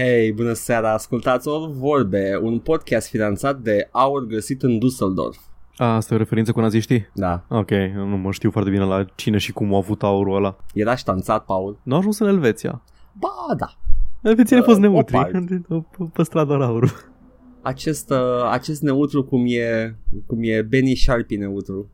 [0.00, 5.40] Hei, bună seara, ascultați o vorbe, un podcast finanțat de Aur găsit în Düsseldorf.
[5.76, 7.10] A, asta e o referință cu naziștii?
[7.14, 10.56] Da, Ok, nu mă știu foarte bine la cine și cum a avut aurul ăla.
[10.74, 11.80] era ștanțat, Paul.
[11.82, 12.82] Nu a ajuns în Elveția.
[13.12, 13.78] Ba, da.
[14.22, 15.12] Elvețienii au fost Uh, o neutri.
[15.14, 15.62] parte.
[15.68, 16.90] Au păstrat doar aurul.
[17.62, 19.96] Acest, uh, acest neutru cum e,
[20.26, 21.90] cum e Benny Sharpie neutru.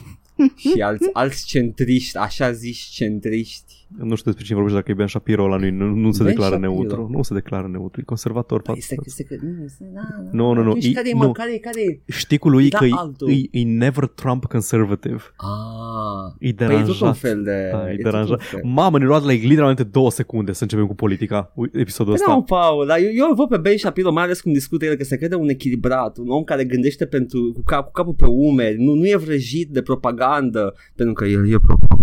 [0.72, 3.79] și alți, alți centriști, așa zici centriști.
[3.98, 6.32] Nu știu despre cine vorbește dacă e Ben Shapiro ăla, nu, nu, nu se Ben
[6.32, 6.72] declară Shapiro.
[6.72, 7.08] neutru.
[7.10, 8.62] Nu se declară neutru, e conservator.
[8.62, 10.28] Păi, față- este, este, că- nu, este, da, da.
[10.32, 11.18] Nu, nu, nu, Atunci e- care e, nu.
[11.18, 12.00] mă, care e, care e?
[12.12, 13.30] Știi cu lui Da, că e, altul.
[13.30, 15.20] e, e never Trump conservative.
[15.36, 17.16] Ah, E păi e tot un deranjat.
[17.16, 17.68] fel de...
[17.72, 18.42] Da, e tot un deranjat.
[18.42, 18.60] fel.
[18.64, 22.34] Mamă, ne luat like, literalmente două secunde să începem cu politica ui- episodul Păi ăsta.
[22.34, 24.94] nu, Paul, dar eu, eu îl văd pe Ben Shapiro, mai ales cum discută el,
[24.94, 28.26] că se crede un echilibrat, un om care gândește pentru, cu, cap, cu capul pe
[28.26, 31.99] umeri, nu, nu e vrăjit de propagandă, pentru că el e propagandă.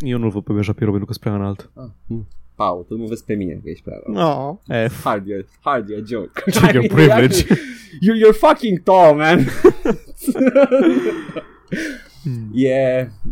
[0.00, 1.70] Eu nu-l văd pe Ben Shapiro pentru că sunt prea înalt.
[1.74, 2.28] Ah, hm.
[2.54, 4.58] Paul, tu nu vezi pe mine că ești prea No.
[4.88, 5.02] F.
[5.02, 6.42] Hard your, hard your joke.
[6.50, 7.44] Check your privilege.
[7.44, 9.46] You're, you're fucking tall, man.
[12.52, 12.68] E,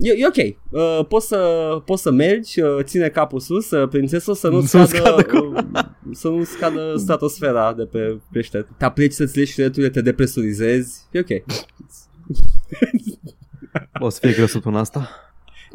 [0.01, 0.57] e, e ok.
[0.71, 4.79] Uh, poți, să, poți să mergi, uh, ține capul sus, uh, prințesă, să nu Să
[4.79, 8.69] nu scadă, scadă uh, să nu scadă stratosfera de pe creștet.
[8.77, 11.07] Te aplici să-ți legi șireturile, te depresurizezi.
[11.11, 11.29] E ok.
[14.01, 15.09] O să fie greu săptămâna asta.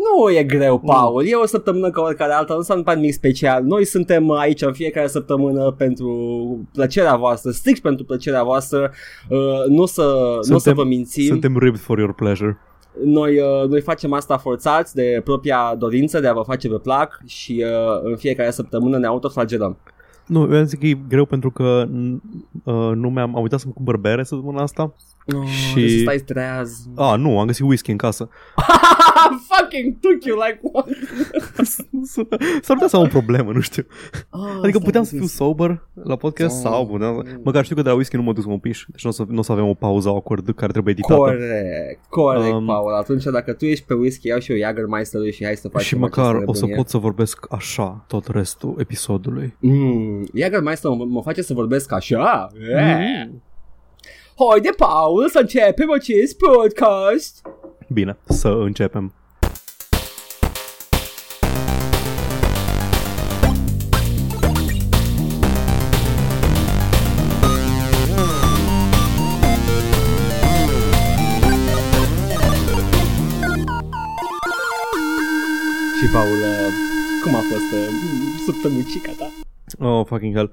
[0.03, 1.25] Nu e greu, Paul.
[1.25, 3.63] E o săptămână ca oricare alta, nu înseamnă nimic special.
[3.63, 6.09] Noi suntem aici în fiecare săptămână pentru
[6.73, 8.91] plăcerea voastră, strict pentru plăcerea voastră.
[9.29, 11.25] Uh, nu o să, nu o să vă mințim.
[11.25, 12.57] Suntem ribbed for your pleasure.
[13.03, 17.21] Noi, uh, noi facem asta forțați de propria dorință de a vă face pe plac
[17.25, 19.77] și uh, în fiecare săptămână ne autoflagelăm.
[20.27, 21.87] Nu, eu zic că e greu pentru că
[22.63, 24.93] uh, nu mi-am, am uitat să-mi cumpăr bere săptămâna asta.
[25.35, 26.85] Oh, Și- trebuie să stai treaz.
[26.95, 28.29] Ah, nu, am găsit whisky în casă.
[29.49, 30.87] Fucking took you like what?
[32.65, 33.85] S-ar putea să am o problemă, nu știu.
[34.29, 35.27] Oh, Adică stai puteam să puțin.
[35.27, 36.71] fiu sober la podcast Oh.
[36.71, 39.03] sau puteam, măcar știu că de la whisky nu mă duc să mă piș, deci
[39.03, 41.19] nu o să, n-o să avem o pauză awkward care trebuie editată.
[41.19, 42.93] Corect, corect, Um, Paul.
[42.93, 45.97] Atunci dacă tu ești pe whisky, iau și eu Jagermeister și hai să facem și
[45.97, 46.75] măcar această o să nebunie.
[46.77, 49.55] pot să vorbesc așa tot restul episodului.
[49.59, 52.47] Mm, Jagermeister mă, mă face să vorbesc așa.
[52.69, 52.99] Yeah.
[53.27, 53.41] Mm.
[54.37, 57.41] Haide, Paul, să începem acest podcast.
[57.87, 59.13] Bine, să începem.
[75.99, 76.67] Și Paul, uh,
[77.23, 77.87] cum a fost uh,
[78.45, 79.31] săptămânicica ta?
[79.87, 80.51] Oh, fucking hell.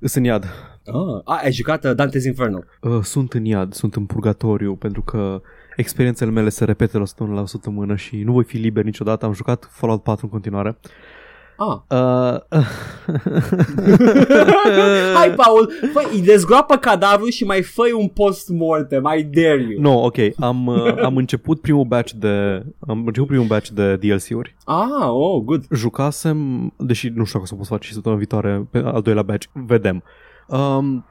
[0.00, 0.44] Sunt în iad.
[0.86, 2.58] Ah, a, ai jucat uh, Dante's Inferno.
[2.80, 5.42] Uh, sunt în iad, sunt în purgatoriu pentru că
[5.76, 8.84] experiențele mele se repete la o săptămână la o săptămână și nu voi fi liber
[8.84, 9.24] niciodată.
[9.24, 10.78] Am jucat Fallout 4 în continuare.
[11.62, 11.80] Ah.
[11.88, 12.38] Uh,
[15.14, 19.80] Hai, Paul, fă, îi dezgroapă cadavrul și mai fă un post-mortem, I dare you.
[19.80, 24.56] no, ok, am, uh, am început primul batch de am început primul batch de DLC-uri.
[24.64, 25.64] Ah, oh, good.
[25.70, 29.02] Jucasem, deși nu știu dacă o să pot să fac și săptămâna viitoare pe al
[29.02, 30.02] doilea batch, vedem.
[30.46, 31.04] Um,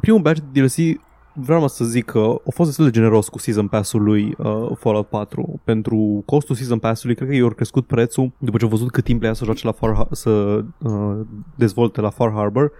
[0.00, 1.00] primul batch de DLC
[1.40, 5.06] vreau să zic că a fost destul de generos cu Season Pass-ul lui uh, Fallout
[5.08, 5.60] 4.
[5.64, 9.20] Pentru costul Season Pass-ului, cred că i-au crescut prețul după ce au văzut cât timp
[9.20, 10.30] le ia să joace la Far, Har- să
[10.78, 11.20] uh,
[11.54, 12.72] dezvolte la Far Harbor.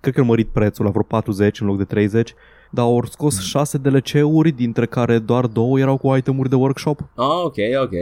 [0.00, 2.34] Cred că au mărit prețul la vreo 40 în loc de 30,
[2.70, 7.00] dar au scos 6 DLC-uri, dintre care doar două erau cu itemuri de workshop.
[7.14, 7.92] Ah, ok, ok.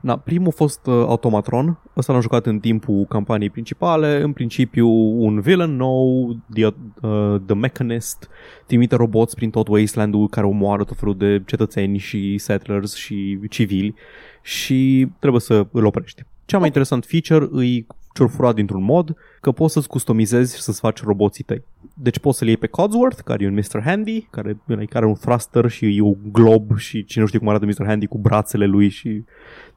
[0.00, 4.88] Na, primul a fost uh, Automatron, ăsta l-am jucat în timpul campaniei principale, în principiu
[5.24, 8.28] un villain nou, The, uh, the Mechanist,
[8.66, 13.94] trimite roboți prin tot Wasteland-ul care omoară tot felul de cetățeni și settlers și civili
[14.42, 16.22] și trebuie să îl oprești.
[16.44, 20.80] Cea mai interesant feature îi ce furat dintr-un mod, că poți să-ți customizezi și să-ți
[20.80, 21.62] faci roboții tăi.
[21.94, 23.82] Deci poți să-l iei pe Codsworth, care e un Mr.
[23.84, 27.48] Handy, care, care are un thruster și e un glob și cine nu știe cum
[27.48, 27.86] arată Mr.
[27.86, 29.24] Handy cu brațele lui și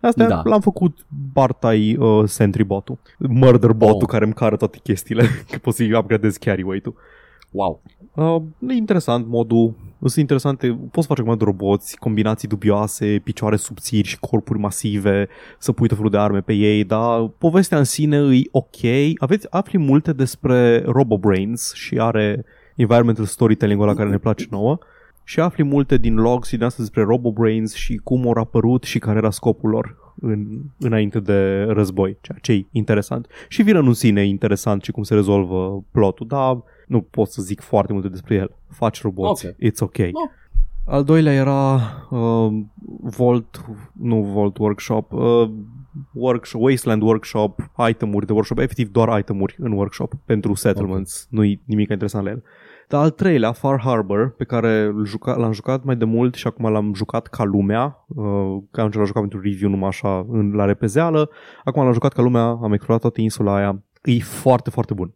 [0.07, 0.41] Asta Da.
[0.43, 4.07] l-am făcut Bartai uh, Sentry botul, Murder botul Oh.
[4.09, 6.95] care îmi cară toate chestiile, că poți să-i upgradezi carry weight-ul.
[7.51, 7.81] Wow.
[8.15, 14.19] Uh, e interesant modul, sunt interesante, poți face comandă roboți, combinații dubioase, picioare subțiri și
[14.19, 15.27] corpuri masive,
[15.59, 18.83] să pui tot felul de arme pe ei, dar povestea în sine e ok.
[19.17, 22.45] Aveți, afli multe despre RoboBrains și are
[22.75, 24.77] environmental storytelling-ul ăla care ne place nouă
[25.23, 28.99] și afli multe din logs și din asta despre RoboBrains și cum au apărut și
[28.99, 33.27] care era scopul lor în, înainte de război, ceea ce e interesant.
[33.47, 37.41] Și vine în sine e interesant și cum se rezolvă plotul, dar nu pot să
[37.41, 38.55] zic foarte multe despre el.
[38.69, 39.53] Faci roboți, Ok.
[39.53, 39.97] it's ok.
[39.97, 40.29] Oh.
[40.85, 41.73] Al doilea era
[42.09, 42.53] uh,
[43.01, 45.49] Volt, nu Volt Workshop, uh,
[46.13, 51.45] workshop, Wasteland Workshop, itemuri de workshop, efectiv doar itemuri în workshop pentru settlements, okay.
[51.45, 52.43] nu-i nimic interesant la el.
[52.93, 56.47] Dar al treilea, Far Harbor, pe care l juca, l-am jucat mai de mult și
[56.47, 60.65] acum l-am jucat ca lumea, uh, că am jucat pentru review numai așa în, la
[60.65, 61.29] repezeală,
[61.63, 65.15] acum l-am jucat ca lumea, am explorat toată insula aia, e foarte, foarte bun.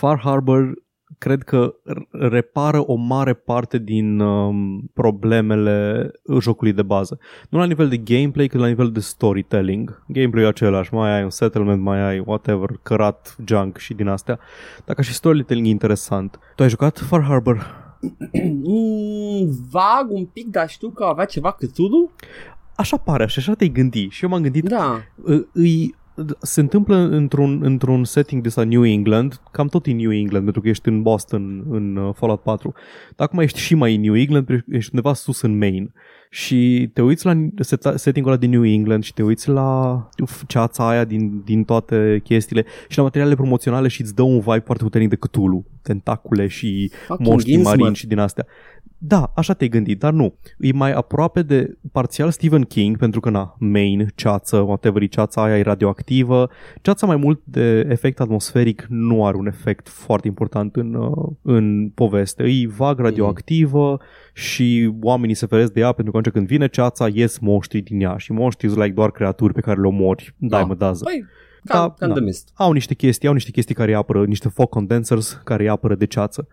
[0.00, 0.72] Far Harbor
[1.18, 1.74] cred că
[2.10, 7.18] repară o mare parte din um, problemele jocului de bază.
[7.48, 10.02] Nu la nivel de gameplay, cât la nivel de storytelling.
[10.06, 14.38] Gameplay e același, mai ai un settlement, mai ai whatever, cărat, junk și din astea.
[14.84, 16.38] Dacă și storytelling e interesant.
[16.56, 17.66] Tu ai jucat Far Harbor?
[18.66, 22.10] Mm, vag un pic, dar știu că avea ceva Cthulhu?
[22.76, 24.08] Așa pare, și așa te-ai gândi.
[24.08, 25.00] Și eu m-am gândit, da.
[25.52, 25.94] îi
[26.40, 30.62] se întâmplă într-un, într-un setting de sa New England, cam tot în New England, pentru
[30.62, 32.72] că ești în Boston, în uh, Fallout 4.
[33.16, 35.92] Dar acum ești și mai în New England, ești undeva sus în Maine.
[36.30, 37.32] Și te uiți la
[37.94, 40.08] setting-ul ăla din New England și te uiți la
[40.46, 44.62] ceața aia din, din toate chestiile și la materialele promoționale și îți dă un vibe
[44.64, 48.46] foarte puternic de Cthulhu, tentacule și moști marini și din astea.
[49.06, 50.34] Da, așa te-ai gândit, dar nu.
[50.58, 55.58] E mai aproape de parțial Stephen King, pentru că, na, main, ceață, whatever, ceața aia
[55.58, 56.50] e radioactivă.
[56.82, 61.90] Ceața mai mult de efect atmosferic nu are un efect foarte important în, uh, în
[61.94, 62.42] poveste.
[62.42, 64.32] E vag radioactivă mm-hmm.
[64.32, 68.00] și oamenii se feresc de ea pentru că atunci când vine ceața, ies monștri din
[68.00, 70.34] ea și monștrii sunt like doar creaturi pe care le omori.
[70.36, 71.04] Da, dai mă dază.
[71.04, 71.24] Păi,
[71.62, 72.14] da, da,
[72.54, 75.94] au niște chestii, au niște chestii care îi apără, niște fog condensers care îi apără
[75.94, 76.48] de ceață.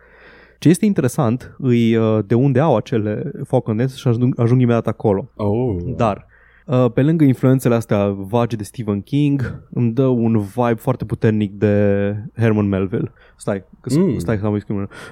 [0.62, 4.88] Ce este interesant îi uh, de unde au acele fog condensers și ajung, ajung imediat
[4.88, 5.32] acolo.
[5.36, 5.76] Oh.
[5.96, 6.30] Dar
[6.66, 11.54] Uh, pe lângă influențele astea vagi de Stephen King, îmi dă un vibe foarte puternic
[11.54, 13.12] de Herman Melville.
[13.38, 14.18] Stai, că, mm.
[14.18, 14.62] stai că am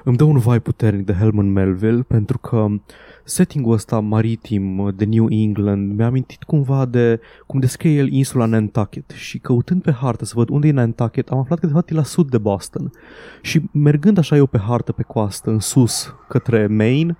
[0.03, 2.65] Îmi dă un vibe puternic de Herman Melville pentru că
[3.29, 9.09] setting-ul ăsta maritim de New England mi-a amintit cumva de cum descrie el insula Nantucket
[9.09, 11.93] și căutând pe hartă să văd unde e Nantucket, am aflat că de fapt e
[11.93, 12.91] la sud de Boston.
[13.41, 17.17] Și mergând așa eu pe hartă pe coastă, în sus, către Maine,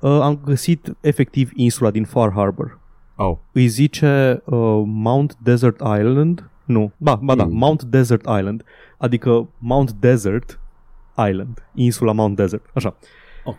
[0.00, 2.78] uh, am găsit efectiv insula din Far Harbor.
[3.16, 3.36] Oh.
[3.52, 7.56] Îi zice uh, Mount Desert Island, nu, ba, ba da, mm.
[7.56, 8.64] Mount Desert Island,
[8.98, 10.60] adică Mount Desert
[11.28, 12.96] Island, insula Mount Desert, așa.
[13.44, 13.58] Ok.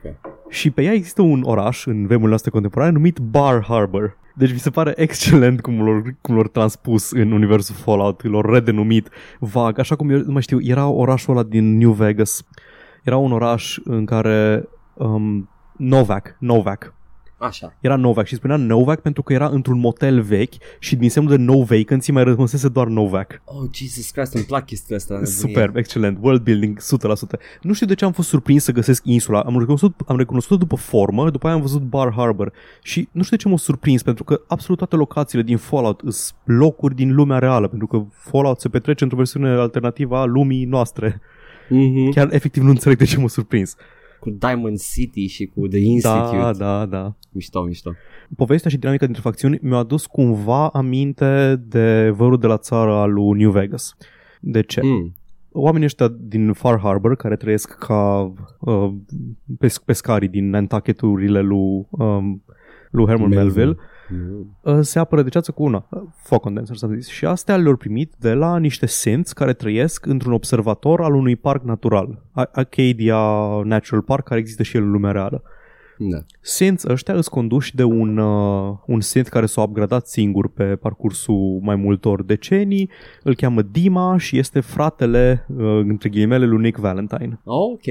[0.50, 4.18] Și pe ea există un oraș în vremurile noastre contemporane numit Bar Harbor.
[4.38, 9.10] Deci mi se pare excelent cum l-au, cum l-au transpus în universul Fallout, l-au redenumit
[9.40, 12.44] vag, așa cum eu nu mai știu, era orașul ăla din New Vegas.
[13.04, 16.94] Era un oraș în care um, Novak, Novak,
[17.38, 17.74] Așa.
[17.80, 21.44] Era Novak și spunea Novak pentru că era într-un motel vechi și din semnul de
[21.44, 23.42] no vacancy mai răspunsese doar Novak.
[23.46, 25.24] Oh, Jesus Christ, îmi plac chestia asta.
[25.24, 26.18] Super, excelent.
[26.22, 26.84] World building 100%.
[27.62, 29.42] Nu știu de ce am fost surprins să găsesc insula.
[29.42, 33.36] Am recunoscut, am recunoscut după formă, după aia am văzut Bar Harbor și nu știu
[33.36, 37.40] de ce m-a surprins pentru că absolut toate locațiile din Fallout sunt locuri din lumea
[37.40, 41.22] reală pentru că Fallout se petrece într-o versiune alternativă a lumii noastre.
[41.66, 42.14] Mm-hmm.
[42.14, 43.76] Chiar efectiv nu înțeleg de ce m-a surprins
[44.26, 46.38] cu Diamond City și cu The Institute.
[46.38, 47.16] Da, da, da.
[47.32, 47.92] Mișto, mișto.
[48.36, 53.14] Povestea și dinamica dintre facțiuni mi-a adus cumva aminte de vărul de la țară al
[53.14, 53.96] lui New Vegas.
[54.40, 54.82] De ce?
[54.84, 55.14] Mm.
[55.52, 58.94] Oamenii ăștia din Far Harbor, care trăiesc ca uh,
[59.58, 62.44] pesc- pescarii din Nantucket-urile lui, um,
[62.92, 63.76] lui Herman Melville, Melville
[64.10, 64.82] mm.
[64.82, 67.08] se apără de ceață cu una, uh, fog condenser s-a zis.
[67.08, 71.64] Și astea le-au primit de la niște senți care trăiesc într-un observator al unui parc
[71.64, 73.20] natural, Acadia
[73.64, 75.44] Natural Park, care există și el în lumea reală.
[75.98, 76.18] Da.
[76.42, 81.60] Saints ăștia îți conduși de un, uh, un Saint care s-a upgradat singur pe parcursul
[81.62, 82.90] mai multor decenii,
[83.24, 87.40] îl cheamă Dima și este fratele, uh, între ghilimele, lui Nick Valentine.
[87.44, 87.86] Oh, ok.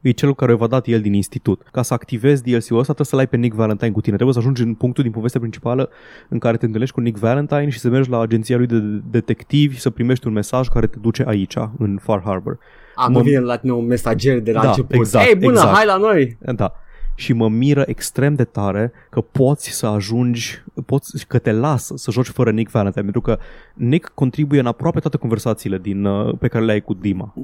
[0.00, 1.62] E cel care v-a dat el din institut.
[1.72, 4.14] Ca să activezi DLC-ul ăsta trebuie să-l ai pe Nick Valentine cu tine.
[4.14, 5.90] Trebuie să ajungi în punctul din povestea principală
[6.28, 8.78] în care te întâlnești cu Nick Valentine și să mergi la agenția lui de
[9.10, 12.58] detectivi și să primești un mesaj care te duce aici, în Far Harbor.
[12.94, 14.96] Acum vine la tine un mesager de la da, început.
[14.96, 15.76] Exact, Ei, bună, exact.
[15.76, 16.36] hai la noi!
[16.38, 16.72] Da
[17.20, 22.10] și mă miră extrem de tare că poți să ajungi, poți, că te lasă să
[22.10, 23.38] joci fără Nick Valentine, pentru că
[23.74, 27.34] Nick contribuie în aproape toate conversațiile din, uh, pe care le ai cu Dima.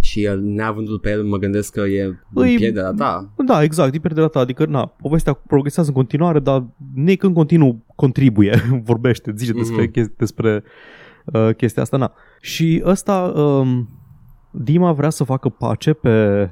[0.00, 3.28] Și el, neavându-l pe el, mă gândesc că e Îi, pierderea ta.
[3.46, 4.40] Da, exact, e pierderea ta.
[4.40, 9.56] Adică, na, povestea progresează în continuare, dar Nick în continuu contribuie, vorbește, zice mm-hmm.
[9.56, 10.62] despre, chesti- despre
[11.24, 11.96] uh, chestia asta.
[11.96, 12.12] Na.
[12.40, 13.88] Și ăsta, um,
[14.50, 16.50] Dima vrea să facă pace pe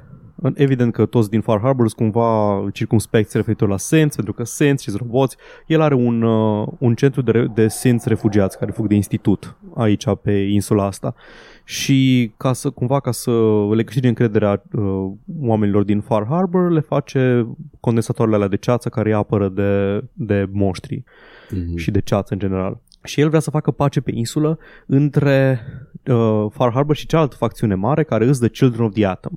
[0.53, 4.81] Evident că toți din Far Harbor sunt cumva circumspecți referitor la Sens, pentru că Sens
[4.81, 8.95] și roboți, el are un, uh, un centru de, de Sens refugiați care fug de
[8.95, 11.15] institut aici pe insula asta
[11.63, 13.31] și ca să cumva ca să
[13.73, 17.47] le câștige încrederea uh, oamenilor din Far Harbor le face
[17.79, 21.03] condensatoarele alea de ceață care îi apără de, de monștri.
[21.49, 21.75] Mhm.
[21.75, 22.79] și de ceață în general.
[23.03, 25.59] Și el vrea să facă pace pe insulă între
[26.05, 29.33] uh, Far Harbor și cealaltă facțiune mare care îs The Children of the Atom.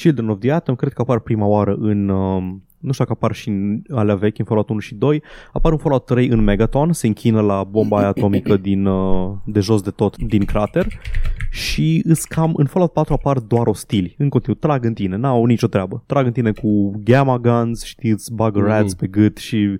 [0.00, 2.08] Children of the Atom cred că apar prima oară în...
[2.08, 2.42] Uh,
[2.78, 5.78] nu știu dacă apar și în alea vechi, în Fallout 1 și 2, apar în
[5.78, 9.90] Fallout 3 în Megaton, se închină la bomba aia atomică din, uh, de jos de
[9.90, 10.86] tot din crater
[11.50, 15.44] și îs cam, în Fallout 4 apar doar ostili, în continuu, trag în tine, n-au
[15.44, 18.68] nicio treabă, trag în tine cu gamma guns, știi, îți bagă Mhm.
[18.68, 19.78] rats pe gât și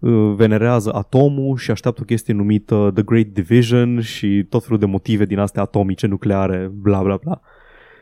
[0.00, 4.86] uh, venerează atomul și așteaptă o chestie numită The Great Division și tot felul de
[4.86, 7.40] motive din astea atomice, nucleare, bla bla bla.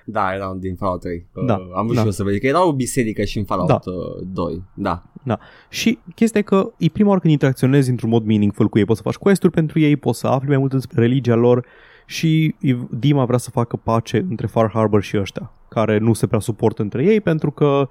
[0.09, 1.27] Da, erau din Fallout 3.
[1.47, 2.01] Da, Uh, am vrut da.
[2.01, 3.81] și eu să văd că era o biserică și în Fallout Da.
[3.85, 4.63] uh, 2.
[4.75, 5.39] Da.
[5.69, 8.99] Și chestia e că e prima oară când interacționezi într-un mod meaningful cu ei, poți
[8.99, 11.67] să faci quest pentru ei, poți să afli mai multe despre religia lor
[12.07, 12.55] și
[12.91, 16.83] Dima vrea să facă pace între Far Harbor și ăștia, care nu se prea suportă
[16.83, 17.89] între ei pentru că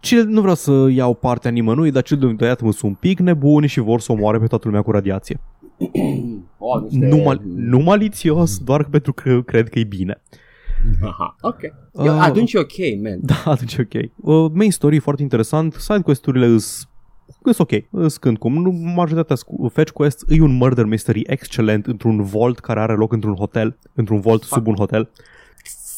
[0.00, 3.66] cel, nu vreau să iau partea nimănui, dar cel de tăiat sunt un pic nebuni
[3.66, 5.40] și vor să omoare pe toată lumea cu radiație.
[6.62, 7.06] Oh, niște...
[7.06, 10.22] Nu, mal, nu malițios, doar pentru că cred că e bine.
[11.02, 11.58] Aha, ok.
[11.92, 13.18] Uh, Eu, atunci e ok, man.
[13.30, 14.10] Da, atunci e ok.
[14.16, 16.88] Uh, main story e foarte interesant, side quest-urile îs
[17.42, 18.62] Îs ok, îs când cum.
[18.62, 23.12] Nu, majoritatea scu- fetch quest e un murder mystery excelent într-un vault care are loc
[23.12, 25.10] într-un hotel, într-un vault sub un hotel.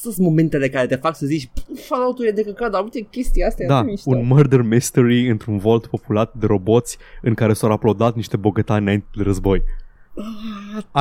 [0.01, 3.63] Sunt momentele care te fac să zici Fallout-ul e de căcat, dar uite chestia asta
[3.63, 4.11] e Da, atât mișto.
[4.11, 9.07] un murder mystery într-un vault populat de roboți în care s-au uploadat niște bogătani înainte
[9.17, 9.63] de război.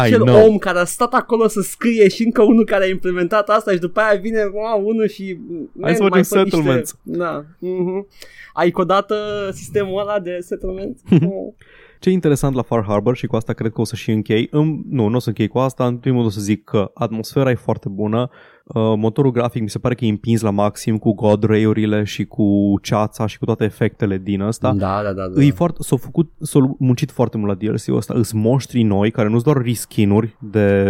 [0.06, 0.48] I Cel know.
[0.50, 3.78] om care a stat acolo să scrie și încă unul care a implementat asta și
[3.78, 5.38] după aia vine wow, unul și
[5.72, 6.98] man, să mai facem fă niște- settlements.
[7.04, 7.46] Da.
[7.60, 8.08] Mhm.
[8.54, 9.18] Ai codat uh,
[9.52, 11.00] sistemul ăla de settlement?
[11.12, 11.54] Oh.
[12.00, 14.48] Ce e interesant la Far Harbor și cu asta cred că o să și închei,
[14.52, 16.92] în, nu, nu o să închei cu asta, în primul rând o să zic că
[16.94, 18.51] atmosfera e foarte bună, uh,
[18.96, 22.80] motorul grafic mi se pare că e împins la maxim cu God Ray-urile și cu
[22.82, 24.74] ceața și cu toate efectele din ăsta.
[24.74, 25.28] Da, da, da.
[25.28, 25.44] da.
[25.44, 28.14] E foarte, s-au făcut, s-au muncit foarte mult la DLC-ul ăsta.
[28.18, 30.86] Îs monștri noi, care nu sunt doar reskin-uri de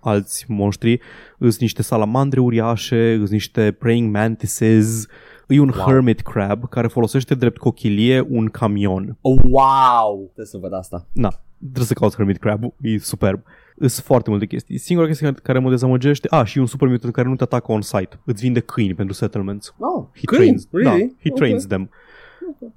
[0.00, 1.00] alți monștri,
[1.38, 5.06] îs niște salamandre uriașe, îs niște praying mantises,
[5.48, 5.86] e un Wow.
[5.86, 9.16] hermit crab care folosește drept cochilie un camion.
[9.20, 10.20] Oh, wow!
[10.24, 11.06] Trebuie să văd asta.
[11.12, 11.28] Na,
[11.58, 13.42] trebuie să cauți hermit crab, e superb.
[13.78, 14.78] Sunt foarte multe chestii.
[14.78, 17.42] Singura chestie care- care mă dezamăgește, a, și e un super mutant care nu te
[17.42, 18.18] atacă on-site.
[18.24, 19.74] Îți vinde câini pentru settlements.
[19.78, 20.44] Oh, He câini?
[20.44, 20.98] trains, Really?
[21.06, 21.34] da, he Ok.
[21.36, 21.90] trains them.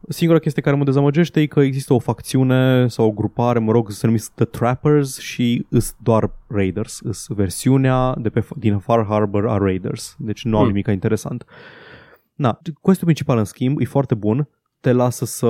[0.09, 3.91] Singura chestie care mă dezamăgește e că există o facțiune sau o grupare, mă rog,
[3.91, 6.99] se numesc The Trappers și îs doar Raiders.
[7.03, 10.15] Îs versiunea de pe, din Far Harbor a Raiders.
[10.19, 10.67] Deci nu au Hmm.
[10.71, 11.45] nimic interesant.
[12.35, 14.47] Na, quest principal în schimb e foarte bun.
[14.87, 15.47] Te lasă să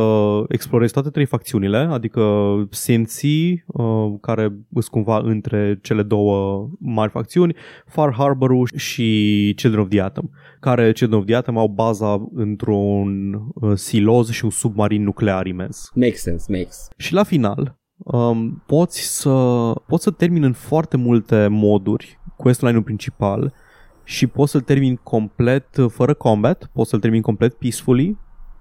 [0.48, 2.24] explorezi toate trei facțiunile, adică
[2.70, 9.89] Sensi, uh, care sunt cumva între cele două mari facțiuni, Far Harbor și Children of
[9.89, 10.29] the Atom
[10.60, 15.91] care Children of the Atom au baza într-un uh, siloz și un submarin nuclear imens.
[15.96, 16.88] Makes sense, makes.
[16.98, 19.34] Și la final um, poți să
[19.88, 23.53] poți să termini în foarte multe moduri questline-ul principal
[24.03, 28.17] și poți să-l termini complet uh, fără combat, poți să-l termini complet peacefully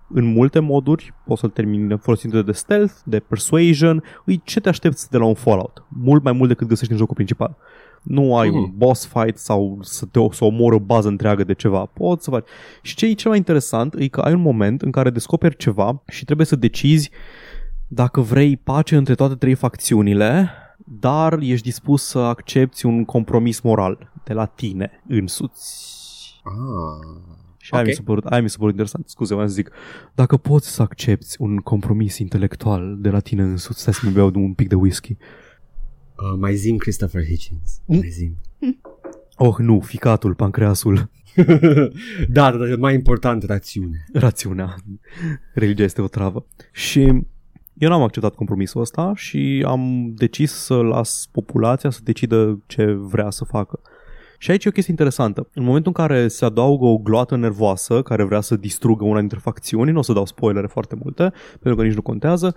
[0.08, 5.10] în multe moduri, poți să-l termini folosindu de stealth, de persuasion, îi ce te aștepți
[5.10, 7.56] de la un Fallout, mult mai mult decât găsești în jocul principal.
[8.02, 8.56] Nu ai Mhm.
[8.58, 11.84] un boss fight sau să te să omori o bază întreagă de ceva.
[11.84, 12.46] Poți să faci.
[12.82, 16.02] Și ce e cel mai interesant e că ai un moment în care descoperi ceva
[16.08, 17.10] și trebuie să decizi
[17.88, 24.12] dacă vrei pace între toate trei facțiunile, dar ești dispus să accepti un compromis moral
[24.24, 25.94] de la tine însuți.
[26.44, 27.44] Ah.
[27.66, 27.88] Și aia, Ok.
[27.88, 29.08] mi s-a părut, aia mi s-a părut interesant.
[29.08, 29.70] Scuze, mă să zic.
[30.14, 34.30] Dacă poți să accepti un compromis intelectual de la tine însuți, stai să mi beau
[34.34, 35.12] un pic de whisky.
[35.12, 37.80] Uh, mai zim Christopher Hitchens.
[37.84, 37.98] Mm.
[37.98, 38.36] Mai zim.
[39.36, 40.94] Oh, nu, ficatul, pancreasul,
[42.28, 44.04] da, da, da, mai important, rațiune.
[44.12, 44.74] rațiunea.
[45.54, 46.46] Religia este o travă.
[46.72, 47.00] Și
[47.78, 53.30] eu n-am acceptat compromisul ăsta și am decis să las populația să decidă ce vrea
[53.30, 53.80] să facă.
[54.38, 55.48] Și aici e o chestie interesantă.
[55.54, 59.38] În momentul în care se adaugă o gloată nervoasă care vrea să distrugă una dintre
[59.38, 62.54] facțiuni, nu o să dau spoilere foarte multe, pentru că nici nu contează,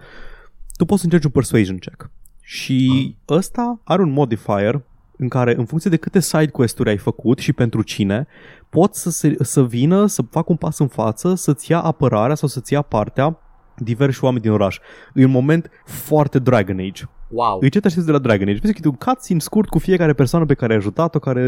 [0.78, 2.10] tu poți să încerci un persuasion check.
[2.42, 4.82] Și ăsta are un modifier
[5.18, 8.28] în care, în funcție de câte side quest-uri ai făcut și pentru cine,
[8.70, 12.48] pot să, se, să vină, să facă un pas în față, să-ți ia apărarea sau
[12.48, 13.40] să-ți ia partea
[13.76, 14.80] diversi oameni din oraș.
[15.14, 17.04] E un moment foarte Dragon Age.
[17.30, 17.58] Wow.
[17.62, 18.60] Îi ce te aștepți de la Dragon Age?
[18.62, 21.44] Vezi că e un cutscene scurt cu fiecare persoană pe care ai ajutat-o, care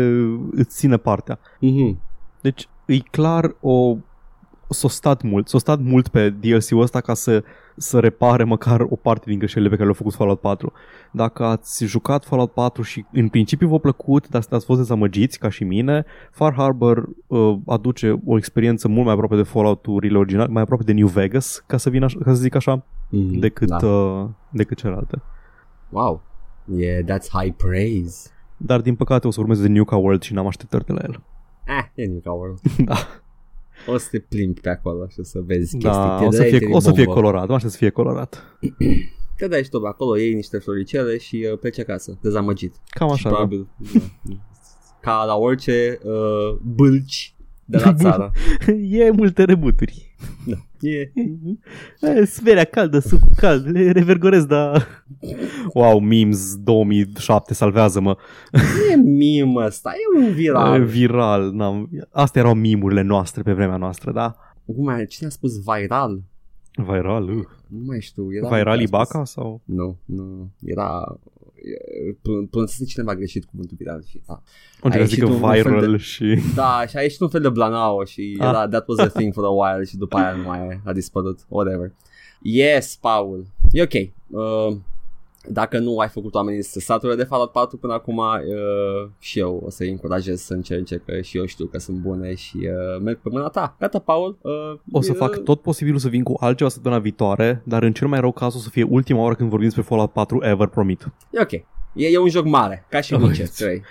[0.52, 1.40] îți ține partea.
[1.60, 2.00] Mhm.
[2.42, 3.98] Deci e clar o
[4.74, 7.44] s-a stat mult, s-a stat mult pe DLC-ul ăsta ca să,
[7.76, 10.72] să repare măcar o parte din greșelile pe care le-a făcut Fallout 4.
[11.12, 15.50] Dacă ați jucat Fallout 4 și în principiu v-a plăcut, dar ați fost dezamăgiți ca
[15.50, 20.62] și mine, Far Harbor uh, aduce o experiență mult mai aproape de Fallout-urile originale, mai
[20.62, 22.86] aproape de New Vegas, ca să, vin așa, ca să zic așa.
[23.10, 23.88] Mhm, decât, da.
[23.88, 25.22] uh, decât celelalte.
[25.92, 26.22] Wow.
[26.76, 28.30] Yeah, that's high praise.
[28.58, 31.24] Dar din păcate o să urmeze Nuka World și n-am așteptări de la el.
[31.68, 32.60] Ah, e Nuka World.
[32.86, 32.96] da,
[33.88, 35.80] O să te plimbi pe acolo și o să vezi chestii.
[35.80, 37.20] da Te o, să dai, fie, te o să fie bombă.
[37.22, 38.44] colorat, mă aștept să fie colorat.
[39.38, 42.76] Te dai și tu pe acolo, iei niște floricele și uh, pleci acasă, dezamăgit.
[42.90, 43.36] Cam Și așa, da.
[43.36, 43.68] probabil,
[44.24, 44.36] da.
[45.02, 48.32] ca la orice uh, bâlci de la țară.
[48.90, 50.11] e multe rebuturi.
[50.82, 51.12] E,
[52.02, 54.72] E, Sferea caldă, suc cald, le revergorez, da.
[55.74, 58.18] Wow, memes 2007, salvează-mă.
[58.52, 58.96] nu e
[59.44, 60.84] meme ăsta, e un E viral.
[60.86, 61.90] Viral, n-am...
[62.12, 64.36] Astea erau mimurile noastre pe vremea noastră, da?
[64.66, 66.22] Cum mai, cine a spus viral?
[66.76, 67.44] Viral, uh.
[67.68, 68.34] Nu mai știu.
[68.34, 69.62] Era Viral a spus- Ibaca sau?
[69.66, 70.52] Nu, nu.
[70.64, 71.18] Era...
[71.64, 74.22] e, pr- Pronunțase cineva greșit cuvântul viral și...
[74.28, 74.38] Ah.
[74.82, 76.40] Încerc Ai să zică ieșit un fel viral de- și...
[76.56, 78.48] Da, și a ieșit un fel de blanao și Ah.
[78.48, 81.40] era, that was a thing for a while și după aia nu mai a dispărut,
[81.48, 81.92] whatever.
[82.42, 83.46] Yes, Paul.
[83.72, 83.94] E ok.
[83.94, 84.78] Uh,
[85.48, 89.62] dacă nu ai făcut oamenii să satură de Fallout 4 până acum uh, și eu
[89.66, 93.20] o să-i încurajez să încerce că și eu știu că sunt bune și uh, merg
[93.22, 93.76] pe mâna ta.
[93.80, 94.38] Gata, Paul.
[94.42, 97.94] Uh, O să uh, fac tot posibilul să vin cu altceva săptămâna viitoare, dar în
[97.94, 100.68] cel mai rău caz o să fie ultima oară când vorbim despre Fallout 4 ever,
[100.68, 101.08] promit.
[101.32, 101.52] E ok.
[101.52, 103.82] E, e un joc mare, ca și Oh, Witcher it's- 3.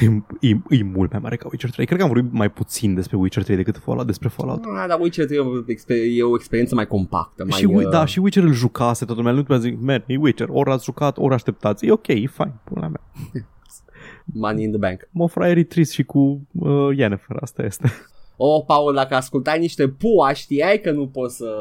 [0.00, 0.06] E,
[0.48, 1.86] e, e mult mai mare ca Witcher 3.
[1.86, 4.64] Cred că am vorbit mai puțin despre Witcher 3 decât Fallout, despre Fallout.
[4.64, 7.44] Ah, dar Witcher 3 e o, exper- e o experiență mai compactă.
[7.48, 9.86] Mai, și, Wi- uh, da, și Witcher îl jucase, toată lumea nu trebuie să zic,
[9.86, 11.86] man, e Witcher, ori ați jucat, ori așteptați.
[11.86, 13.00] E ok, e fine, pula mea.
[14.34, 15.08] Money in the bank.
[15.10, 17.90] Mă fraierii trist și cu uh, Yennefer, asta este.
[18.36, 21.54] Oh, Paul, dacă ascultai niște pua, știai că nu poți să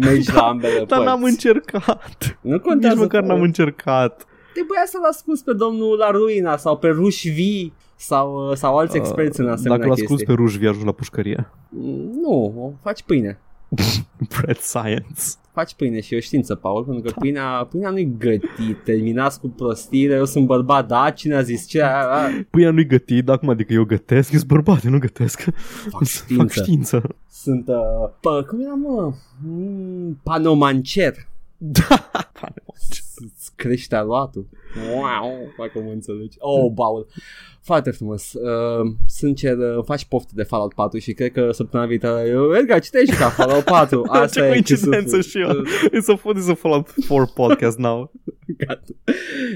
[0.00, 1.04] mergi la ambele Dar părți.
[1.04, 2.38] n-am încercat.
[2.40, 2.94] Nu contează.
[2.94, 3.32] Nici măcar Paul.
[3.32, 4.26] n-am încercat.
[4.58, 9.40] Trebuia să-l asculti pe domnul La Ruina sau pe Ruș V sau, sau alți experți
[9.40, 10.26] în Uh, asemenea Dacă l-asculti chestii.
[10.36, 11.50] pe Ruș, vii ajungi la pușcărie.
[11.68, 13.38] Mm, Nu, o faci pâine.
[14.40, 15.22] Bread science.
[15.52, 19.48] Faci pâine și e o știință, Paul, pentru că pâinea, pâinea nu-i gătit, terminați cu
[19.48, 21.82] prostire, eu sunt bărbat, da, cine a zis ce?
[21.82, 24.98] A, a, Pâinea nu-i gătit, dar acum adică eu gătesc, eu sunt bărbat, eu nu
[24.98, 25.40] gătesc.
[25.90, 26.42] fac știință.
[26.42, 27.02] Fac știință.
[27.30, 29.12] Sunt, uh, pă, cum era, mă?
[29.46, 31.14] Mm, panomancer.
[31.56, 32.06] Da.
[33.24, 34.46] Îți crește aluatul.
[34.94, 36.36] Wow, dacă mă înțelegi.
[36.38, 37.06] Oh, Paul.
[37.60, 38.32] Foarte frumos.
[38.32, 42.28] Uh, sincer, uh, faci poftă de Fallout 4 și cred că săptămâna viitoare...
[42.28, 44.02] Eu, Edgar, ce te-ai jucat Fallout 4?
[44.32, 45.48] Ce coincidență și eu.
[45.86, 48.12] It's a funny să Fallout 4 podcast now.
[48.66, 48.82] Gata.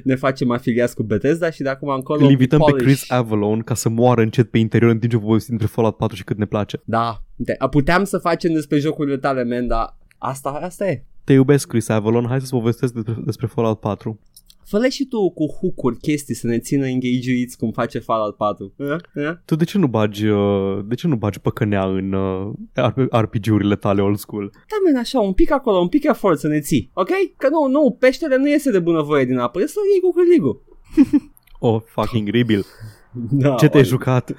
[0.04, 2.24] Ne facem afiliați cu Bethesda și de acum încolo...
[2.24, 2.86] Îl invităm pe polish.
[2.86, 6.16] Chris Avalon ca să moară încet pe interior în timp ce povestim despre Fallout 4
[6.16, 6.80] și cât ne place.
[6.84, 11.04] Da, uite, puteam să facem despre jocurile tale, man, dar asta, asta e.
[11.24, 14.20] Te iubesc, Chris Avalon, hai să-ți povestesc despre, despre Fallout 4.
[14.64, 18.74] Fă și tu cu hook chestii să ne țină engageuiți cum face Fallout 4.
[18.76, 18.96] Eh?
[19.14, 19.32] Eh?
[19.44, 22.52] Tu de ce nu bagi, uh, de ce nu bagi păcănea în uh,
[23.10, 24.50] RPG-urile tale old school?
[24.52, 27.10] Da, man, așa, un pic acolo, un pic efort să ne ții, ok?
[27.36, 30.62] Că nu, nu, peștele nu iese de bunăvoie din apă, e să iei cu cârligul.
[31.64, 32.64] Oh, fucking ribil.
[33.30, 33.88] Da, Ce te-ai oare.
[33.88, 34.34] jucat?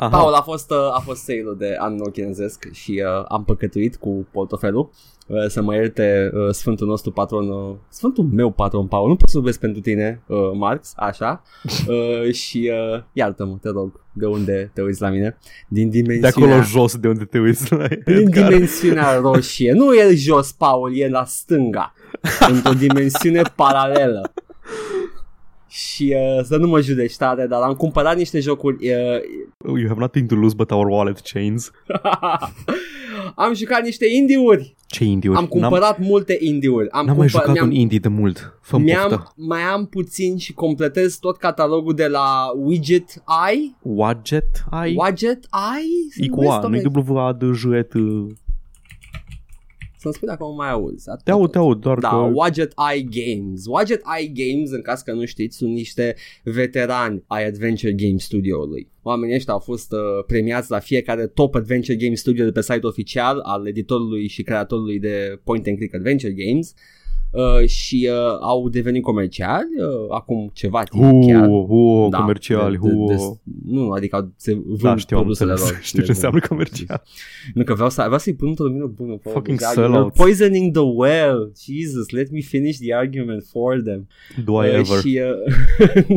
[0.00, 0.16] Aha.
[0.16, 0.18] Aha.
[0.18, 3.96] Paul, a fost, uh, a fost sale de an nou chinezesc și uh, am păcătuit
[3.96, 4.90] cu portofelul
[5.26, 9.28] uh, să mă ierte uh, sfântul nostru patron, uh, sfântul meu patron, Paul, nu pot
[9.28, 11.42] să vorbesc pentru tine, uh, Marx, așa,
[11.88, 16.56] uh, și uh, iartă-mă, te rog, de unde te uiți la mine, din De dimensiunea,
[16.56, 18.48] acolo jos de unde te uiți la din Edgar.
[18.48, 21.94] dimensiunea roșie, nu e jos, Paul, e la stânga,
[22.52, 24.32] într-o dimensiune paralelă.
[25.70, 30.00] Și uh, să nu mă judeci tare, dar am cumpărat niște jocuri uh, You have
[30.00, 31.70] nothing to lose but our wallet chains.
[33.34, 34.74] am jucat niște indie-uri.
[34.86, 36.90] Ce indie Am cumpărat multe indie-uri.
[36.90, 38.58] Am, N-am mai cumpăr- jucat mi-am, un indie de mult.
[38.60, 39.32] fă mi-am, poftă.
[39.36, 43.74] mai am puțin și completez tot catalogul de la Widget Eye.
[43.82, 44.96] Wadget ai?
[44.98, 46.08] Widget Eye?
[46.10, 47.10] Se E cu numesc, A, nu-i domnule?
[47.12, 47.94] W A D J E T.
[50.00, 51.08] Să-mi spui dacă mă mai auzi.
[51.08, 51.52] Atât Te aud, tot.
[51.52, 52.30] te aud, doar Da, că...
[52.34, 53.62] Widget Eye Games.
[53.66, 58.88] Widget Eye Games, în caz că nu știți, sunt niște veterani ai Adventure Game Studio-ului.
[59.02, 62.86] Oamenii ăștia au fost uh, premiați la fiecare Top Adventure Game Studio de pe site
[62.86, 66.74] oficial al editorului și creatorului de Point and Click Adventure Games
[67.30, 71.46] uh, și uh, au devenit comerciali uh, acum ceva timp chiar.
[71.46, 73.06] Hu, hu, Da, comerciali, de- de- hu.
[73.08, 75.72] de- Nu, adică au- se vând Da, știu, am produsele înțeles.
[75.72, 75.80] lor.
[75.90, 77.02] Știu ce înseamnă comercial.
[77.54, 79.16] Nu, că vreau, să, vreau să-i pun într-o lumină bună.
[79.22, 79.34] Paul.
[79.34, 80.10] Fucking Deci, sellouts.
[80.14, 81.52] You're poisoning the well.
[81.64, 84.06] Jesus, let me finish the argument for them.
[84.44, 84.98] Do I Uh, ever?
[85.00, 85.54] Și, uh,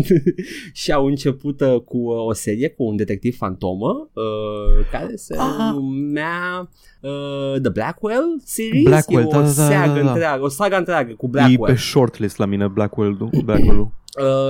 [0.74, 5.36] și au început uh, cu uh, o serie cu un detectiv fantomă uh, care se
[5.38, 5.72] Ah.
[5.74, 6.70] numea
[7.02, 8.84] uh, The Blackwell series.
[8.84, 10.10] Blackwell, e o da, da, da, seagă da, da.
[10.12, 11.74] întreagă, o saga întreagă cu E Blackwell.
[11.74, 13.30] pe shortlist la mine Blackwell-ul.
[13.44, 13.92] Blackwell-ul.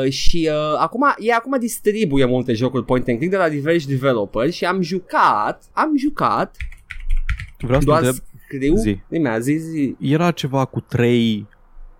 [0.03, 3.87] Uh, și uh, acum e acum distribuie multe jocuri point and click de la diversi
[3.87, 6.55] developeri și am jucat, am jucat
[7.57, 8.99] Vreau să te doar întreb, scriu, Zi.
[9.07, 9.95] Nimea, zi, zi.
[9.99, 11.47] Era ceva cu trei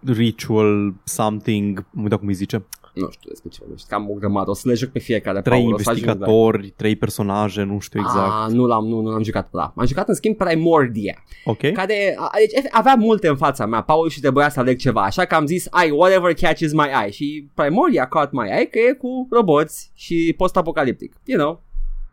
[0.06, 4.50] ritual something, nu uitat cum îi zice, Nu știu despre ce vorbești, cam o grămadă.
[4.50, 5.42] O să le joc pe fiecare.
[5.42, 8.32] trei Paul, o să ajung la- investigatori, trei personaje, nu știu exact.
[8.46, 9.74] Ah, nu l-am, nu, nu l-am jucat pe ăla.
[9.76, 11.72] Am jucat în schimb Primordia, ok?
[11.72, 15.02] care a- deci, efe- avea multe în fața mea, Paul, și trebuia să aleg ceva,
[15.04, 17.12] așa că am zis, ai, whatever catches my eye.
[17.12, 21.14] Și Primordia caught my eye, că e cu roboți și post-apocaliptic.
[21.26, 21.62] You know,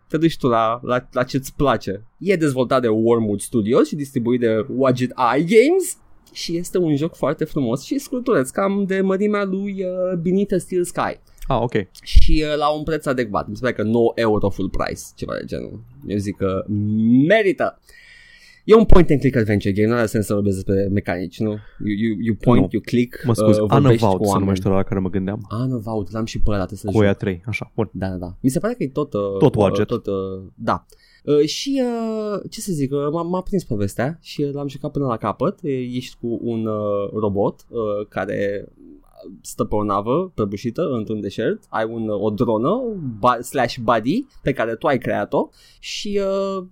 [0.08, 2.04] te duci tu la, la, la ce-ți place.
[2.18, 5.96] E dezvoltat de Wormwood Studios și distribuit de Wadget Eye Games
[6.32, 10.58] și este un joc foarte frumos și scurtuleț, cam de mărimea lui uh, Beneath a
[10.58, 11.72] Steel Sky Ah, ok.
[12.02, 13.48] și uh, la un preț adecvat.
[13.48, 15.80] Mi se pare că 9 euro full price, ceva de genul.
[16.06, 16.64] Eu zic că
[17.26, 17.80] merită.
[18.64, 21.48] E un point and click adventure game, nu are sens să vorbesc despre mecanici, nu?
[21.48, 21.58] You,
[21.98, 22.68] you, you point, Nu.
[22.72, 24.44] you click, Mă scuz, uh, uh, vorbești Unavowed cu se oameni.
[24.44, 25.46] numește la care mă gândeam.
[25.64, 27.18] Unavowed, l-am și pe ăla, trebuie să Cu aia joc.
[27.18, 27.90] 3, așa, bun.
[27.92, 28.36] Da, da, da.
[28.40, 29.12] Mi se pare că e tot...
[29.12, 29.86] Uh, Tot Wadget.
[29.86, 30.14] Tot, uh,
[30.54, 30.86] da.
[30.90, 30.96] Uh,
[31.46, 35.16] și uh, ce să zic, uh, m-a, m-a prins povestea și l-am jucat până la
[35.16, 35.58] capăt.
[35.62, 38.68] E, ești cu un uh, robot uh, care
[39.40, 42.82] stă pe o navă prăbușită într-un deșert, ai un, o dronă
[43.18, 46.64] ba- slash buddy pe care tu ai creat-o și uh,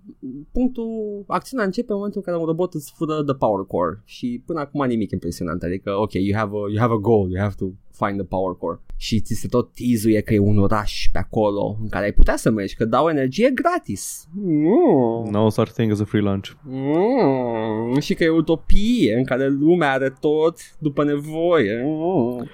[0.51, 4.41] punctul, acțiunea începe în momentul în care un robot îți fură the power core și
[4.45, 7.55] până acum nimic impresionant, adică ok, you have a, you have a goal, you have
[7.57, 7.65] to
[8.05, 11.77] find the power core și ți se tot tizuie că e un oraș pe acolo
[11.81, 14.27] în care ai putea să mergi, că dau energie gratis.
[14.33, 15.27] Mm.
[15.31, 16.49] No such thing as a free lunch.
[16.63, 21.83] Mm, și că e utopie în care lumea are tot după nevoie.
[21.85, 22.47] Mm.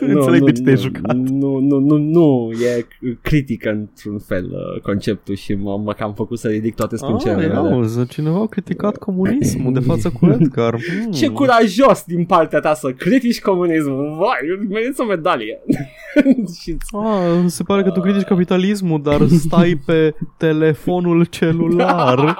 [0.00, 1.16] Înțeleg de ce te-ai jucat.
[1.16, 2.86] Nu, nu, nu, nu, e
[3.22, 7.46] critică într-un fel uh, conceptul și mă, mă cam făcut să ridic toate Ah, sprâncenele
[7.46, 7.58] mele.
[7.58, 10.78] auzi, cineva a criticat comunismul de față cu Edgar.
[11.02, 11.10] Hmm.
[11.12, 14.16] Ce curajos din partea ta să critici comunismul.
[14.18, 15.60] Vai, meriți o medalie.
[16.62, 22.18] și Ah, se pare că tu critici capitalismul, dar stai pe telefonul celular.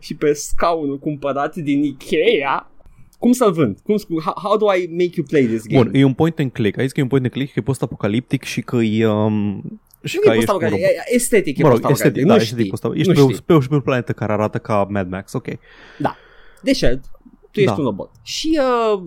[0.00, 2.70] și pe scaunul cumpărat din Ikea.
[3.18, 3.78] Cum să-l vând?
[3.82, 5.82] Cum, how, how do I make you play this game?
[5.82, 6.78] Bun, e un point and click.
[6.78, 9.06] Ai zis că e un point and click, că e post-apocaliptic și că e...
[9.06, 10.86] Um, și nu că e ești un post robot.
[10.86, 12.50] e estetic e Mă rog, post-apocaliptic, estetic, nu da, știi.
[12.50, 13.42] estetic post Ești nu pe, știi.
[13.46, 15.46] pe, pe, pe o planetă care arată ca Mad Max, ok.
[16.62, 17.04] Deșert,
[17.52, 17.78] tu ești Da.
[17.80, 18.10] un robot.
[18.22, 18.58] Și
[18.94, 18.98] uh,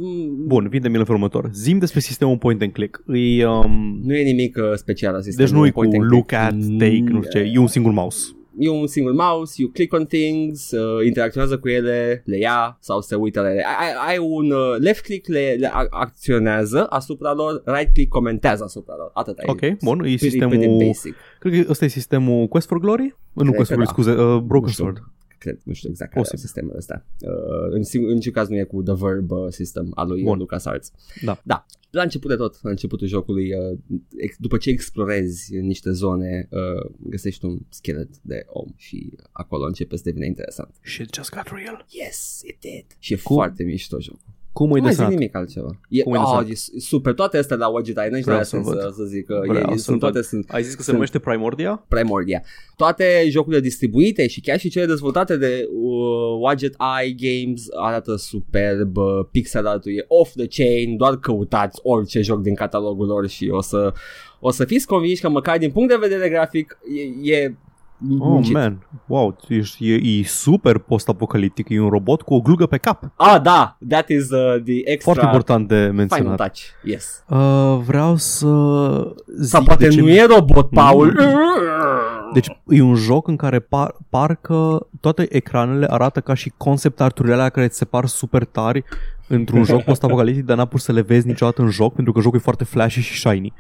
[0.46, 1.50] Bun, vinde-mi în felul următor.
[1.54, 3.04] Zim despre sistemul point and click.
[3.08, 5.50] E, um, nu e nimic uh, special la sistemul.
[5.50, 6.42] deci nu e cu point and look click.
[6.44, 8.20] at, take, nu știu ce, e un singur mouse.
[8.60, 13.02] E un single mouse, you click on things, uh, interacționează cu ele, le ia sau
[13.02, 13.64] se uită la ele.
[13.80, 18.10] Ai, ai- ai un uh, left click, le, le a- acționează asupra lor, right click
[18.10, 19.12] comentează asupra lor.
[19.14, 19.46] Atât ai.
[19.48, 20.58] Ok, bun, e Pretty, sistemul...
[20.58, 21.16] pretty basic.
[21.40, 23.16] Cred că ăsta e sistemul Quest for Glory?
[23.34, 24.14] Nu Cred Quest că for Glory, da.
[24.14, 24.84] scuze, uh, Broken Nu știu.
[24.84, 25.04] Sword.
[25.38, 26.44] Cred, nu știu exact care Posibil.
[26.44, 27.06] e sistemul ăsta.
[27.22, 30.24] Uh, în, sing- în niciun caz nu e cu The Verb uh, system al lui
[30.24, 30.38] Bun.
[30.38, 30.92] LucasArts.
[31.24, 31.42] Da.
[31.44, 31.66] Da.
[31.90, 33.78] La început de tot, la începutul jocului, uh,
[34.18, 39.66] ex- după ce explorezi în niște zone, uh, găsești un schelet de om și acolo
[39.66, 40.76] începe să devină interesant.
[40.84, 41.86] Shit just got real.
[41.90, 42.86] Yes, it did.
[43.00, 43.36] Și e Cum?
[43.36, 44.34] foarte mișto jocul.
[44.56, 45.20] Cum Nu e mai zic desenat?
[45.20, 45.80] nimic altceva.
[45.90, 46.50] E, Cum e oh, desenat?
[46.50, 47.14] e s- super.
[47.14, 48.80] Toate astea la Wajit Ai, nu Vreau știu să-l să, văd.
[48.94, 50.12] să, să zic că Vreau e, să-l sunt văd.
[50.12, 51.86] toate sunt Ai zis că se Sunt- numește Primordia?
[51.88, 52.42] Primordia.
[52.76, 57.16] Toate jocurile distribuite și chiar și cele dezvoltate de uh, Wadget Eye
[57.46, 62.56] Games arată superb, uh, pixel art e off the chain, doar căutați orice joc din
[62.56, 63.94] catalogul lor și o să,
[64.40, 66.78] o să fiți convinși că măcar din punct de vedere grafic
[67.24, 67.56] e, e
[68.02, 68.54] Oh, muncit.
[68.54, 68.88] man.
[69.06, 71.70] Wow, ești, e, e super post-apocaliptic.
[71.70, 73.12] E un robot cu o glugă pe cap.
[73.16, 76.38] Ah, da, that is uh, the extra Foarte important de final menționat.
[76.38, 76.60] touch.
[76.84, 77.24] Yes.
[77.30, 78.48] Uh, vreau să
[79.40, 80.02] zic Sau poate de ce...
[80.02, 81.20] nu e robot, Paul.
[82.34, 87.34] Deci e un joc în care par, parcă toate ecranele arată ca și concept arturile
[87.34, 88.84] alea care ți se par super tari
[89.28, 92.38] într-un joc post-apocaliptic, dar n-a pus să le vezi niciodată în joc, pentru că jocul
[92.38, 93.54] e foarte flashy și shiny.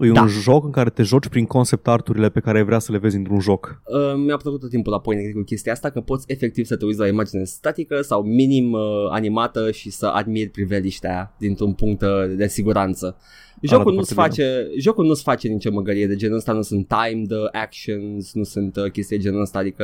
[0.00, 0.20] E Da.
[0.20, 2.98] un joc în care te joci prin concept arturile pe care ai vrea să le
[2.98, 3.82] vezi într-un joc.
[3.84, 6.84] Uh, mi-a plăcut tot timpul la point cu chestia asta că poți efectiv să te
[6.84, 8.80] uiți la o imagine statică sau minim uh,
[9.10, 13.16] animată și să admiri priveliștea dintr-un punct uh, de siguranță.
[13.62, 17.30] Jocul nu-ți foarte face, jocul nu-ți face nicio măgărie de genul ăsta, nu sunt timed
[17.30, 19.82] uh, actions, nu sunt uh, chestii de genul ăsta, adică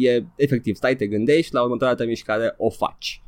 [0.00, 3.22] e, e efectiv, stai, te gândești, la următoarea ta mișcare o faci.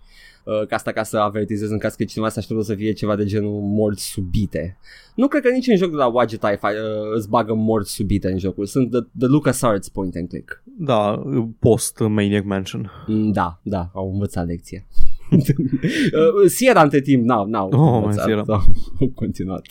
[0.45, 3.17] Uh, ca asta ca să avertizez în caz că cineva se așteaptă să fie ceva
[3.17, 4.79] de genul morți subite.
[5.15, 6.69] Nu cred că nici în joc de la Wadget Eye uh,
[7.15, 8.67] îți bagă morți subite în jocul.
[8.67, 10.63] Sunt the, the LucasArts point and click.
[10.65, 11.23] Da,
[11.59, 12.91] post Maniac Mansion.
[13.07, 14.87] Mm, Da, da, au învățat lecție.
[15.31, 18.43] Uh, Sierra între timp n-au, n-au Oh, mai învățat, Sierra.
[18.47, 18.63] au
[19.01, 19.67] au continuat.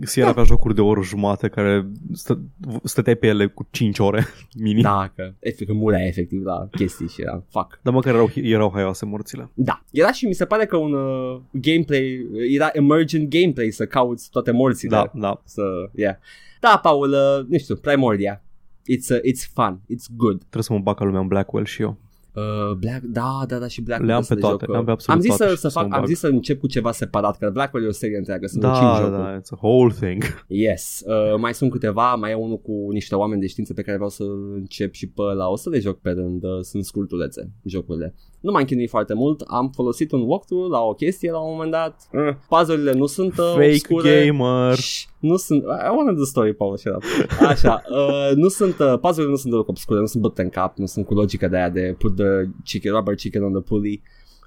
[0.00, 2.40] Sierra avea jocuri de o oră jumate care stă,
[2.84, 4.26] stăteai pe ele cu 5 ore
[4.62, 4.82] mini.
[4.82, 7.78] Da, că efectiv murea efectiv la chestii și era fuck.
[7.82, 9.50] Dar măcar erau, erau haioase morțile.
[9.54, 14.30] Da, era și mi se pare că un uh, gameplay, era emergent gameplay să cauți
[14.30, 14.90] toate morțile.
[14.90, 15.40] Da, da.
[15.44, 15.62] Să,
[15.94, 16.14] yeah.
[16.60, 18.42] Da, Paul, uh, nu știu, Primordia.
[18.82, 20.38] It's, uh, it's fun, it's good.
[20.38, 21.96] Trebuie să mă bag ca lumea în Blackwell și eu.
[22.34, 25.36] Uh, Black, da, da, da, și Black Le-am pe toate, le-am pe absolut am zis
[25.36, 26.08] toate să, și să să fac, mă am bag.
[26.08, 28.78] zis să încep cu ceva separat, că Blackwell e o serie întreagă, sunt vreo Da,
[28.78, 29.16] 5 da, jocuri.
[29.22, 30.22] da, it's a whole thing.
[30.66, 33.96] Yes, uh, mai sunt câteva, mai e unul cu niște oameni de știință pe care
[33.96, 34.22] vreau să
[34.54, 38.14] încep și pe la o să le joc pe rând, uh, sunt scurtulețe jocurile.
[38.44, 41.70] Nu m-am chinuit foarte mult, am folosit un walkthrough la o chestie la un moment
[41.70, 42.08] dat.
[42.12, 44.24] Uh, puzzle-urile nu sunt uh, Fake obscure.
[44.26, 44.74] gamer.
[44.74, 47.02] Shh, nu sunt, I wanna do story, Paul, shut up.
[47.46, 50.76] Așa, uh, nu sunt, uh, puzzle nu sunt deloc obscure, nu sunt bătute în cap,
[50.78, 54.02] nu sunt cu logica de aia de put the chicken, rubber chicken on the pulley.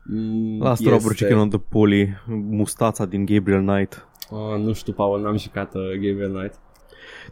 [0.10, 2.10] Mm, Lasă este- Robert Chicken on the Pulley,
[2.50, 4.08] mustața din Gabriel Knight.
[4.32, 6.60] Uh, nu știu, Paul, n-am jucat uh, Gabriel Knight.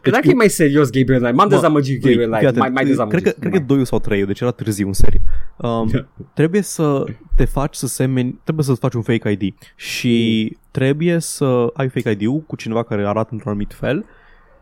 [0.02, 2.58] Deci dacă e mai serios Gabriel Knight, m-am Mă, dezamăgit Băi, Gabriel fii Knight, atent,
[2.58, 3.20] mai, mai dezamăgit.
[3.22, 3.76] Cred că, cred că Mai.
[3.76, 5.20] 2 sau 3, deci era târziu în serie.
[5.56, 7.04] Um, trebuie să
[7.36, 10.58] te faci să semeni, trebuie să-ți faci un fake ID și Mm.
[10.70, 14.04] trebuie să ai fake ID-ul cu cineva care arată într-un anumit fel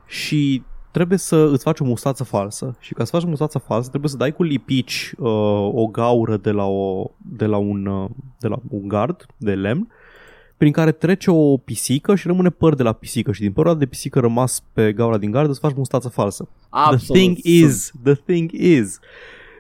[0.06, 3.88] și trebuie să îți faci o mustață falsă și ca să faci o mustață falsă
[3.88, 5.28] trebuie să dai cu lipici uh,
[5.72, 9.88] o gaură de la, o, de, la un, uh, de la un gard de lemn
[10.56, 13.78] prin care trece o pisică și rămâne păr de la pisică și din părul ăla
[13.78, 16.48] de pisică rămas pe gaura din gard îți faci mustață falsă.
[16.68, 17.02] Absolut.
[17.02, 18.98] The thing is, the thing is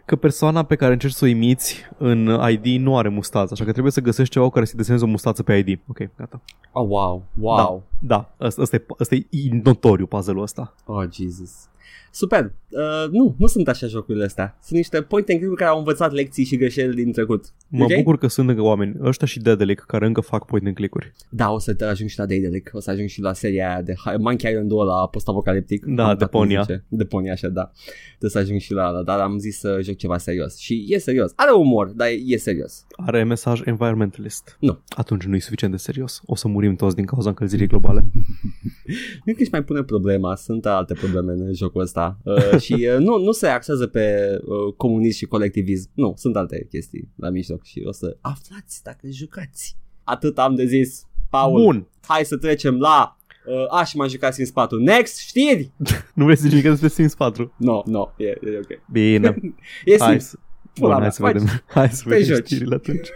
[0.04, 3.70] că persoana pe care încerci să o imiți în ID nu are mustață, așa că
[3.70, 5.80] trebuie să găsești ceva care să deseneze o mustață pe ID.
[5.88, 6.40] Ok, gata.
[6.72, 7.82] Oh, wow, wow.
[7.98, 9.26] Da, ăsta, ăsta, e, ăsta e
[9.62, 10.74] notoriu puzzle-ul ăsta.
[10.84, 11.68] Oh, Jesus.
[12.10, 12.52] Super.
[12.70, 14.58] Uh, nu, nu sunt așa jocurile astea.
[14.62, 17.44] Sunt niște point and click care au învățat lecții și greșeli din trecut.
[17.68, 17.94] Mă Ok?
[17.94, 21.12] bucur că sunt încă oameni, ăștia și Dedelic, care încă fac point and click-uri.
[21.30, 23.82] Da, o să te ajung și la Daedalic, o să ajung și la seria aia
[23.82, 25.84] de Hi- Monkey Island-ul ăla post-apocaliptic.
[25.84, 26.60] Da, Am uitat cum Deponia.
[26.60, 26.84] zice.
[26.88, 27.70] Deponia, așa, da.
[28.08, 30.56] Trebuie să ajung și la ăla, dar am zis să joc ceva serios.
[30.58, 31.32] Și e serios.
[31.36, 32.86] Are umor, dar e, e serios.
[32.96, 34.56] Are mesaj environmentalist.
[34.60, 34.78] Nu.
[34.88, 36.20] Atunci nu e suficient de serios.
[36.26, 38.04] O să murim toți din cauza încălzirii globale.
[39.24, 42.96] Nu că își mai pune problema, sunt alte probleme în jocul ăsta uh, și uh,
[42.98, 47.64] nu, nu se axează pe uh, comunism și colectivism, nu, sunt alte chestii la mijloc
[47.64, 49.76] și o să aflați dacă jucați.
[50.04, 51.62] Atât am de zis, Paul.
[51.62, 51.88] Bun.
[52.06, 53.16] Hai să trecem la
[53.46, 54.78] uh, aș m-am jucat Sims 4.
[54.78, 55.70] Next, știri?
[56.14, 57.54] Nu vrei să zici nimic despre Sims 4?
[57.58, 58.82] No, no, e, e ok.
[58.92, 59.36] Bine.
[59.84, 60.24] E Hai Sims.
[60.28, 60.36] să,
[60.74, 61.32] Pula Bun, mea, hai să faci.
[61.32, 61.62] vedem.
[61.66, 62.46] Hai să Te vedem joci.
[62.46, 63.08] știrile atunci.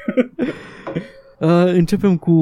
[1.40, 2.32] Uh, începem cu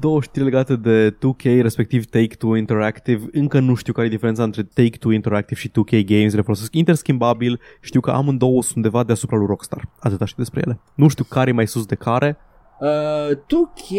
[0.00, 3.24] două știri legate de 2K, respectiv Take-Two Interactive.
[3.32, 6.34] Încă nu știu care e diferența între Take-Two Interactive și 2K Games.
[6.34, 7.60] Le folosesc interschimbabil.
[7.80, 9.88] Știu că amândouă sunt undeva deasupra lui Rockstar.
[9.98, 10.80] Atâta știu despre ele.
[10.94, 12.36] Nu știu care e mai sus de care.
[12.80, 13.90] Uh, 2K,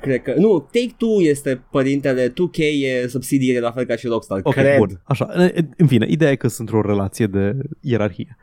[0.00, 4.54] cred că, nu, Take-Two este părintele, 2K e subsidiere la fel ca și Rockstar, Ok,
[4.54, 4.76] cred.
[4.76, 5.00] bun.
[5.04, 5.28] Așa,
[5.76, 8.36] în fine, ideea e că sunt într-o relație de ierarhie.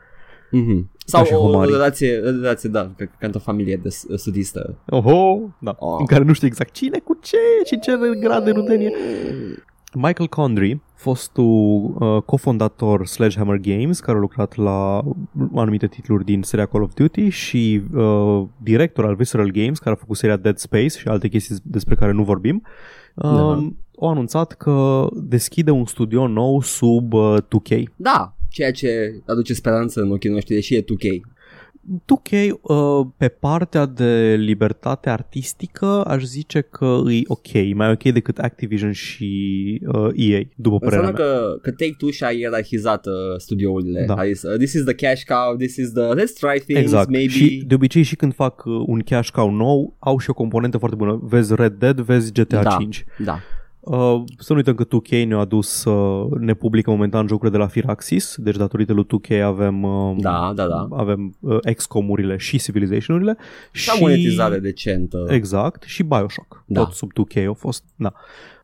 [0.48, 0.96] Mm-hmm.
[1.04, 1.70] Sau și o, o Homari.
[1.70, 4.78] relație, o relație, da, ca, ca într-o familie de s- sudistă.
[4.90, 5.76] Oho, da.
[5.78, 5.96] Oh.
[5.98, 8.92] În care nu știu exact cine cu ce și ce grad de rudenie.
[9.94, 15.02] Michael Condry, fostul uh, cofondator Sledgehammer Games, care a lucrat la
[15.54, 19.98] anumite titluri din seria Call of Duty și uh, director al Visceral Games, care a
[19.98, 22.62] făcut seria Dead Space și alte chestii despre care nu vorbim,
[23.14, 23.40] uh, Da.
[24.00, 27.82] au anunțat că deschide un studio nou sub uh, 2K.
[27.96, 31.20] Da, ceea ce aduce speranță în ochii noștri, deși e 2K.
[32.04, 38.38] 2K, uh, pe partea de libertate artistică, aș zice că e ok, mai ok decât
[38.38, 39.30] Activision și
[39.86, 41.48] uh, EA, după părerea Înseamnă mea.
[41.50, 44.04] că, că Take-Two și-a ierarhizat uh, studiourile.
[44.06, 44.14] Da.
[44.14, 47.08] A zis, uh, this is the cash cow, this is the, let's try things, Exact.
[47.10, 47.32] maybe.
[47.32, 50.78] Și de obicei și când fac uh, un cash cow nou, au și o componentă
[50.78, 51.20] foarte bună.
[51.22, 52.76] Vezi Red Dead, vezi GTA Da.
[52.78, 53.04] 5.
[53.24, 53.38] Da.
[53.90, 57.68] Uh, să nu uităm că 2K ne-a adus uh, ne publică momentan jocurile de la
[57.68, 60.88] Firaxis, deci datorită lui 2K avem uh, Da, da, da.
[60.90, 63.36] avem uh, XCOM-urile și Civilization-urile
[63.72, 65.26] Și o monetizare decentă.
[65.28, 66.80] Exact, și Bioshock, Da.
[66.80, 67.84] tot sub 2K au fost.
[67.96, 68.12] Da.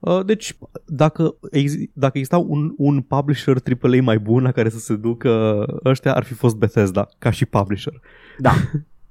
[0.00, 0.56] Uh, deci,
[0.86, 5.64] dacă, ex- dacă exista un, un publisher AAA mai bun la care să se ducă
[5.84, 8.00] ăștia, ar fi fost Bethesda, ca și publisher.
[8.38, 8.52] Da.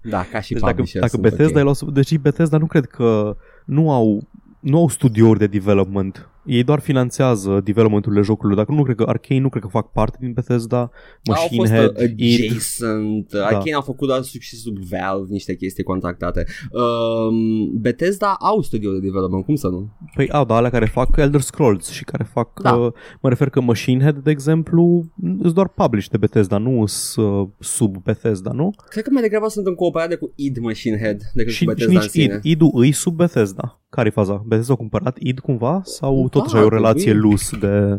[0.10, 1.52] Da, ca și Deci dacă, publisher dacă sunt Bethesda ok.
[1.52, 1.64] okay.
[1.64, 1.94] luat sub...
[1.94, 4.28] Deci Bethesda nu cred că nu au,
[4.64, 6.30] nu au studiouri de development.
[6.46, 8.58] Ei doar finanțează developmenturile jocurilor.
[8.58, 10.90] Dacă nu cred că Arcane nu cred că fac parte din Bethesda, Au
[11.36, 13.30] fost Machine Head, uh, id, adjacent.
[13.32, 13.46] Da.
[13.46, 16.46] Arcane au făcut doar sub, și sub Valve niște chestii contractate.
[16.72, 19.90] Um, Bethesda au studio de development, cum să nu?
[20.16, 22.74] Păi au, da, alea care fac Elder Scrolls și care fac, Da.
[22.74, 25.06] uh, mă refer că Machine Head, de exemplu,
[25.42, 28.74] sunt doar publish de Bethesda, nu sunt uh, sub Bethesda, nu?
[28.90, 31.76] Cred că mai degrabă sunt în cooperare cu id Machine Head decât Și, cu și
[31.76, 32.34] Bethesda în nici sine.
[32.34, 33.78] id, id-ul îi sub Bethesda.
[33.90, 34.44] Care-i faza?
[34.46, 35.82] Bethesda a cumpărat id cumva?
[35.84, 36.88] Sau Da, totuși ai o trebuie.
[36.88, 37.98] relație loose de...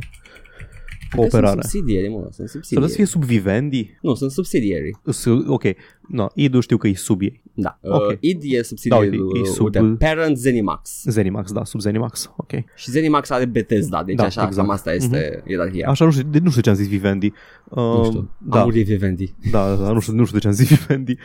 [1.17, 1.47] cooperare.
[1.61, 2.89] Sunt subsidiari, mă, sunt Să subsidiari.
[2.91, 3.97] să fie sub Vivendi?
[4.03, 4.91] Nu, sunt subsidiari.
[5.07, 5.63] Su- Ok,
[6.09, 7.43] no, id știu că e sub ei.
[7.55, 7.79] Da.
[7.83, 8.11] Ok.
[8.11, 9.11] Uh, id e subsidiari.
[9.17, 11.03] Da, uite, e uh, sub- uite, Parent Zenimax.
[11.07, 12.51] Zenimax, da, sub Zenimax, ok.
[12.77, 14.57] Și Zenimax are Bethesda, deci Da, așa, exact.
[14.67, 15.89] cam asta este ierarhia.
[15.89, 17.27] Așa nu știu, de, nu știu ce am zis Vivendi.
[17.65, 19.35] Uh, Nu știu, da, am murit Vivendi.
[19.51, 21.17] da, da, nu știu, nu știu de ce am zis Vivendi.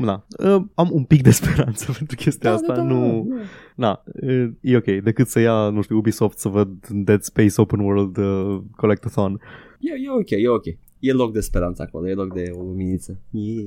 [0.00, 0.26] Da.
[0.38, 3.28] Uh, am un pic de speranță pentru chestia asta, nu...
[3.74, 7.80] Na, uh, e ok, decât să ia, nu știu, Ubisoft să văd Dead Space Open
[7.80, 9.40] World uh, Collectathon.
[9.80, 10.64] E, e ok, e ok.
[10.98, 13.20] E loc de speranță acolo, e loc de o luminiță.
[13.30, 13.66] Yeah.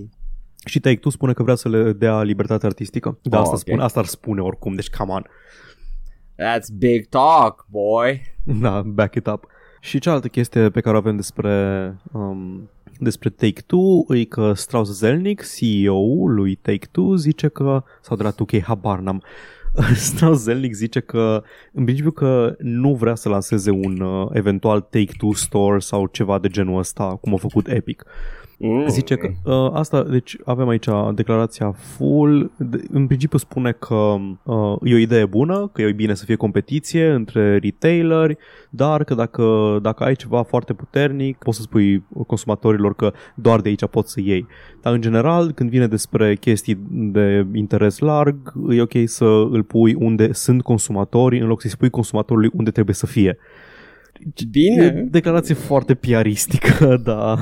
[0.66, 3.20] Și Take-Two spune că vrea să le dea libertate artistică.
[3.22, 3.60] Da, Oh, asta, ok.
[3.60, 5.24] spune, asta ar spune oricum, deci come on.
[6.36, 8.22] That's big talk, boy.
[8.62, 9.46] Da, back it up.
[9.82, 15.44] Și cealaltă chestie pe care o avem despre, um, despre Take-Two e că Strauss Zelnick,
[15.58, 19.24] CEO-ul lui Take-Two, zice că, sau de la 2K, habar n-am,
[19.96, 25.34] Strauss Zelnick zice că, în principiu că nu vrea să lanseze un uh, eventual Take-Two
[25.34, 28.04] store sau ceva de genul ăsta, cum a făcut Epic.
[28.66, 28.88] Mm.
[28.88, 34.76] Zice că uh, asta, deci avem aici declarația full, de, în principiu spune că uh,
[34.84, 38.38] e o idee bună, că e bine să fie competiție între retaileri,
[38.70, 43.70] dar că dacă, dacă ai ceva foarte puternic, poți să spui consumatorilor că doar de
[43.70, 44.48] aici poți să iei.
[44.82, 49.94] Dar în general, când vine despre chestii de interes larg, e ok să îl pui
[49.94, 53.38] unde sunt consumatorii, în loc să-i spui consumatorului unde trebuie să fie.
[54.36, 54.86] E Bine.
[54.86, 57.38] o declarație foarte piaristică, da.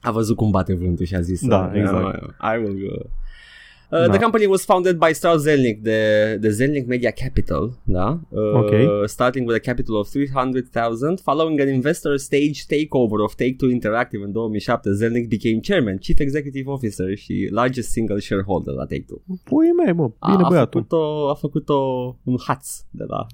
[0.00, 2.18] A văzut cum bate vântul și a zis Da, uh, exact.
[2.54, 2.94] I will go.
[2.96, 4.08] Uh, Da.
[4.08, 8.20] The company was founded by Strauss Zelnick, the, the Zelnick Media Capital, da?
[8.28, 8.70] Uh, Ok.
[9.08, 14.32] Starting with a capital of 300,000, following an investor stage takeover of Take-Two Interactive în
[14.32, 19.18] 2007, Zelnick became chairman, chief executive officer și largest single shareholder la Take-Two.
[19.44, 20.80] Pui mei, mă, bine a, a băiatul.
[20.80, 21.78] făcut-o, a făcut-o
[22.24, 23.26] un haț de la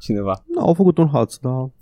[0.00, 0.44] cineva.
[0.54, 1.74] Da, au făcut un haț, dar cu-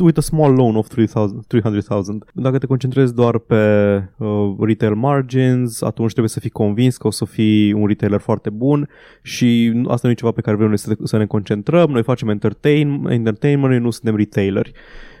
[0.00, 2.24] with a small loan of 3,000 300,000.
[2.34, 7.10] Dacă te concentrezi doar pe uh, retail margins, atunci trebuie să fii convins că o
[7.10, 8.88] să fii un retailer foarte bun
[9.22, 11.90] și asta nu e ceva pe care vrem noi să, să ne concentrăm.
[11.90, 14.72] Noi facem entertain, entertainment, noi nu suntem retaileri.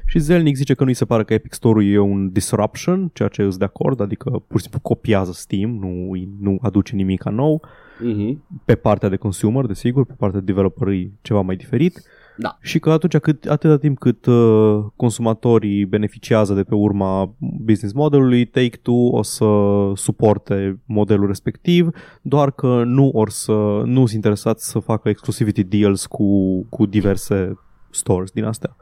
[0.06, 3.42] Și Zelnick zice că nu-i se pare că Epic Store-ul e un disruption, ceea ce
[3.42, 7.62] îți de acord, adică pur și simplu copiază Steam, nu, nu aduce nimic nou.
[7.98, 8.60] Mm-hmm.
[8.64, 12.02] Pe partea de consumer, desigur, pe partea de developer e ceva mai diferit.
[12.40, 12.58] Da.
[12.60, 18.46] Și că atunci cât, atâta timp cât uh, consumatorii beneficiază de pe urma business modelului,
[18.46, 19.46] Take-Two o să
[19.94, 21.88] suporte modelul respectiv,
[22.22, 23.52] doar că nu or să
[23.84, 27.58] nu sunt interesați să facă exclusivity deals cu, cu diverse
[27.90, 28.76] stores din astea.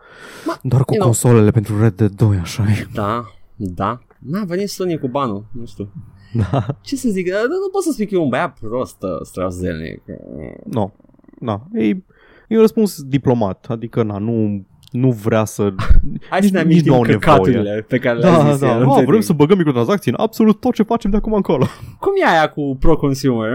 [0.46, 2.86] Ma, Doar cu you know- consolele pentru Red Dead 2, așa e.
[2.94, 3.24] Da,
[3.56, 4.00] da.
[4.18, 5.92] N-a venit Sony cu banul, nu știu.
[6.50, 6.66] Da.
[6.80, 9.56] Ce să zic, nu, nu pot să spun că e un băiat prost, uh, Strauss
[9.56, 10.02] Zelnick.
[10.64, 10.90] No.
[11.40, 11.66] Da.
[11.72, 11.96] E,
[12.48, 15.62] e un răspuns diplomat, adică na, nu, nu vrea să...
[16.30, 17.18] Hai Nici- să ne nici nu amintim au nevoie.
[17.18, 18.84] căcaturile pe care le-a Da, zis da, el, da.
[18.84, 19.22] între vrem timp.
[19.22, 21.64] să băgăm microtransacții în absolut tot ce facem de acum încolo.
[22.00, 23.50] Cum e aia cu pro-consumer?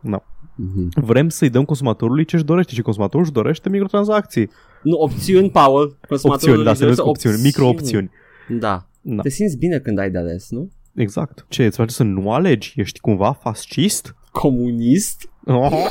[0.00, 0.18] No.
[0.56, 0.88] Mhm.
[1.04, 4.50] Vrem să-i dăm consumatorului ce își dorește și consumatorul își dorește microtransacții.
[4.82, 5.98] Nu, opțiuni, Paul.
[6.08, 8.10] Consumatorul Opțiuni, da, își să vezi dorește opțiuni, micro-opțiuni.
[8.48, 8.86] Da.
[9.00, 10.70] Da, Te simți bine când ai de ales, nu?
[10.94, 11.44] exact.
[11.48, 12.72] Ce, îți face să nu alegi?
[12.76, 14.14] Ești cumva fascist?
[14.30, 15.28] Comunist?
[15.46, 15.90] Oh,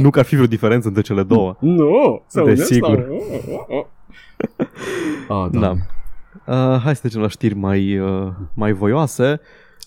[0.00, 1.56] nu că ar fi vreo diferență între cele două.
[1.60, 2.22] Nu!
[2.26, 2.98] Să unesc Desigur.
[2.98, 3.86] la-
[5.28, 5.70] Oh, Da.
[6.46, 9.40] Uh, hai să trecem la știri mai, uh, mai voioase.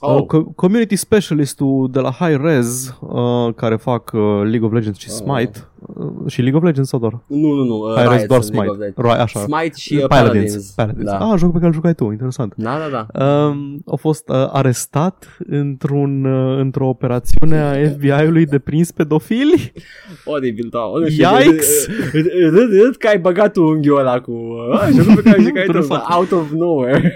[0.04, 0.16] Oh.
[0.16, 5.00] Uh, co- community specialistul de la High Res, uh, care fac uh, League of Legends
[5.00, 5.16] și Oh.
[5.16, 5.60] Smite,
[5.96, 7.20] uh, și League of Legends sau doar?
[7.28, 7.76] Nu, nu, nu.
[7.78, 8.72] uh, High Res Riot doar sunt League Smite.
[8.72, 8.98] of Legends.
[8.98, 9.40] Right, așa.
[9.40, 10.34] Smite și uh, Paladins.
[10.44, 10.72] Paladins.
[10.76, 11.06] Paladins.
[11.10, 11.18] Da.
[11.18, 12.54] Ah, jocul pe care îl jucai tu, interesant.
[12.58, 13.26] da, da, da.
[13.26, 19.74] Um, a fost uh, arestat într-un, uh, într-o operațiune a FBI-ului de prins pedofili.
[20.26, 20.80] Oribil, da.
[21.00, 21.88] Nu Yikes!
[22.12, 25.72] Râd, râd, râd că ai băgat unghiul ăla cu uh, jocul pe care jucai tu,
[25.78, 26.04] Interesant.
[26.16, 27.14] out of nowhere.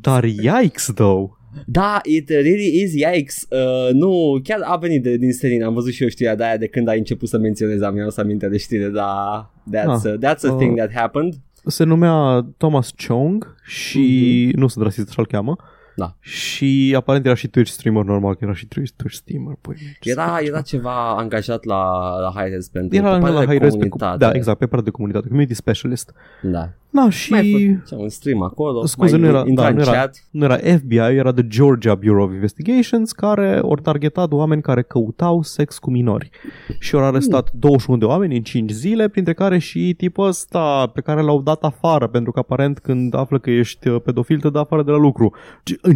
[0.00, 1.38] Dar yikes, though!
[1.66, 3.46] Da, it really is yikes.
[3.50, 5.62] Uh, nu, chiar a venit de, din serin.
[5.62, 7.84] Am văzut și eu știrea de aia de când ai început să menționezi.
[7.84, 10.12] Am eu să aminte de știre, dar that's, Ah.
[10.12, 10.56] a, that's a Uh.
[10.58, 11.34] thing that happened.
[11.66, 15.56] Se numea Thomas Chong și nu sunt rasist, așa-l cheamă.
[16.00, 16.14] Da.
[16.20, 19.54] Și aparent era și Twitch streamer normal, că era și Twitch, Twitch streamer.
[19.60, 21.82] Păi, ce Era, să era ceva angajat la,
[22.20, 24.16] la Hi-Res pentru Era pe la, partea la de high res pe, comunitate.
[24.16, 26.12] da, exact, pe partea de comunitate, community specialist.
[26.42, 26.68] Da.
[26.92, 28.86] Da, și Mai făcea un stream acolo.
[28.86, 30.24] Scuze, mai nu era- intra da, în nu era- chat.
[30.30, 35.42] nu era FBI, era The Georgia Bureau of Investigations, care ori targetat oameni care căutau
[35.42, 36.30] sex cu minori.
[36.78, 41.00] Și au arestat 21 de oameni în 5 zile, printre care și tipul ăsta pe
[41.00, 44.58] care l-au dat afară, pentru că aparent când află că ești uh, pedofil, te dă
[44.58, 45.34] afară de la lucru.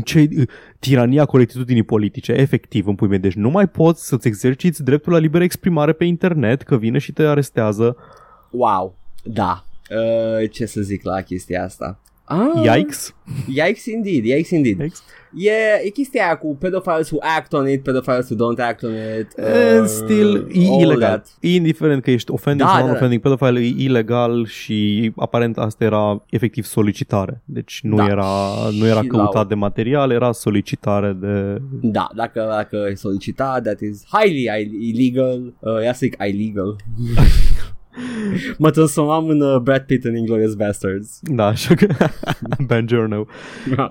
[0.02, 0.46] Ce- În ce uh,
[0.78, 3.18] tirania corectitudinii politice, efectiv, în pui mei.
[3.18, 7.12] Deci nu mai poți să-ți exerciți dreptul la liberă exprimare pe internet, că vine și
[7.12, 7.96] te arestează.
[8.50, 8.96] Wow.
[9.22, 9.64] Da.
[9.90, 11.98] Uh, ce să zic la chestia asta?
[12.26, 13.14] Ah, Yikes.
[13.48, 14.80] Yikes indeed, yikes indeed.
[14.80, 15.02] Yikes.
[15.36, 15.50] E,
[15.84, 19.26] e chestia aia cu pedophiles who act on it, pedophiles who don't act on it.
[19.38, 20.98] Uh, uh, Still, e all ilegal.
[21.08, 21.26] that.
[21.40, 26.22] Indiferent că ești offending Da, sau da, non-offending, pedophile e ilegal și aparent asta era
[26.30, 27.42] efectiv solicitare.
[27.44, 28.04] Deci nu Da.
[28.06, 28.28] era,
[28.78, 31.60] nu era Și căutat la- de material, era solicitare de...
[31.82, 35.52] Da, dacă, dacă e solicitat, that is highly illegal.
[35.60, 36.76] Uh, ia să zic illegal.
[38.58, 41.18] mă transformam în uh, Brad Pitt în Inglourious Bastards.
[41.22, 41.86] Da, așa că...
[42.66, 43.26] Banjorno.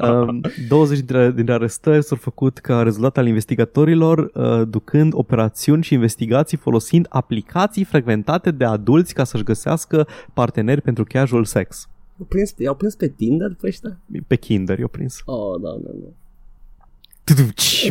[0.03, 5.93] Um, 20 dintre, dintre arestări s-au făcut ca rezultat al investigatorilor uh, ducând operațiuni și
[5.93, 11.87] investigații folosind aplicații frecventate de adulți ca să-și găsească parteneri pentru casual sex.
[12.17, 13.99] I-au prins, i-au prins pe Tinder pe ăștia?
[14.27, 15.21] Pe Kinder i-au prins.
[15.25, 16.07] Oh, da, da, da.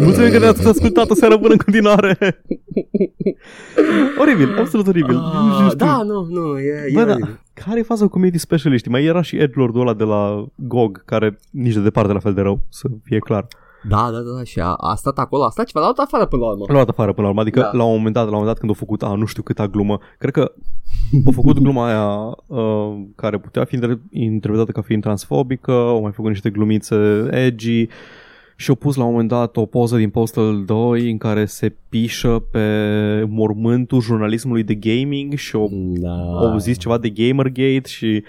[0.00, 2.18] Mulțumim că ne-ați ascultat o seară bună în continuare.
[4.20, 5.14] oribil, absolut oribil.
[5.14, 5.76] Nu Ah, știu.
[5.76, 7.40] da, nu, nu, e, e Bă, da, oribil.
[7.54, 8.88] care e faza cu comedy specialiști?
[8.88, 12.40] Mai era și Edlordul ăla de la GOG, care nici de departe la fel de
[12.40, 13.46] rău, să fie clar.
[13.88, 16.42] Da, da, da, și a, a stat acolo, a stat ceva, l-a luat afară până
[16.42, 16.64] la urmă.
[16.68, 17.70] L-a luat afară până la urmă, adică Da.
[17.72, 19.66] la un moment dat, la un moment dat când au făcut, a, nu știu câta
[19.68, 20.52] glumă, cred că
[21.26, 26.12] au făcut gluma aia uh, care putea fi inter- interpretată ca fiind transfobică, au mai
[26.12, 26.96] făcut niște glumițe
[27.30, 27.86] edgy
[28.56, 31.74] și au pus la un moment dat o poză din Postal 2 în care se
[31.88, 32.60] pișă pe
[33.28, 36.10] mormântul jurnalismului de gaming și au, Da.
[36.50, 38.22] au zis ceva de Gamergate și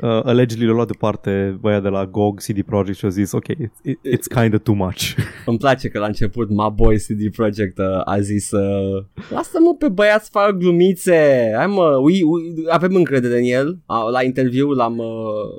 [0.00, 3.44] uh, allegedly l-au luat departe băia de la GOG CD Projekt și au zis ok,
[3.44, 3.80] it's,
[4.14, 5.14] it's kind of too much.
[5.46, 9.88] Îmi place că la început my boy CD Projekt uh, a zis uh, Lasă-mă pe
[9.88, 14.70] băiat să fac glumițe Hai mă, we, we, avem încredere în el A, La interviu
[14.70, 15.06] l-am, uh,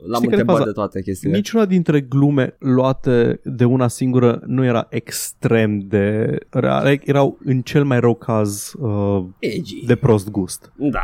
[0.08, 0.66] l-am Știi care e întrebat faza?
[0.66, 6.38] de toate chestiile Niciuna dintre glume luate de una singură nu era extrem de...
[6.54, 10.72] Era, erau în cel mai rău caz uh, Edgy de prost gust.
[10.76, 11.04] Da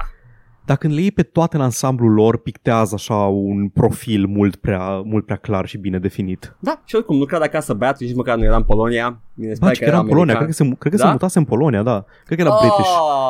[0.66, 5.02] Dar când le iei pe toate în ansamblul lor, pictează așa un profil mult prea,
[5.06, 6.56] mult prea clar și bine definit.
[6.60, 9.58] Da, și oricum lucra de acasă băiatul Nici măcar nu era în Polonia Mine se
[9.60, 11.06] Ba, pare că era în Polonia, cred că, se, cred că Da?
[11.06, 12.06] se mutase în Polonia, da.
[12.26, 12.90] Cred că era British.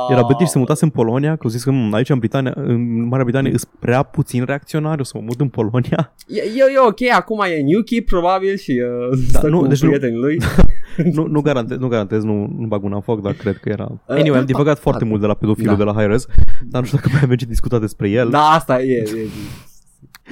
[0.09, 3.07] Era British, se mutase în Polonia, că au zis că "Mm, aici în, Britania, în
[3.07, 6.13] Marea Britanie sunt prea puțin reacționari, o să mă mut în Polonia.
[6.27, 8.81] E, e, e ok, acum e în UK probabil și
[9.11, 10.37] uh, Da, stă nu, cu deci nu- prietenii lui
[11.15, 13.87] nu, nu, garantez, nu garantez, nu, nu bag una în foc, dar cred că era...
[13.91, 15.09] Uh, Anyway, am da, divagat da, foarte da.
[15.09, 15.83] mult de la pedofilul Da.
[15.83, 16.25] de la High Res,
[16.63, 18.29] dar nu știu dacă mai avem ce discutat despre el.
[18.29, 19.27] Da, asta e, e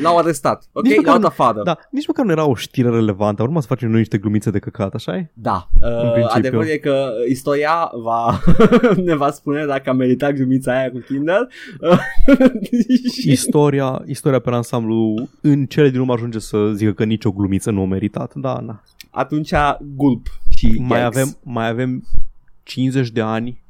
[0.01, 2.89] L-au arestat Ok, Nici l-au măcar dat afară Da, nici măcar nu era o știre
[2.89, 5.31] relevantă, urma să facem noi niște glumițe de căcat, așa e?
[5.33, 6.37] Da, În uh, principiu.
[6.37, 8.39] adevărul e că istoria va
[9.05, 11.47] ne va spune dacă a meritat glumița aia cu Kinder.
[13.13, 17.71] Și- Istoria, istoria pe ansamblu în cele din urmă ajunge să zică că nicio glumiță
[17.71, 18.33] nu a meritat.
[18.35, 18.83] Da, na.
[19.09, 19.51] Atunci
[19.95, 20.27] gulp
[20.57, 21.17] și Mai yikes.
[21.21, 22.03] avem, mai avem
[22.63, 23.62] 50 de ani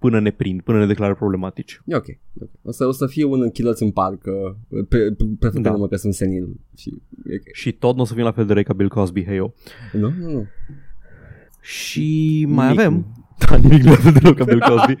[0.00, 1.80] până ne prind, până ne declară problematici.
[1.86, 2.06] E ok.
[2.40, 2.48] ok.
[2.62, 4.54] O să, o să fie un închiloț în parc uh,
[4.88, 5.86] pe, pe, prefăcându-mă Da.
[5.88, 6.48] că sunt senil.
[6.76, 6.88] Și,
[7.30, 7.54] e ok.
[7.54, 9.50] Și tot nu o să fim la fel de răi ca Bill Cosby, hey yo.
[9.92, 10.46] Nu, nu, nu.
[11.60, 12.80] Și mai Nimic.
[12.80, 13.06] avem...
[13.48, 14.96] Da, nimic la fel de rău ca Bill Cosby.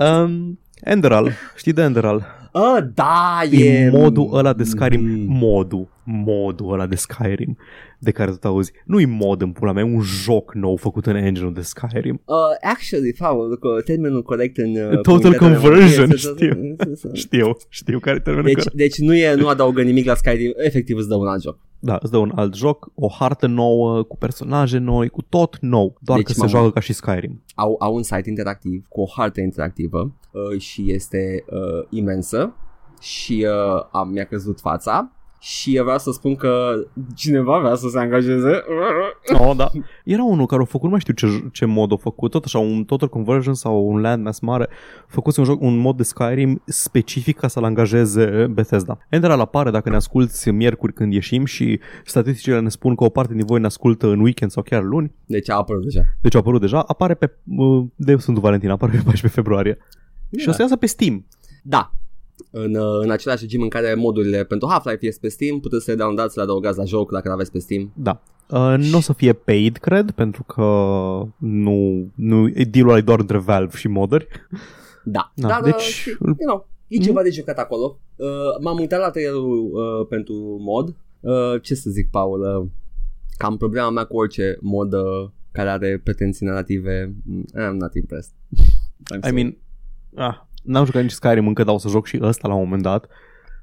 [0.00, 2.26] Um, Enderal, știi de Enderal?
[2.52, 3.90] Ah, da, E e...
[3.90, 5.24] modul ăla de Skyrim, Mm.
[5.38, 7.56] modul, modul ăla de Skyrim
[7.98, 8.72] de care tot auzi.
[8.84, 12.20] Nu-i mod în pula mea, e un joc nou făcut în engine de Skyrim.
[12.24, 12.36] Uh,
[12.72, 14.70] actually, Paul, că termenul corect în...
[14.70, 16.76] Uh, Total comunitatea conversion, este- știu.
[17.12, 18.74] Știu, știu care termenul Deci, corect.
[18.76, 21.58] deci nu, e, nu adaugă nimic la Skyrim, efectiv îți dă un alt joc.
[21.80, 25.98] Da, îți dă un alt joc, o hartă nouă, cu personaje noi, cu tot nou,
[26.00, 27.42] doar Deci că se m-am- joacă ca și Skyrim.
[27.54, 32.54] Au, au un site interactiv cu o hartă interactivă uh, și este uh, imensă
[33.00, 36.74] și uh, am, mi-a căzut fața și eu vreau să spun că
[37.14, 38.62] cineva vrea să se angajeze.
[39.38, 39.70] Oh, da.
[40.04, 42.58] Era unul care a făcut, nu mai știu ce, ce mod a făcut, tot așa,
[42.58, 44.68] un total conversion sau un landmass mare,
[45.00, 48.98] a făcut un joc, un mod de Skyrim specific ca să-l angajeze Bethesda.
[49.08, 53.34] Enderal apare dacă ne asculti miercuri când ieșim și statisticile ne spun că o parte
[53.34, 56.00] din voi ne ascultă în weekend sau chiar luni, Deci a apărut deja.
[56.20, 59.78] deci a apărut deja, apare pe, uh, de Sfântul Valentin, apare pe 14 februarie.
[60.36, 61.26] Și o să iasă pe Steam.
[61.62, 61.92] Da.
[62.50, 65.90] În, uh, în același regim în care modurile pentru Half-Life este pe Steam, puteți să
[65.90, 67.92] le downloadați, să le adăugați la joc dacă le aveți pe Steam.
[67.96, 68.20] Da.
[68.50, 70.62] Uh, nu o să fie paid, cred, pentru că
[71.38, 74.26] nu, nu deal-ul ăla e doar între Valve și modări.
[75.04, 75.32] Da.
[75.34, 77.98] Da, Dar, deci- uh, you know, e ceva de jucat acolo.
[78.16, 78.26] Uh,
[78.62, 80.96] m-am uitat la trailerul uh, pentru mod.
[81.20, 82.40] Uh, ce să zic, Paul?
[82.40, 82.68] Uh,
[83.36, 87.14] cam problema mea cu orice mod uh, care are pretenții narrative.
[87.24, 88.32] mm, I'm not impressed.
[89.12, 89.34] I'm I sorry.
[89.34, 89.56] mean,
[90.14, 90.36] ah,
[90.68, 93.08] n-am jucat nici Skyrim încă, dar o să joc și ăsta la un moment dat.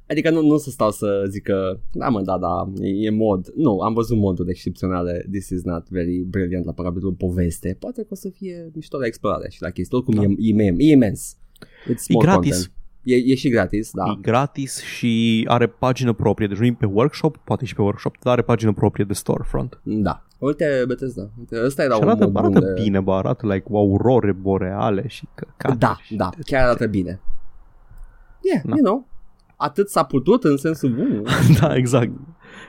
[0.10, 3.52] Adică nu, nu să stau să zic că Da mă, da, da, e, e mod
[3.56, 8.08] Nu, am văzut moduri excepționale This is not very brilliant la parametrul poveste Poate că
[8.12, 10.22] o să fie mișto la explorare și la chestii Oricum Da.
[10.22, 11.38] e, e, imens, e imens
[11.84, 12.52] It's E more gratis.
[12.52, 12.72] content.
[13.06, 14.04] E, e și gratis, da.
[14.12, 18.16] E gratis și are pagină proprie, deci nu e pe workshop, poate și pe workshop,
[18.20, 19.80] dar are pagină proprie de storefront.
[19.84, 20.24] Da.
[20.38, 21.30] Uite Bethesda.
[21.40, 22.82] Uite, ăsta era Și un arată, mod bun arată de...
[22.82, 25.76] bine, bă, arată like aurore boreale și căcate.
[25.78, 27.20] Da, și- da, chiar arată bine.
[28.42, 28.74] Yeah, Da.
[28.76, 29.08] you know.
[29.56, 31.24] Atât s-a putut în sensul bun.
[31.60, 32.12] da, exact.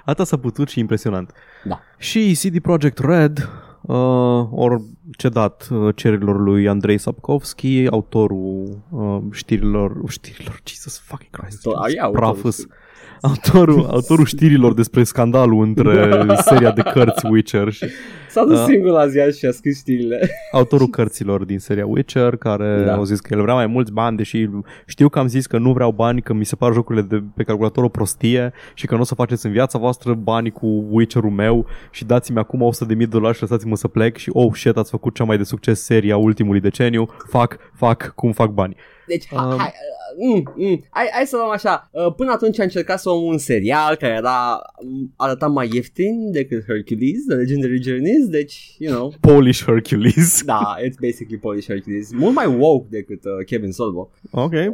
[0.05, 1.33] Atât s-a putut și impresionant.
[1.65, 1.81] Da.
[1.99, 3.49] Și CD Projekt Red
[3.87, 4.83] uh, ori
[5.19, 11.95] cedat uh, cererilor lui Andrei Sapkowski, autorul uh, știrilor, știrilor, Jesus fucking Christ, To- ai
[11.95, 12.53] autorul prafăs.
[12.55, 12.79] știrilor.
[13.21, 16.11] Autorul, autorul știrilor despre scandalul între
[16.49, 17.87] seria de cărți Witcher și
[18.29, 18.65] S-a dus Da.
[18.65, 20.29] singur la ziar și a scris știrile.
[20.53, 22.95] autorul cărților din seria Witcher care Da.
[22.95, 24.49] au zis că el vrea mai mulți bani deși
[24.87, 27.43] știu că am zis că nu vreau bani că mi se par jocurile de pe
[27.43, 31.31] calculator o prostie și că nu o să faceți în viața voastră bani cu Witcher-ul
[31.31, 34.91] meu și dați-mi acum 100.000 de dolari și lăsați-mă să plec și oh shit ați
[34.91, 39.39] făcut cea mai de succes seria ultimului deceniu fac, fac, cum fac bani Deci, Um.
[39.45, 39.73] um, hai,
[40.19, 41.89] mm, mm, hai, hai să luăm așa.
[41.93, 46.31] Uh, Până atunci a încercat să luăm un serial care era um, arăta mai ieftin
[46.33, 52.13] decât Hercules, The Legendary Journeys, deci, you know, Polish Hercules da, it's basically Polish Hercules.
[52.13, 54.11] Mult mai woke decât uh, Kevin Sorbo.
[54.31, 54.65] ok, uh,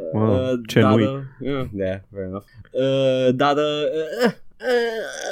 [0.67, 2.45] ce dar, nu uh, yeah, yeah, fair enough.
[2.73, 4.33] Uh, dar uh, uh, uh,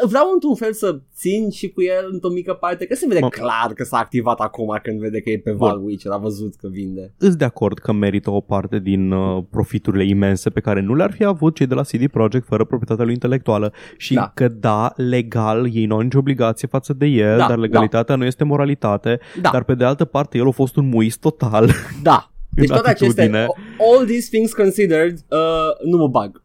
[0.09, 3.29] vreau într-un fel să țin și cu el într-o mică parte, că se vede Mă-
[3.29, 6.69] clar că s-a activat acum când vede că e pe Val Witcher, a văzut că
[6.71, 7.15] vinde.
[7.19, 11.13] Îs de acord că merită o parte din uh, profiturile imense pe care nu le-ar
[11.13, 14.31] fi avut cei de la CD Projekt fără proprietatea lui intelectuală și Da.
[14.35, 18.25] că da, legal, ei nu au nicio obligație față de el, Da, dar legalitatea nu
[18.25, 21.71] este moralitate, Da, dar pe de altă parte el a fost un muist total.
[22.03, 22.25] da.
[22.51, 23.47] Deci în toate acestea, atitudine.
[23.79, 26.43] all these things considered, uh, nu mă bag.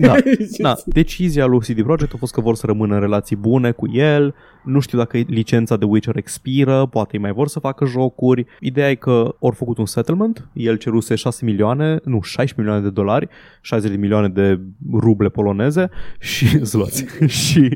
[0.00, 0.14] Da,
[0.58, 3.90] da, decizia lui CD Projekt a fost că vor să rămână în relații bune cu
[3.92, 4.34] el,
[4.64, 8.46] nu știu dacă licența de Witcher expiră, poate îi mai vor să facă jocuri.
[8.60, 12.90] Ideea e că au făcut un settlement, el ceruse 6 milioane, nu, 16 milioane de
[12.90, 13.28] dolari,
[13.60, 14.60] 60 de milioane de
[14.92, 17.06] ruble poloneze și zloți.
[17.42, 17.68] și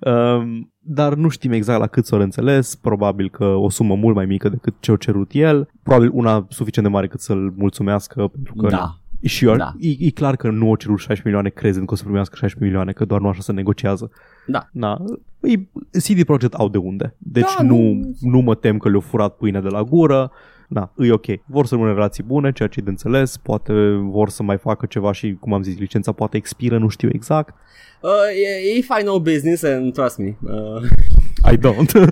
[0.00, 4.26] um, dar nu știm exact la cât s-au înțeles, probabil că o sumă mult mai
[4.26, 8.68] mică decât ce-a cerut el, probabil una suficient de mare cât să-l mulțumească, pentru că
[8.68, 8.98] Da.
[9.22, 9.72] și eu, Da.
[9.78, 12.64] e, e clar că nu au cerut 16 milioane crezând că o să primească 16
[12.70, 14.10] milioane, că doar nu așa se negociază.
[14.46, 14.68] Da.
[14.72, 15.04] Na,
[15.40, 15.56] e,
[15.98, 17.14] CD Projekt au de unde.
[17.18, 20.30] Deci Da, nu, nu- nu mă tem că le-au furat pâinea de la gură.
[20.68, 21.24] Da, e ok.
[21.46, 23.36] Vor să rămână în relații bune, ceea ce e de înțeles.
[23.36, 27.08] Poate vor să mai facă ceva și, cum am zis, licența poate expiră, nu știu
[27.12, 27.54] exact.
[28.00, 28.10] Uh,
[28.44, 30.36] e- if I know business and trust me.
[30.42, 30.82] Uh,
[31.52, 31.92] I don't.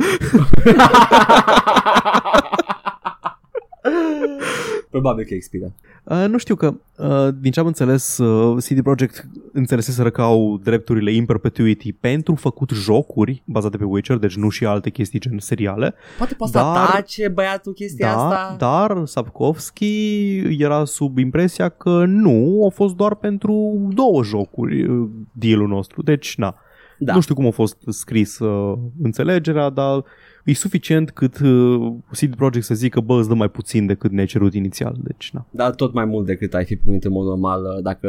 [4.93, 5.72] probabil că expiră.
[6.05, 10.61] Uh, nu știu că, uh, din ce am înțeles, uh, CD Projekt înțeleseseră că au
[10.62, 15.38] drepturile in perpetuity pentru făcut jocuri bazate pe Witcher, deci nu și alte chestii gen
[15.38, 15.95] seriale.
[16.18, 18.57] Poate poate Dar- să atace băiatul chestia Da, asta.
[18.59, 25.68] dar Sapkowski era sub impresia că nu, a fost doar pentru două jocuri uh, deal-ul
[25.68, 26.03] nostru.
[26.03, 26.55] Deci, na,
[26.99, 27.14] Da.
[27.14, 30.05] nu știu cum a fost scris uh, înțelegerea, dar
[30.45, 34.26] e suficient cât uh, CD Projekt să zică, bă, îți dă mai puțin decât ne-ai
[34.26, 34.97] cerut inițial.
[35.03, 35.47] Deci, na.
[35.51, 38.09] Dar tot mai mult decât ai fi primit în mod normal uh, dacă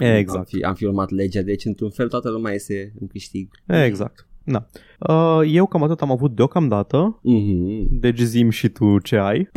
[0.00, 0.38] Exact.
[0.38, 1.42] am, fi, am fi urmat legea.
[1.42, 3.48] Deci, într-un fel, toată lumea este în câștig.
[3.66, 4.26] Exact.
[4.44, 4.66] Na.
[4.98, 7.88] Uh, eu cam atât am avut deocamdată, Mm-hmm.
[7.90, 9.48] deci zim și tu ce ai.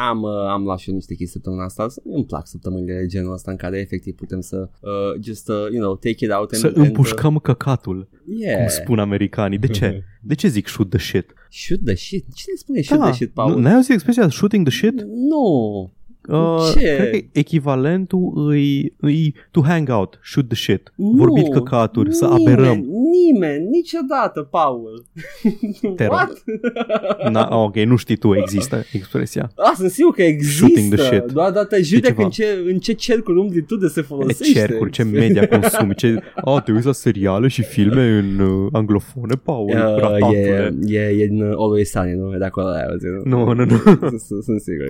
[0.00, 1.86] Am, uh, am luat și eu niște chestii săptămâna asta.
[2.04, 5.80] Îmi plac săptămânile de genul ăsta în care efectiv putem să uh, just, uh, you
[5.80, 8.58] know, take it out and, Să and, împușcăm căcatul, uh, yeah.
[8.58, 9.58] cum spun americanii.
[9.58, 10.04] De ce?
[10.30, 11.32] De ce zic shoot the shit?
[11.50, 12.24] Shoot the shit.
[12.34, 13.50] Cine spune shoot Da, the shit, Paul?
[13.50, 15.02] nu- N-ai auzit expresia shooting the shit?
[15.02, 15.92] Nu.
[16.28, 16.94] Uh, Ce?
[16.96, 20.92] Cred că echivalentul îi, îi to hang out, shoot the shit.
[20.96, 22.84] Nu, Vorbit căcaturi, să nimeni, aberăm.
[23.12, 25.04] Nimeni, niciodată, Paul.
[25.96, 26.12] Te rog.
[26.12, 26.42] What?
[27.32, 29.50] Na, ok, nu știi tu, există expresia.
[29.56, 30.56] Ah, sunt sigur că există.
[30.66, 31.32] Shooting the shit.
[31.32, 32.22] Doar dată judec ceva.
[32.24, 34.58] în ce, în ce cercuri umbli tu de se Ce folosește.
[34.58, 36.18] cercuri, ce media consumi, ce...
[36.40, 40.74] Oh, te uiți la seriale și filme în uh, anglofone, Paul, Uh, ratatule.
[40.86, 42.34] e, e, e în Always Sunny, nu?
[42.34, 43.76] E de acolo ai auzit, Nu, nu, nu.
[44.08, 44.86] Sunt, sunt- sunt sigur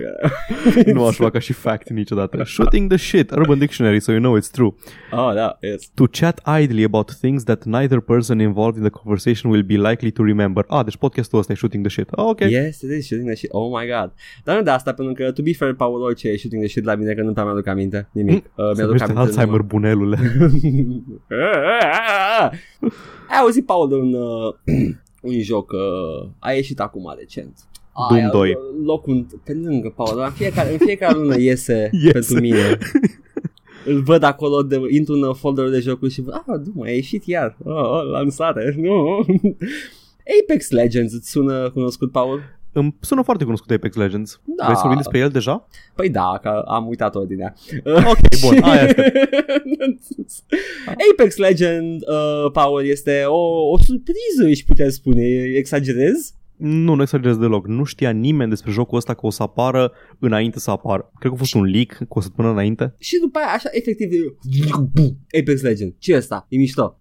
[0.83, 0.91] că...
[0.93, 2.43] nu aș lua ca și fact niciodată.
[2.43, 4.73] Shooting the shit, Urban Dictionary, so you know it's true.
[5.11, 5.89] Oh, da, yes.
[5.93, 10.11] To chat idly about things that neither person involved in the conversation will be likely
[10.11, 10.65] to remember.
[10.67, 12.09] Ah, deci podcastul ăsta e shooting the shit.
[12.11, 12.39] Ah, ok.
[12.39, 13.51] Yes, it is shooting the shit.
[13.51, 14.13] Oh my god.
[14.43, 16.83] Dar nu de asta, pentru că, to be fair, Paul, orice e shooting the shit
[16.83, 18.09] la mine, că nu prea mi-aduc aminte.
[18.11, 18.35] Nimic.
[18.35, 20.17] Uh, Se mi-aduc numește aminte Alzheimer, bunelule.
[23.29, 24.53] Ai auzit, Paul, de un, uh,
[25.21, 27.68] un joc, uh, a ieșit acum recent.
[28.09, 28.57] Doom Aia, 2.
[28.83, 32.11] Locul pe lângă, Paul, dar în fiecare, în fiecare lună iese, Iese.
[32.11, 32.77] pentru mine.
[33.85, 37.25] Îl văd acolo, de, intru în folderul de jocuri și văd, ah, Doom, a ieșit
[37.25, 37.57] iar.
[37.63, 39.25] Oh, oh, lansare, nu.
[40.41, 42.41] Apex Legends, îți sună cunoscut, Paul?
[42.71, 44.41] Îmi sună foarte cunoscut Apex Legends.
[44.43, 44.63] Da.
[44.63, 45.67] Vrei să vorbim despre el deja?
[45.95, 47.53] Păi da, că am uitat ordinea.
[47.85, 49.29] Ok, bun, aia este.
[51.11, 55.23] Apex Legend, uh, Paul, este o, o surpriză, își putea spune.
[55.55, 56.33] Exagerez?
[56.59, 57.67] Nu, nu exagerez deloc.
[57.67, 61.11] Nu știa nimeni despre jocul ăsta că o să apară înainte să apară.
[61.19, 62.95] Cred că a fost un leak cu o săptămână înainte.
[62.97, 64.09] Și după aia, așa, efectiv,
[65.39, 65.93] Apex Legend.
[65.97, 66.45] ce ăsta?
[66.49, 66.99] E mișto.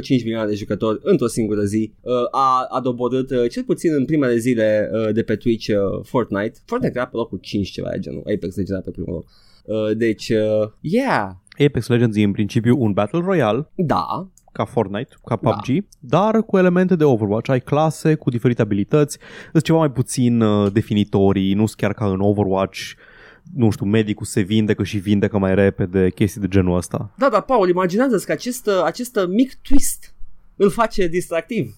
[0.00, 1.92] 2,5 milioane de jucători într-o singură zi.
[2.00, 5.74] Uh, a, a doborât, uh, cel puțin în primele zile uh, de pe Twitch, uh,
[6.02, 6.52] Fortnite.
[6.64, 8.20] Fortnite era pe locul 5 ceva de genul.
[8.20, 9.26] Apex Legend era pe primul loc.
[9.64, 11.30] Uh, deci, uh, yeah,
[11.66, 15.84] Apex Legends e în principiu un Battle Royale, da, ca Fortnite, ca PUBG, da.
[16.00, 17.50] dar cu elemente de Overwatch.
[17.50, 19.18] Ai clase cu diferite abilități,
[19.50, 22.80] sunt ceva mai puțin uh, definitorii, nu sunt chiar ca în Overwatch,
[23.54, 27.10] nu știu, medicul se vindecă și vindecă mai repede, chestii de genul ăsta.
[27.16, 30.14] Da, dar Paul, imaginează-ți că acest, acest mic twist
[30.56, 31.76] îl face distractiv.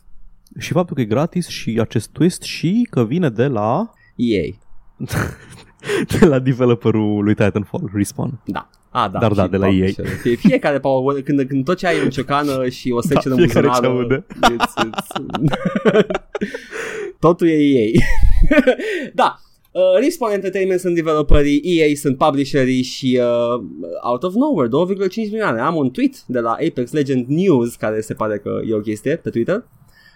[0.59, 4.43] Și faptul că e gratis și acest twist și că vine de la EA.
[6.18, 8.41] de la developerul lui Titanfall, Respawn.
[8.45, 8.70] Da.
[8.97, 9.72] A, da, Dar da, și de la EA.
[9.72, 10.07] publisher.
[10.07, 13.42] Fie, fiecare, Paul, când, când tot ce ai în ciocană și o secție Da, de
[13.42, 14.26] fiecare ce buzunară, aude.
[14.53, 15.16] it's, it's...
[17.18, 17.86] totul e EA.
[19.14, 19.38] da,
[19.74, 23.62] Uh, Respawn Entertainment sunt developerii, EA sunt publisherii și uh,
[24.03, 24.68] out of nowhere,
[25.09, 25.61] 2,5 milioane.
[25.61, 29.16] Am un tweet de la Apex Legend News, care se pare că e o chestie
[29.16, 29.64] pe Twitter.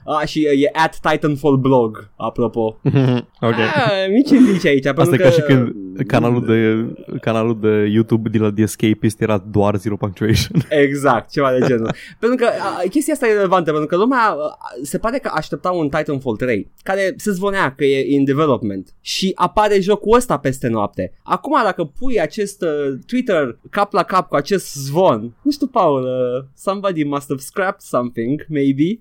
[0.04, 2.60] Ah, și uh, e at Titanfall blog, apropo.
[3.48, 3.54] ok.
[3.74, 4.86] Ah, mici indici aici.
[4.86, 5.74] Asta pentru e ca că, și când
[6.06, 6.86] canalul de,
[7.20, 10.62] canalul de YouTube de la The Escapist era doar zero punctuation.
[10.86, 11.94] Exact, ceva de genul.
[12.18, 15.70] pentru că a, chestia asta e relevantă, pentru că lumea a, se pare că aștepta
[15.70, 20.68] un Titanfall 3, care se zvonea că e in development și apare jocul ăsta peste
[20.68, 21.12] noapte.
[21.22, 26.02] Acum, dacă pui acest uh, Twitter cap la cap cu acest zvon, nu știu, Paul,
[26.02, 29.00] uh, somebody must have scrapped something, maybe.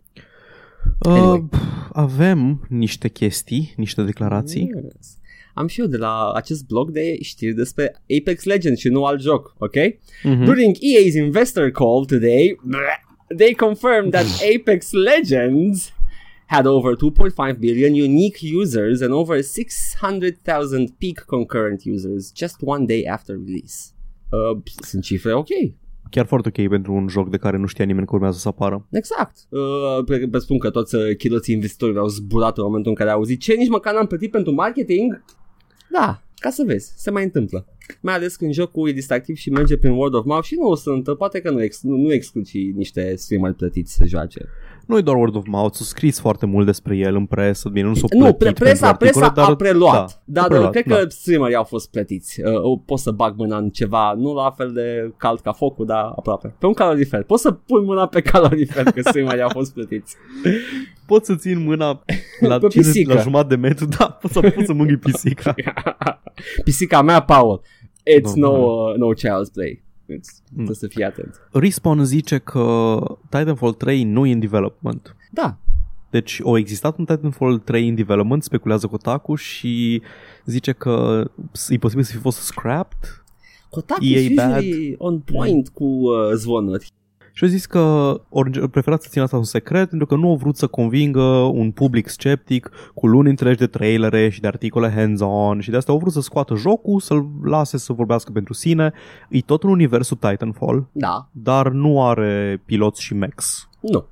[1.00, 1.44] Anyway.
[1.52, 1.60] Uh,
[1.94, 4.72] avem niște chestii, niște declarații.
[4.84, 5.18] Yes.
[5.54, 9.22] Am și eu de la acest blog de știri despre Apex Legends și nu alt
[9.22, 9.76] joc, ok?
[10.24, 10.44] Mhm.
[10.44, 12.60] During EA's investor call today,
[13.38, 14.26] they confirmed that
[14.56, 15.94] Apex Legends
[16.46, 23.06] had over 2.5 billion unique users and over 600,000 peak concurrent users just one day
[23.06, 23.94] after release.
[24.30, 25.48] Uh, sunt cifre ok.
[26.10, 28.88] Chiar foarte ok pentru un joc de care nu știa nimeni că urmează să apară.
[28.92, 29.38] Exact.
[29.50, 33.18] Uh, pre- presupun că toți uh, chiloții investitorilor au zburat în momentul în care au
[33.18, 35.24] auzit ce nici măcar n-am plătit pentru marketing.
[35.92, 37.66] Da, ca să vezi, se mai întâmplă.
[38.02, 41.18] Mai ales când jocul e distractiv și merge prin word of mouth și nu sunt,
[41.18, 44.46] poate că nu, ex, nu, nu exclud și niște streameri plătiți să joace.
[44.88, 47.88] Nu e doar word of mouth, s-a scris foarte mult despre el în presă, bine,
[47.88, 50.48] nu s-a Nu, plătit pre- pentru presa, articole, presa dar, a preluat, da, dar a
[50.48, 50.96] preluat, cred da.
[50.96, 52.42] că streamerii au fost plătiți.
[52.42, 56.04] Uh, pot să bag mâna în ceva, nu la fel de cald ca focul, dar
[56.16, 56.56] aproape.
[56.60, 57.24] Pe un calorifer.
[57.24, 60.16] Pot să pun mâna pe calorifer că streamerii au fost plătiți.
[61.08, 62.04] Pot să țin mâna
[62.40, 63.14] la, Pe 50, pisică.
[63.14, 65.56] la jumătate de metru, da, pot să, pot să mângâi pisica.
[66.64, 67.62] Pisica mea, Paul.
[68.20, 68.92] It's no, Normal.
[68.92, 69.84] uh, no child's play.
[70.14, 71.50] It's, trebuie să fii atent.
[71.52, 72.98] Respawn zice că
[73.30, 75.16] Titanfall 3 nu e în development.
[75.32, 75.58] Da,
[76.10, 80.02] Deci au existat un Titanfall 3 în development, speculează Kotaku și
[80.46, 81.26] zice că
[81.70, 83.24] e posibil să fi fost scrapped
[83.70, 84.50] Kotaku EA is bad.
[84.50, 86.92] usually on point cu uh, zvonuri.
[87.38, 87.80] Și au zis că
[88.34, 91.22] au preferat să țină asta un secret pentru că nu au vrut să convingă
[91.54, 95.92] un public sceptic cu luni întregi de trailere și de articole hands-on și de asta
[95.92, 98.94] au vrut să scoată jocul, să-l lase să vorbească pentru sine.
[99.30, 103.70] E tot în universul Titanfall, Da, dar nu are piloți și mechs.
[103.82, 104.06] nu.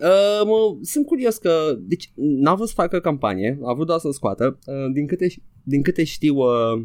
[0.00, 4.08] Uh, mă, sunt curios că, deci n-a vrut să facă campanie, a vrut doar să
[4.10, 4.58] scoată.
[4.66, 5.26] Uh, din, câte,
[5.62, 6.82] din câte știu, uh,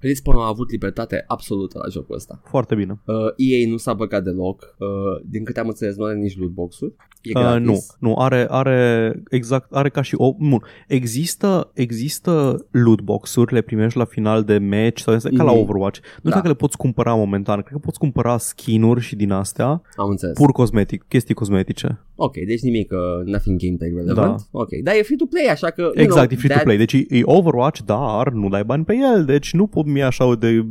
[0.00, 2.40] Respawn a avut libertate absolută la jocul ăsta.
[2.44, 3.00] Foarte bine.
[3.04, 4.86] Uh, EA nu s-a băgat deloc, uh,
[5.24, 6.92] din câte am înțeles nu are nici lootbox-uri.
[7.22, 7.66] E Uh, gratis.
[7.66, 13.60] nu, nu, are, are exact, are ca și o, nu, există, există loot box-uri, le
[13.60, 15.60] primești la final de match sau este ca la Mhm.
[15.60, 15.98] Overwatch.
[16.00, 16.34] Nu știu Da.
[16.34, 20.36] dacă le poți cumpăra momentan, cred că poți cumpăra skin-uri și din astea, Am înțeles.
[20.36, 22.00] pur cosmetic, chestii cosmetice.
[22.18, 24.36] Ok, deci nimic, uh, nothing gameplay relevant.
[24.52, 24.58] Da.
[24.60, 25.80] Ok, dar e free-to-play, așa că...
[25.80, 26.76] you Exact, know, e free to that- play.
[26.76, 30.34] Deci e, e Overwatch, dar nu dai bani pe el, deci nu pot mi așa
[30.38, 30.64] de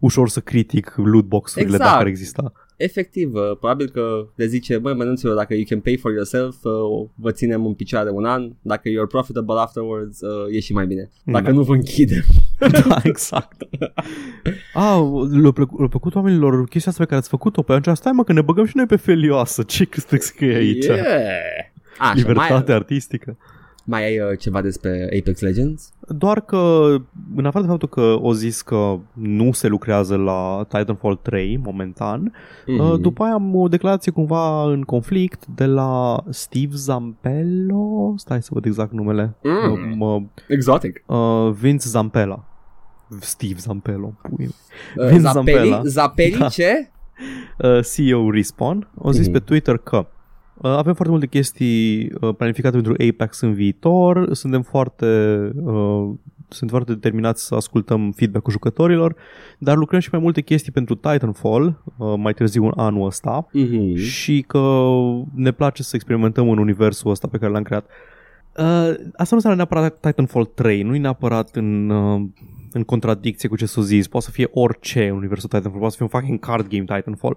[0.00, 1.90] ușor să critic loot box-urile Exact.
[1.90, 2.52] dacă ar exista.
[2.76, 6.72] Efectiv, uh, probabil că le zice, băi, mănânților, dacă you can pay for yourself, uh,
[7.14, 11.10] vă ținem în picioare un an, dacă you're profitable afterwards, uh, e și mai bine.
[11.24, 11.52] Dacă Da.
[11.52, 12.22] nu vă închidem.
[12.88, 13.62] da, exact.
[14.74, 15.00] Ah,
[15.30, 17.96] le-a, plăcut, le-a plăcut oamenilor chestia asta pe care ați făcut-o pe atunci.
[17.96, 19.62] Stai mă că ne băgăm și noi pe felioasă.
[19.72, 20.84] Ce cât scrie aici?
[20.84, 21.02] Yeah.
[21.98, 23.36] Așa, Libertate mai, artistică.
[23.84, 25.92] Mai ai uh, ceva despre Apex Legends?
[26.08, 26.94] Doar că,
[27.36, 32.32] în afară de faptul că o zis că nu se lucrează la Titanfall 3 momentan,
[32.32, 33.00] mm-hmm.
[33.00, 38.64] după aia am o declarație cumva în conflict de la Steve Zampello, stai să văd
[38.64, 40.00] exact numele, Mm.
[40.00, 41.02] Uh, Exotic.
[41.06, 42.44] uh, Vince Zampella.
[43.20, 44.14] Steve Zampello.
[44.22, 44.48] Pui.
[44.96, 45.80] Uh, Vince Zapeli, Zampella.
[45.84, 46.48] Zapeli Da.
[46.48, 46.90] ce?
[47.58, 49.32] uh, CEO Respawn, au zis Mhm.
[49.32, 54.62] pe Twitter că uh, avem foarte multe chestii uh, planificate pentru Apex în viitor, suntem
[54.62, 55.06] foarte,
[55.64, 56.10] uh,
[56.48, 59.14] sunt foarte determinați să ascultăm feedback-ul jucătorilor,
[59.58, 63.96] dar lucrăm și mai multe chestii pentru Titanfall, uh, mai târziu în anul ăsta, Mm-hmm.
[63.96, 64.90] și că
[65.34, 67.84] ne place să experimentăm în universul ăsta pe care l-am creat.
[68.56, 72.22] Uh, asta nu înseamnă neapărat Titanfall 3, nu e neapărat în, uh,
[72.76, 74.06] în contradicție cu ce s-a zis.
[74.08, 77.36] Poate să fie orice în universul Titanfall, poate să fie un fucking card game Titanfall,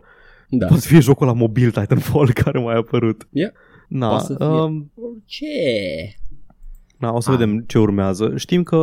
[0.49, 0.65] Da.
[0.65, 3.27] poate să fie jocul la mobil Titanfall care mai a apărut.
[3.31, 3.51] Yeah.
[3.87, 4.45] Na, Poate să fie.
[4.47, 4.91] um,
[5.25, 5.45] Ce?
[6.97, 7.37] na, o să Ah.
[7.37, 8.33] vedem ce urmează.
[8.35, 8.77] Știm că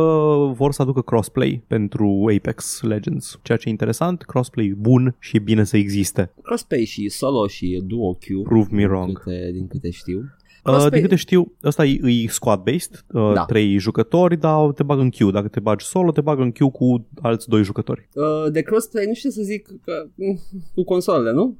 [0.53, 5.39] vor să aducă crossplay pentru Apex Legends, ceea ce e interesant, crossplay bun și e
[5.39, 6.31] bine să existe.
[6.41, 8.41] Crossplay și solo și duo queue.
[8.43, 9.19] Prove me Din wrong.
[9.19, 10.21] câte, din câte știu.
[10.65, 13.45] Uh, Crossplay- din câte știu, ăsta e, e squad-based, uh, Da.
[13.45, 15.31] trei jucători, dar te bag în queue.
[15.31, 18.09] Dacă te bagi solo, te bag în queue cu alți doi jucători.
[18.13, 20.39] Uh, de crossplay nu știu ce să zic că, mm,
[20.73, 21.57] cu consolele, nu?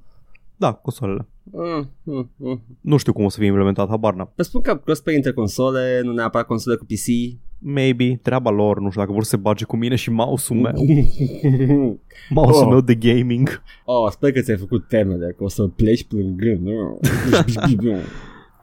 [0.55, 1.27] Da, consolele.
[1.43, 2.61] Mm, mm, mm.
[2.81, 4.31] Nu știu cum o să fie implementat, habar n-am.
[4.35, 7.37] Vă spun că crossplay între console, nu neapărat console cu PC.
[7.59, 10.73] Maybe, treaba lor, nu știu dacă vor să se bage cu mine și mouse-ul meu,
[12.29, 12.69] mouse-ul Oh.
[12.69, 13.61] meu de gaming.
[13.85, 16.67] oh, sper că ți-ai făcut temele, că o să pleci plângând.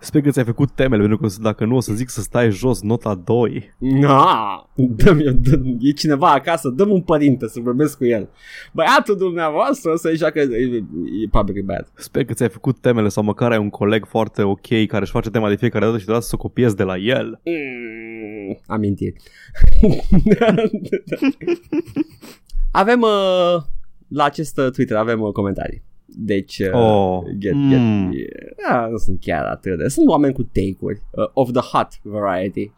[0.00, 0.06] nu?
[0.06, 2.82] Sper că ți-ai făcut temele, pentru că dacă nu o să zic să stai jos
[2.82, 3.74] nota 2.
[3.78, 8.28] Na, dă-mi, dă e cineva acasă, dă-mi un părinte să vorbesc cu el.
[8.72, 10.84] Băiatul dumneavoastră să-i joacă, e,
[11.24, 11.92] e probably bad.
[11.94, 15.30] Sper că ți-ai făcut temele sau măcar ai un coleg foarte ok care își face
[15.30, 17.40] tema de fiecare dată și deodată să o copiezi de la el.
[17.44, 19.16] Mm, amintiri.
[22.82, 23.62] avem uh,
[24.08, 25.82] la acest uh, Twitter avem uh, comentarii.
[26.16, 27.70] Deci, uh, Oh, get, mm.
[27.70, 27.80] get,
[28.68, 29.88] yeah, nu sunt chiar atât de...
[29.88, 32.70] Sunt oameni cu take-uri uh, of the hot variety.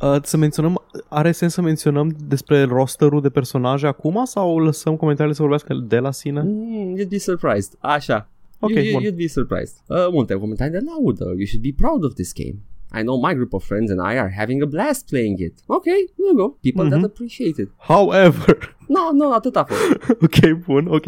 [0.00, 5.34] Uh, să menționăm, are sens să menționăm despre rosterul de personaje acum sau lăsăm comentariile
[5.36, 6.42] să vorbească de la sine?
[6.44, 7.72] Mm, you'd be surprised.
[7.78, 8.28] Așa.
[8.58, 9.02] Ok, you, bun.
[9.02, 9.74] you'd be surprised.
[9.86, 11.24] Uh, multe comentarii de laudă.
[11.24, 12.56] You should be proud of this game.
[12.98, 15.54] I know my group of friends and I are having a blast playing it.
[15.66, 16.58] Okay, there you go.
[16.62, 17.04] People that Mhm.
[17.04, 17.68] appreciate it.
[17.78, 19.80] However, No, no, atât a fost.
[20.26, 21.04] ok, bun, ok.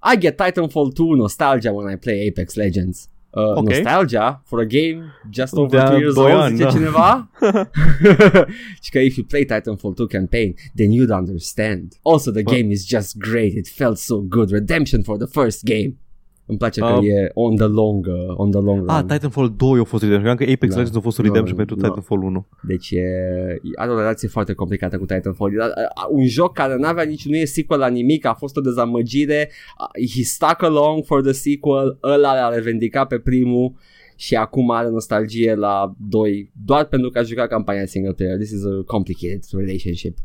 [0.00, 3.08] I get Titanfall 2 nostalgia when I play Apex Legends.
[3.36, 3.68] Uh, Ok.
[3.68, 6.70] Nostalgia for a game just over De-a 2 years old, ani, zice da.
[6.70, 7.30] cineva?
[8.82, 11.92] și că if you play Titanfall 2 campaign, then you'd understand.
[12.02, 13.52] Also, the game is just great.
[13.54, 14.50] It felt so good.
[14.50, 15.98] Redemption for the first game.
[16.48, 18.88] Îmi place că Um, e on the long, uh, on the long run.
[18.88, 20.36] Ah, Titanfall 2 a fost Redemption.
[20.36, 20.76] Credeam că Apex Da.
[20.78, 21.82] Legends a fost Nu, Redemption pentru nu.
[21.82, 22.46] Titanfall 1.
[22.62, 23.02] Deci e,
[23.74, 25.52] are o relație foarte complicată cu Titanfall.
[25.52, 25.56] E,
[26.10, 29.50] Un joc care n-avea nici, nu e sequel la nimic, a fost o dezamăgire.
[30.14, 33.72] He stuck along for the sequel, ăla l-a revendicat pe primul
[34.16, 38.36] și acum are nostalgie la 2 doar pentru că a jucat campania single player.
[38.36, 40.16] This is a complicated relationship.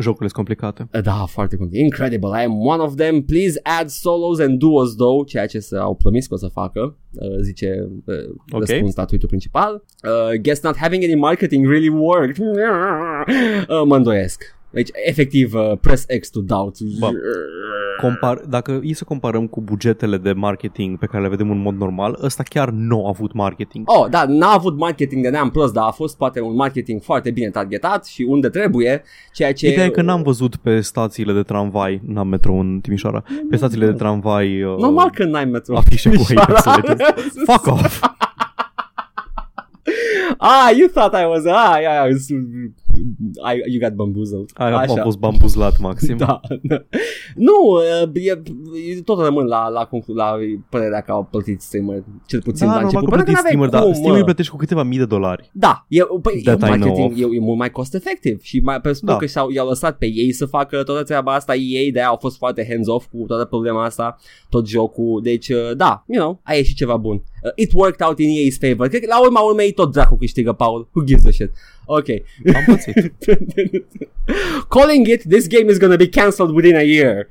[0.00, 0.88] Jocurile sunt complicate.
[1.02, 1.84] Da, foarte complicat.
[1.84, 2.40] Incredible.
[2.40, 3.22] I am one of them.
[3.22, 7.38] Please add solos and duos though, ceea ce s-au promis că o să facă, uh,
[7.40, 8.14] zice uh,
[8.50, 8.66] Ok.
[8.66, 9.84] răspuns la tweet principal.
[10.04, 12.36] Uh, guess not having any marketing really worked.
[13.68, 14.56] Uh, mă îndoiesc.
[14.70, 16.76] Deci, efectiv, uh, press X to doubt.
[16.98, 17.06] Bă.
[18.00, 21.74] Compar, dacă e să comparăm cu bugetele de marketing pe care le vedem în mod
[21.76, 23.90] normal, ăsta chiar nu a avut marketing.
[23.90, 27.30] Oh, da, n-a avut marketing de neam prost, dar a fost poate un marketing foarte
[27.30, 29.68] bine targetat și unde trebuie, ceea ce...
[29.68, 33.86] Ideea e că n-am văzut pe stațiile de tramvai, n-am metro în Timișoara, pe stațiile
[33.86, 35.76] de tramvai uh, Normal că n-ai metro.
[35.76, 37.34] afișe cu Apex Legends.
[37.52, 38.02] Fuck off!
[40.38, 41.44] ah, you thought I was...
[41.44, 42.26] Ah, yeah, I was,
[43.54, 44.50] I, you got bamboozled.
[44.54, 46.16] Aia a fost bambuzlat maxim.
[46.26, 46.84] Da, da.
[47.36, 47.78] Nu,
[48.14, 48.30] e,
[48.90, 50.34] e, tot rămân la, la, conclu- la
[50.70, 53.08] părerea că au plătit streamer, cel puțin Da, la normal început.
[53.08, 54.24] că Pentru plătești că Steamer, n-aveai dar cum, Steamer mă.
[54.24, 55.50] plătești cu câteva mii de dolari.
[55.52, 57.32] Da, e, păi, e, That I know marketing, of.
[57.32, 59.16] e, e mult mai cost efectiv și mai pe Da.
[59.16, 62.36] că și-au, i-au lăsat pe ei să facă toată treaba asta, ei de au fost
[62.36, 64.16] foarte hands-off cu toată problema asta,
[64.48, 67.22] tot jocul, deci uh, da, you know, a ieșit ceva bun.
[67.42, 68.88] Uh, it worked out in EA's favor.
[68.88, 70.88] Cred că la urma urmei tot dracu câștigă, Paul.
[70.92, 71.50] Who gives a shit?
[71.86, 72.08] Ok.
[72.54, 73.12] Am pățit.
[74.68, 77.26] Calling it, this game is gonna be cancelled within a year.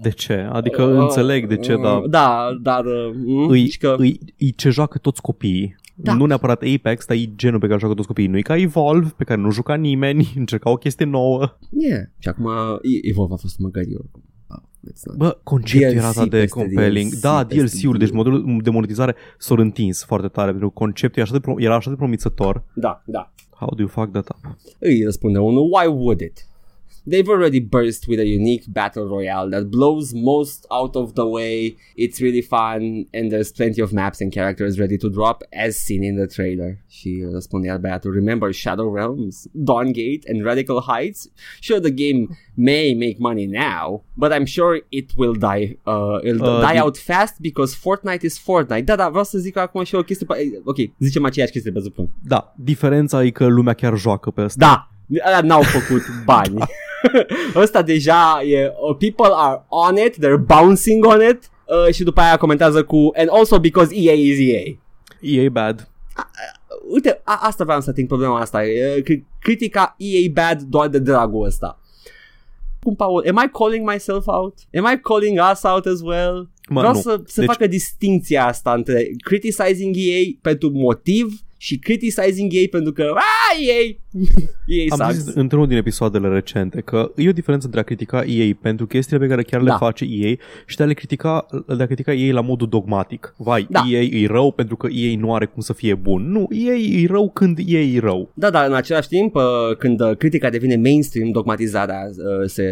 [0.00, 0.48] De ce?
[0.52, 2.84] Adică înțeleg de ce, dar Da, dar...
[2.84, 3.94] uh, mm, îi, zici că...
[3.98, 5.76] îi, îi ce joacă toți copiii.
[5.98, 6.14] Da.
[6.14, 8.26] Nu neapărat Apex, dar e genul pe care joacă toți copiii.
[8.28, 11.58] Nu e ca Evolve, pe care nu juca nimeni, încerca o chestie nouă.
[11.70, 12.02] Yeah.
[12.18, 12.46] Și acum
[12.82, 14.22] e- Evolve a fost măgărie oricum.
[14.96, 15.16] It's not.
[15.16, 17.10] Bă, conceptul DLC era atât de peste compelling.
[17.10, 21.22] DLC da, peste DLC-uri, deci modelul de monetizare s-a întins foarte tare, pentru că conceptul
[21.22, 22.62] era așa de, pro- era așa de promițător.
[22.72, 23.32] Da, da.
[23.50, 24.56] How do you fuck that up?
[24.78, 26.46] Îi răspunde unul, why would it?
[27.10, 31.76] They've already burst with a unique battle royale that blows most out of the way.
[32.04, 32.80] It's really fun
[33.16, 36.78] and there's plenty of maps and characters ready to drop as seen in the trailer.
[36.88, 41.30] Și răspunde iar băiatul, remember Shadow Realms, Dawngate and Radical Heights?
[41.60, 46.40] Sure the game may make money now, but I'm sure it will die, uh, it'll
[46.48, 48.82] Uh, die the- out fast because Fortnite is Fortnite.
[48.84, 51.78] Da, da, vreau să zic acum și o chestie, pe- ok, zicem aceeași chestie pe
[51.78, 52.10] presupun.
[52.28, 54.66] Da, diferența e că lumea chiar joacă pe asta.
[54.66, 54.90] Da,
[55.28, 56.54] ăla n-au făcut bani.
[57.54, 61.50] Ăsta deja e, uh, people are on it, they're bouncing on it
[61.86, 64.62] uh, și după aia comentează cu and also because EA is EA.
[65.20, 65.88] EA bad.
[66.88, 68.64] Uite, a, asta vreau să ating problema asta.
[68.66, 71.80] E, cri- critica EA bad doar de dragul ăsta.
[72.82, 74.58] Cum, Paul, am I calling myself out?
[74.78, 76.50] Am I calling us out as well?
[76.68, 77.00] Mă, Vreau nu.
[77.00, 82.92] să se Deci- facă distinția asta între criticizing EA pentru motiv și criticizing EA pentru
[82.92, 83.96] că ah, EA,
[84.66, 85.14] EA Am sucks.
[85.24, 89.22] zis într-unul din episoadele recente că e o diferență între a critica EA pentru chestiile
[89.22, 89.76] pe care chiar le Da.
[89.76, 90.34] face EA
[90.66, 91.46] și de a le critica,
[91.76, 93.34] de a critica EA la modul dogmatic.
[93.36, 93.82] Vai, Da.
[93.90, 96.30] EA e rău pentru că EA nu are cum să fie bun.
[96.30, 98.30] Nu, EA e rău când EA e rău.
[98.34, 99.42] Da, dar în același timp, uh,
[99.78, 102.62] când uh, critica devine mainstream, dogmatizarea uh, se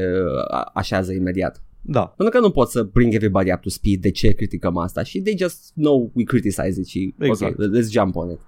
[0.53, 1.63] uh, așează imediat.
[1.87, 5.03] Da, Pentru că nu pot să bring everybody up to speed de ce criticăm asta
[5.03, 7.59] și they just know we criticize it și Exact.
[7.59, 8.39] ok, let's jump on it.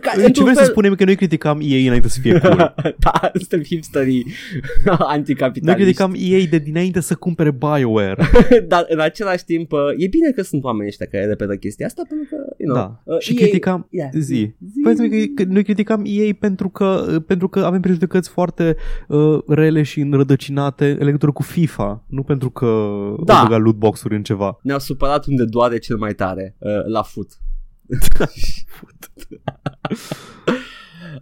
[0.00, 2.38] Ca, ce într-un vrei să fel- spunem e că noi criticam EA înainte să fie
[2.40, 2.74] cool.
[2.98, 4.26] da, suntem hipsterii
[4.84, 5.82] Noi anticapitaliști.
[5.82, 8.16] criticam EA de dinainte să cumpere BioWare.
[8.68, 12.02] Dar în același timp, uh, e bine că sunt oameni ăștia care repetă chestia asta
[12.08, 12.36] pentru că,
[12.66, 13.12] you know, Da.
[13.12, 14.10] uh, și EA criticam Yeah.
[14.12, 14.20] zi.
[14.24, 14.54] Zi.
[14.82, 18.76] Pentru că, că noi criticam EA pentru că, pentru că avem prejudecăți foarte
[19.08, 22.66] uh, rele și înrădăcinate în legătură cu FIFA, nu pentru că
[23.24, 23.38] Da.
[23.38, 24.58] au băgat lootbox-uri în ceva.
[24.62, 27.30] ne-au supărat unde doare cel mai tare, uh, la fut.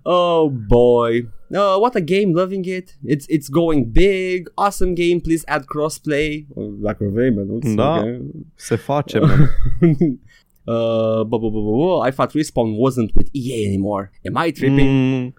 [0.02, 1.28] oh boy.
[1.50, 2.96] Uh, what a game, loving it.
[3.06, 4.48] It's it's going big.
[4.56, 5.20] Awesome game.
[5.20, 6.46] Please add crossplay.
[6.54, 7.46] Uh, Dacă vrei, man.
[7.74, 7.98] Da.
[7.98, 8.20] Okay.
[8.54, 9.48] Se face, man.
[10.64, 14.10] uh, bu- bu- bu- bu- bu- I thought Respawn wasn't with EA anymore.
[14.34, 14.88] Am I tripping?
[14.88, 15.34] Mm,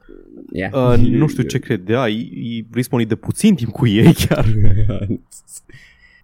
[0.51, 0.73] Yeah.
[0.73, 4.45] uh, nu știu ce credea, e, e respawn de puțin timp cu ei chiar.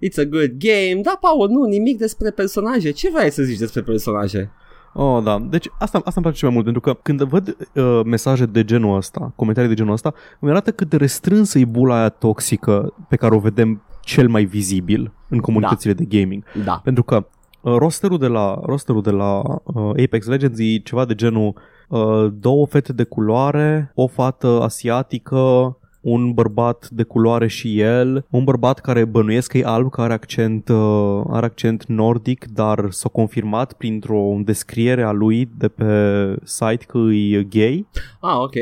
[0.07, 1.01] It's a good game.
[1.03, 2.91] Da, Paul, nu, nimic despre personaje.
[2.91, 4.51] Ce vrei să zici despre personaje?
[4.93, 5.39] Oh, da.
[5.49, 8.63] Deci asta, asta îmi place cel mai mult, pentru că când văd uh, mesaje de
[8.63, 12.93] genul ăsta, comentarii de genul ăsta, îmi arată cât de restrânsă e bula aia toxică
[13.09, 16.43] pe care o vedem cel mai vizibil în comunitățile de gaming.
[16.65, 16.81] Da.
[16.83, 17.23] Pentru că uh,
[17.63, 21.53] rosterul de la, rosterul de la uh, Apex Legends e ceva de genul
[21.89, 28.43] uh, două fete de culoare, o fată asiatică, un bărbat de culoare și el, un
[28.43, 33.09] bărbat care bănuiesc că e alb, care are accent, uh, are accent nordic, dar s-a
[33.09, 37.87] confirmat printr-o descriere a lui de pe site că e gay
[38.19, 38.53] Ah, ok.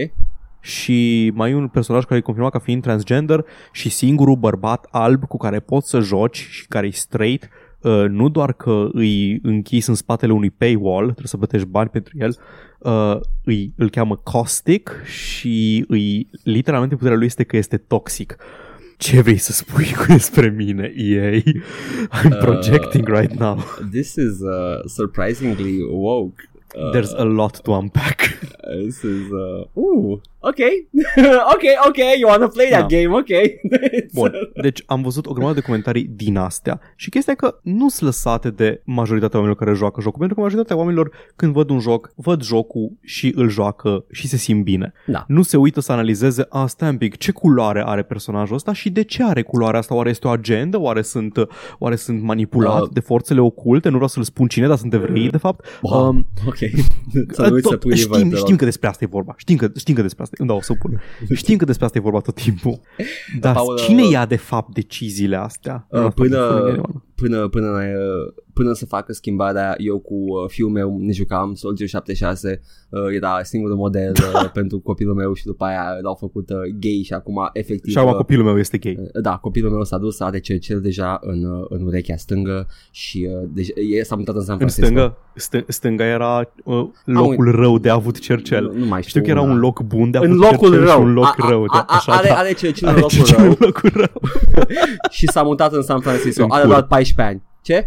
[0.60, 5.24] și mai e un personaj care e confirmat ca fiind transgender și singurul bărbat alb
[5.28, 7.69] cu care poți să joci și care e straight Uh,
[8.10, 12.38] nu doar că îi închis în spatele unui paywall, trebuie să plătești bani pentru el,
[12.80, 18.36] uh, îi, îl cheamă Caustic și îi, literalmente puterea lui este că este toxic.
[18.98, 21.42] Ce vrei să spui cu despre mine, EA?
[22.24, 23.64] I'm projecting right now.
[23.92, 26.50] This is uh, surprisingly woke.
[26.76, 28.22] Uh, There's a lot to unpack.
[28.86, 30.88] This is uh, ooh, okay,
[31.54, 32.20] okay, okay.
[32.20, 32.98] You wanna play that Da.
[32.98, 33.16] game?
[33.16, 33.60] Okay.
[34.02, 34.32] It's, Bun,
[34.62, 38.02] deci am văzut o grămadă de comentarii din astea și chestia e că nu sunt
[38.06, 42.12] lăsate de majoritatea oamenilor care joacă jocul, pentru că majoritatea oamenilor când văd un joc,
[42.16, 44.94] văd jocul și îl joacă și se simt bine.
[45.08, 45.24] Da.
[45.28, 48.90] Nu se uită să analizeze, a, stai un pic, ce culoare are personajul ăsta și
[48.90, 49.96] de ce are culoarea asta?
[49.96, 50.80] Oare este o agendă?
[50.80, 51.38] Oare sunt,
[51.80, 52.88] oare sunt manipulat Uh.
[52.92, 53.88] de forțele oculte?
[53.88, 55.66] Nu vreau să-l spun cine, dar sunt evrei, de fapt.
[55.82, 56.08] Wow.
[56.08, 56.58] Um, ok.
[57.36, 58.58] să nu uiți să tot, pui știm, liver, te știm rog.
[58.58, 59.34] că despre asta e vorba.
[59.38, 60.46] Știm că, știm că despre asta e.
[60.46, 61.02] Da, o să o pun.
[61.34, 62.80] Știm că despre asta e vorba tot timpul.
[63.40, 65.88] Dar Paul, cine uh, ia de fapt deciziile astea?
[65.90, 67.04] Uh, Nu asta până- spune Ioana.
[67.16, 71.88] până, până, uh, până să facă schimbarea, eu cu uh, fiul meu ne jucam Soldier
[71.90, 76.58] 76, uh, era singurul model uh, pentru copilul meu și după aia l-au făcut uh,
[76.80, 77.92] gay și acum efectiv...
[77.92, 78.98] Și acum uh, copilul meu este gay.
[79.00, 83.28] Uh, Da, copilul meu s-a dus, are cercel deja în, uh, în urechea stângă și
[83.42, 84.86] uh, deja, e, s-a mutat în San În Francisco.
[84.86, 88.64] stânga, stâng, stânga era uh, locul rău de avut cercel.
[88.64, 89.10] Nu, nu mai știu.
[89.10, 89.52] Știu că era una.
[89.52, 90.96] un loc bun de în avut locul cercel rău.
[90.96, 91.62] și un loc a, a, rău.
[91.62, 92.36] de, a, a, așa, are, da.
[92.36, 94.22] are cercel în Are locul cercel rău în locul rău.
[95.18, 96.44] și s-a mutat în San Francisco.
[96.44, 96.70] În Are cur.
[96.70, 97.48] doar 14 ani.
[97.64, 97.84] Ce?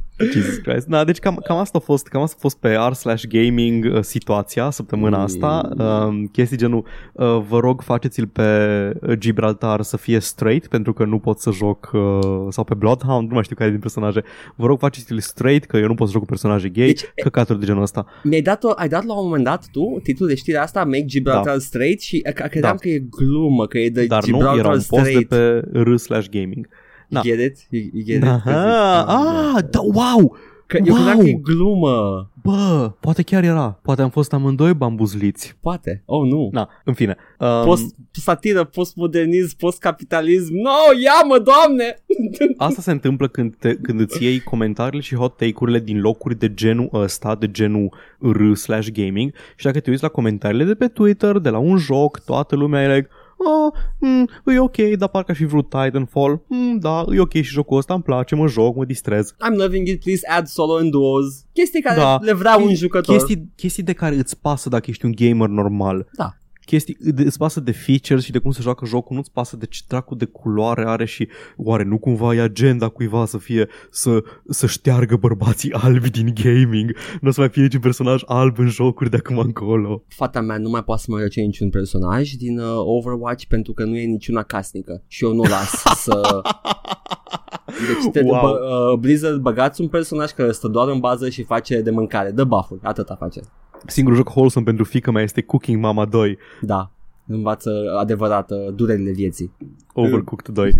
[0.32, 0.86] Jesus Christ.
[0.86, 3.84] Da, deci cam, cam asta a fost, cam asta a fost pe r slash gaming
[3.84, 5.68] uh, situația săptămâna asta.
[5.78, 11.18] Uh, chestii genul, uh, vă rog faceți-l pe Gibraltar să fie straight pentru că nu
[11.18, 12.00] pot să joc uh,
[12.48, 14.22] sau pe Bloodhound, nu mai știu care din personaje.
[14.56, 17.58] Vă rog faceți-l straight că eu nu pot să joc cu personaje gay, deci, căcaturi
[17.58, 18.06] de genul ăsta.
[18.22, 21.52] Mi-ai dat, ai dat la un moment dat tu titlul de știre asta Make Gibraltar
[21.52, 21.58] da.
[21.58, 22.80] straight și credeam da.
[22.80, 25.28] că e glumă, că e de Dar Gibraltar nu, era un straight.
[25.28, 26.68] post de pe r slash gaming.
[27.08, 27.20] Da.
[27.24, 27.66] You get it?
[27.70, 28.28] You, you get it?
[28.28, 30.36] Aha, ah, da, wow!
[30.66, 31.04] Că eu wow.
[31.04, 32.30] credeam că e glumă.
[32.42, 33.78] Bă, poate chiar era.
[33.82, 35.56] Poate am fost amândoi bambuzliți.
[35.60, 36.02] Poate.
[36.04, 36.48] Oh, nu.
[36.52, 37.16] Na, în fine.
[37.38, 37.64] Um...
[37.64, 40.54] Post satiră, postmodernism, postcapitalism.
[40.54, 41.96] No, ia-mă, doamne!
[42.56, 46.54] Asta se întâmplă când, te, când îți iei comentariile și hot take-urile din locuri de
[46.54, 50.88] genul ăsta, de genul r slash gaming și dacă te uiți la comentariile de pe
[50.88, 55.30] Twitter, de la un joc, toată lumea e like, oh, mm, e ok, dar parcă
[55.30, 58.76] aș fi vrut Titanfall, mm, da, e ok și jocul ăsta îmi place, mă joc,
[58.76, 59.32] mă distrez.
[59.32, 61.44] I'm loving it, please add solo and duos.
[61.52, 62.18] Chestii care da.
[62.20, 63.16] le vrea un jucător.
[63.16, 66.08] Chestii, chestii de care îți pasă dacă ești un gamer normal.
[66.16, 66.36] Da
[66.66, 69.80] chestii, îți pasă de features și de cum se joacă jocul, nu-ți pasă de ce
[69.88, 74.66] dracu de culoare are și oare nu cumva e agenda cuiva să fie să, să
[74.66, 79.10] șteargă bărbații albi din gaming, nu o să mai fie niciun personaj alb în jocuri
[79.10, 80.04] de acum încolo.
[80.08, 83.84] Fata mea nu mai poate să mă joace niciun personaj din uh, Overwatch pentru că
[83.84, 86.20] nu e niciuna casnică și eu nu las să...
[87.78, 88.40] Deci te, wow.
[88.40, 88.48] bă,
[88.92, 92.44] uh, Blizzard băgați un personaj care stă doar în bază și face de mâncare, de
[92.44, 93.40] buff atâta face.
[93.86, 96.38] Singurul joc wholesome pentru fica mea este Cooking Mama 2.
[96.60, 96.90] Da,
[97.26, 99.52] învață adevărat uh, durerile vieții.
[99.92, 100.72] Overcooked 2.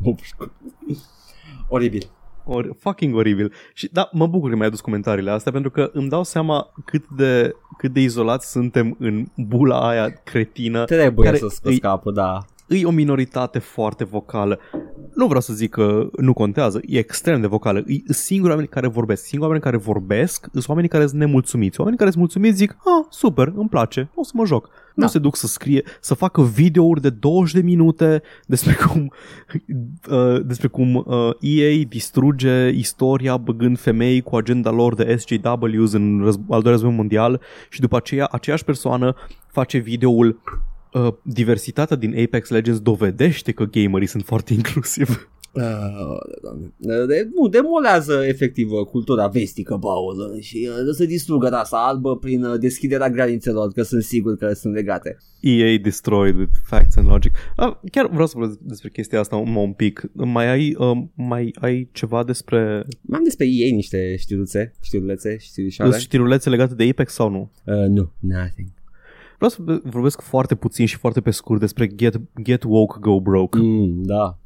[1.68, 2.10] Oribil.
[2.44, 3.52] Or, fucking oribil.
[3.74, 7.08] Și da, mă bucur că mi-ai adus comentariile astea pentru că îmi dau seama cât
[7.08, 10.84] de, cât de izolați suntem în bula aia cretină.
[10.84, 12.40] Trebuie care să scoți capul, da
[12.76, 14.58] e o minoritate foarte vocală.
[15.14, 17.84] Nu vreau să zic că nu contează, e extrem de vocală.
[17.86, 19.22] E singuri oameni care vorbesc.
[19.22, 21.78] Singuri oameni care vorbesc sunt oamenii care sunt nemulțumiți.
[21.80, 24.68] Oamenii care sunt mulțumiți zic, ah, super, îmi place, o să mă joc.
[24.94, 25.04] Da.
[25.04, 29.12] Nu se duc să scrie, să facă videouri de 20 de minute despre cum,
[30.10, 36.20] uh, despre cum uh, EA distruge istoria băgând femei cu agenda lor de SJWs în
[36.20, 37.40] răz- al doilea război mondial
[37.70, 39.14] și după aceea aceeași persoană
[39.46, 40.40] face videoul
[40.92, 45.12] uh, diversitatea din Apex Legends dovedește că gamerii sunt foarte inclusivi.
[45.52, 52.16] Uh, de, nu, demolează efectiv uh, cultura vestică, Paul, și uh, să distrugă rasa albă
[52.16, 55.16] prin uh, deschiderea granițelor, că sunt sigur că sunt legate.
[55.40, 57.34] EA destroyed with facts and logic.
[57.56, 60.02] Uh, chiar vreau să vorbesc despre chestia asta un, un pic.
[60.12, 62.86] Mai ai, uh, mai ai ceva despre...
[63.00, 65.98] Mai am despre EA niște știruțe, știrulețe, știrușoare.
[65.98, 67.50] Știrulețe legate de Apex sau nu?
[67.64, 68.68] Uh, nu, nothing.
[69.40, 73.58] Vreau să vorbesc foarte puțin și foarte pe scurt despre Get, Get Woke, Go Broke.
[73.58, 74.38] Mm, da.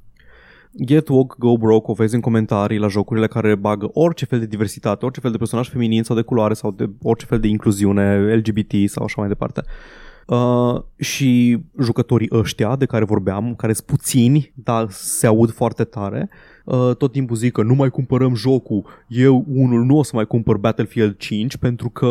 [0.85, 4.47] Get Woke, Go Broke o vezi în comentarii la jocurile care bagă orice fel de
[4.47, 8.35] diversitate, orice fel de personaj feminin sau de culoare sau de orice fel de incluziune
[8.35, 9.63] LGBT sau așa mai departe.
[10.27, 16.29] Uh, și jucătorii ăștia de care vorbeam, care sunt puțini, dar se aud foarte tare,
[16.31, 16.54] uh,
[16.99, 20.57] tot timpul zic că nu mai cumpărăm jocul, eu unul nu o să mai cumpăr
[20.57, 22.07] Battlefield 5 pentru că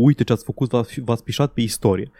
[0.00, 2.10] uite ce ați făcut, v-ați, v-ați pișat pe istorie.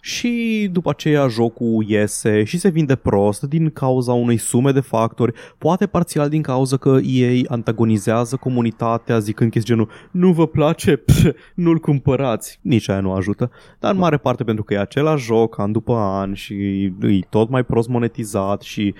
[0.00, 5.32] Și după aceea jocul iese și se vinde prost din cauza unei sume de factori,
[5.58, 11.26] poate parțial din cauza că ei antagonizează comunitatea zicând chestii genul nu vă place, Pff,
[11.54, 13.50] nu-l cumpărați, nici aia nu ajută,
[13.80, 16.54] dar în mare parte pentru că e același joc an după an și
[17.00, 18.94] e tot mai prost monetizat și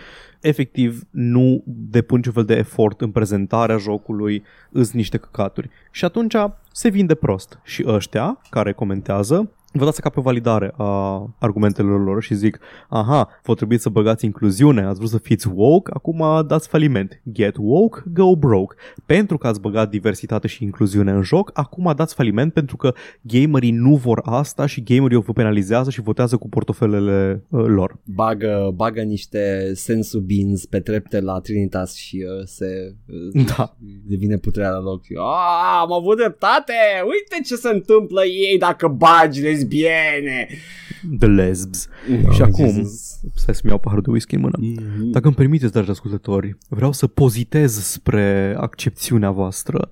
[0.47, 5.71] efectiv nu depun niciun fel de efort în prezentarea jocului, îs niște căcaturi.
[5.91, 6.35] Și atunci
[6.73, 7.59] se vinde prost.
[7.63, 12.59] Și ăștia care comentează vă dați ca pe validare a argumentelor lor și zic,
[12.89, 17.23] aha, vă trebuie să băgați incluziune, ați vrut să fiți woke, acum dați faliment.
[17.33, 18.75] Get woke, go broke.
[19.07, 23.71] Pentru că ați băgat diversitate și incluziune în joc, acum dați faliment pentru că gamerii
[23.71, 27.99] nu vor asta și gamerii vă penalizează și votează cu portofelele uh, lor.
[28.05, 32.95] Bagă, bagă niște sensu beans pe trepte la Trinitas și uh, se
[33.35, 33.77] uh, da.
[34.07, 35.01] devine puterea la loc.
[35.17, 36.73] Ah, am avut dreptate!
[37.05, 40.49] Uite ce se întâmplă ei dacă bagi lesbiene.
[41.19, 41.89] The lesbs.
[42.23, 43.21] No, și acum, Jesus.
[43.35, 44.59] stai să-mi iau paharul de whisky în mână.
[44.59, 45.11] Mm-hmm.
[45.13, 49.89] Dacă îmi permiteți, dragi ascultători, vreau să pozitez spre accepțiunea voastră.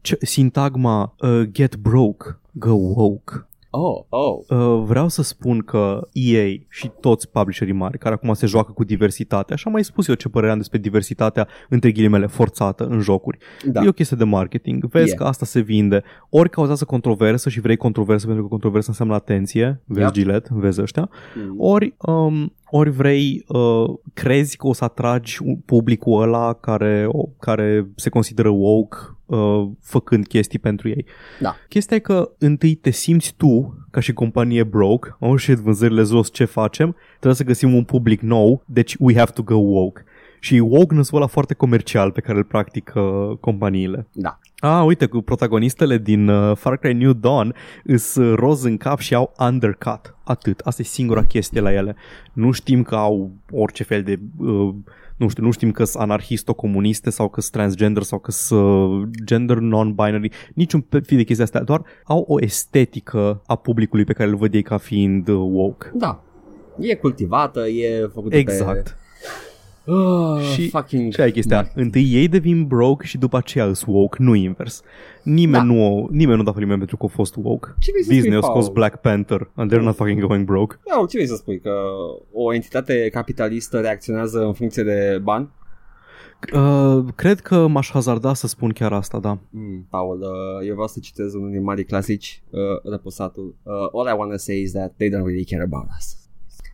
[0.00, 3.46] Ce, sintagma uh, get broke, go woke.
[3.74, 4.38] Oh, oh.
[4.48, 8.84] Uh, vreau să spun că EA și toți publisherii mari care acum se joacă cu
[8.84, 13.38] diversitate, așa mai spus eu ce părere am despre diversitatea între ghilimele forțată în jocuri.
[13.64, 13.82] Da.
[13.82, 14.84] E o chestie de marketing.
[14.84, 15.18] Vezi yeah.
[15.18, 16.02] că asta se vinde.
[16.30, 19.82] Ori cauzează controversă și vrei controversă pentru că controversă înseamnă atenție.
[19.84, 20.12] Vezi yep.
[20.12, 21.10] Gillette, vezi ăștia.
[21.34, 21.54] Mm.
[21.58, 27.08] Ori um, ori vrei, uh, crezi că o să atragi publicul ăla care,
[27.38, 28.96] care se consideră woke
[29.36, 31.04] uh, făcând chestii pentru ei.
[31.40, 31.56] Da.
[31.68, 36.32] Chestia e că întâi te simți tu ca și companie broke, oh shit, vânzările jos,
[36.32, 36.96] ce facem?
[37.10, 40.04] Trebuie să găsim un public nou, deci we have to go woke.
[40.40, 43.00] Și woke nu ăla foarte comercial pe care îl practică
[43.40, 44.06] companiile.
[44.12, 44.38] Da.
[44.58, 47.54] Ah, uite, cu protagonistele din uh, Far Cry New Dawn
[47.84, 50.14] îs uh, roz în cap și au undercut.
[50.24, 50.60] Atât.
[50.60, 51.96] Asta e singura chestie la ele.
[52.32, 54.18] Nu știm că au orice fel de...
[54.38, 54.74] Uh,
[55.22, 59.08] nu știu, nu știm că sunt anarhisto-comuniste sau că sunt transgender sau că sunt uh,
[59.24, 64.28] gender non-binary, niciun fel de chestii astea, doar au o estetică a publicului pe care
[64.28, 65.90] îl văd ei ca fiind uh, woke.
[65.94, 66.22] Da.
[66.78, 68.82] E cultivată, e făcută Exact.
[68.82, 68.96] pe...
[69.86, 71.12] Oh, Și- fucking...
[71.12, 74.82] Și ai chestia, întâi ei devin broke și după aceea îs woke, nu invers.
[75.22, 75.74] Nimeni, Da.
[75.74, 77.74] nu, nimeni nu da faliment pentru că a fost woke.
[77.78, 78.74] Ce vrei să Disney spui, a scos Paul?
[78.74, 80.78] Black Panther and they're not fucking going broke.
[80.86, 81.60] Da, ce vrei să spui?
[81.60, 81.70] Că
[82.32, 85.48] o entitate capitalistă reacționează în funcție de bani?
[86.54, 89.38] Uh, cred că m-aș hazarda să spun chiar asta, da.
[89.50, 92.60] Mm, Paul, uh, eu vreau să citez unul din mari clasici, uh,
[92.90, 93.54] răposatul.
[93.62, 96.16] Uh, all I want to say is that they don't really care about us.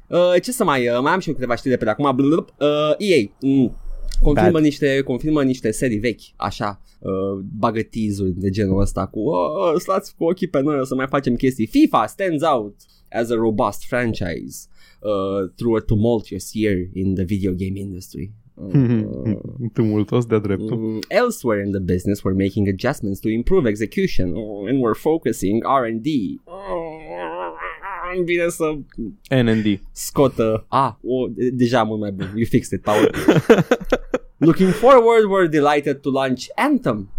[0.08, 2.16] Uh, ce să mai, uh, mai am și eu câteva știri de pe de acum.
[2.16, 3.76] Blub, uh, EA, mm,
[4.22, 4.62] confirmă Bad.
[4.62, 10.16] niște, confirmă niște serii vechi, așa, uh, bagă tease-uri de genul ăsta cu oh, stați
[10.16, 11.66] cu ochii pe noi o să mai facem chestii.
[11.66, 12.74] FIFA stands out
[13.10, 14.66] as a robust franchise
[15.00, 18.32] uh, through a tumultuous year in the video game industry.
[18.54, 19.38] Uh,
[19.72, 20.76] Tumultos de-a dreptul.
[20.76, 25.62] Mm, elsewhere in the business, we're making adjustments to improve execution oh, and we're focusing
[25.64, 26.40] R&D.
[28.16, 28.64] Oh, Bine să
[29.42, 29.80] NND.
[29.92, 30.64] scotă...
[30.68, 32.32] Ah, oh, de- deja mult mai bun.
[32.34, 33.10] You fixed it, Paul.
[34.36, 37.10] Looking forward, we're delighted to launch Anthem,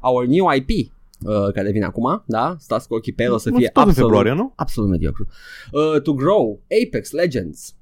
[0.00, 0.68] our new IP,
[1.22, 2.56] uh, care vine acum, da?
[2.58, 4.52] Stați cu ochii pe el, o să Nu, fie tot în absolut, februarie, nu?
[4.56, 5.26] absolut mediocru.
[5.72, 7.74] Uh, to grow Apex Legends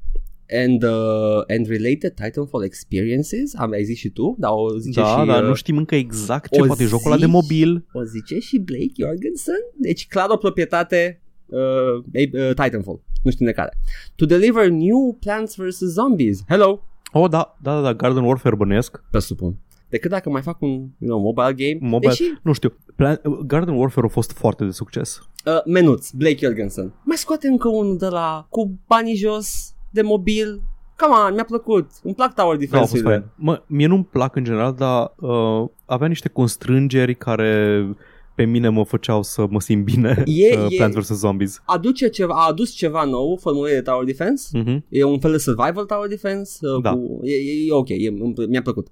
[0.64, 3.54] and uh, and related Titanfall experiences.
[3.56, 5.94] Am ai zis și tu, dar o zice Da, și dar uh, nu știm încă
[5.94, 7.34] exact ce o poate jocul ăla de zici?
[7.34, 7.86] mobil.
[7.92, 9.60] o zice și Blake Jorgensen.
[9.76, 11.21] Deci clar o proprietate
[11.52, 13.00] uh, uh, Titanfall.
[13.22, 13.78] Nu știu de care.
[14.16, 15.78] To deliver new Plants vs.
[15.78, 16.42] Zombies.
[16.48, 16.82] Hello.
[17.12, 19.02] Oh, da, da, da, da, Garden Warfare bănuiesc.
[19.10, 19.56] Presupun.
[19.88, 21.90] Decât dacă mai fac un you know, mobile game.
[21.90, 22.72] Mobile, Deși, nu știu.
[22.96, 25.20] Plan- Garden Warfare a fost foarte de succes.
[25.44, 26.92] uh, menuț, Blake Jorgensen.
[27.04, 30.62] Mai scoate încă unul de la cu banii jos, de mobil.
[30.96, 31.90] Come on, mi-a plăcut.
[32.02, 33.10] Îmi plac tower Da, a fost defense-urile.
[33.10, 33.30] fain.
[33.46, 37.84] Mă, mie nu-mi plac în general, dar uh, avea niște constrângeri care
[38.34, 41.18] pe mine mă făceau să mă simt bine E- uh, e- Plants vs.
[41.18, 41.62] Zombies.
[41.64, 44.58] Aduce ceva, a adus ceva nou formulele de tower defense.
[44.58, 44.84] Mhm.
[44.88, 46.90] E un fel de survival tower defense uh, Da.
[46.92, 48.86] cu, e, e, e ok, e, îmi- mi-a plăcut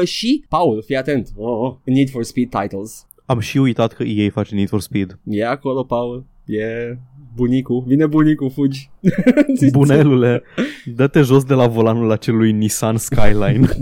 [0.00, 4.30] uh, Și, Paul, fii atent oh, Need for Speed titles Am și uitat că EA
[4.30, 5.18] face Need for Speed.
[5.24, 6.98] E acolo, Paul E
[7.34, 8.90] bunicul, vine bunicul, fugi
[9.72, 10.42] Bunelule,
[10.84, 13.68] dă-te jos de la volanul acelui Nissan Skyline.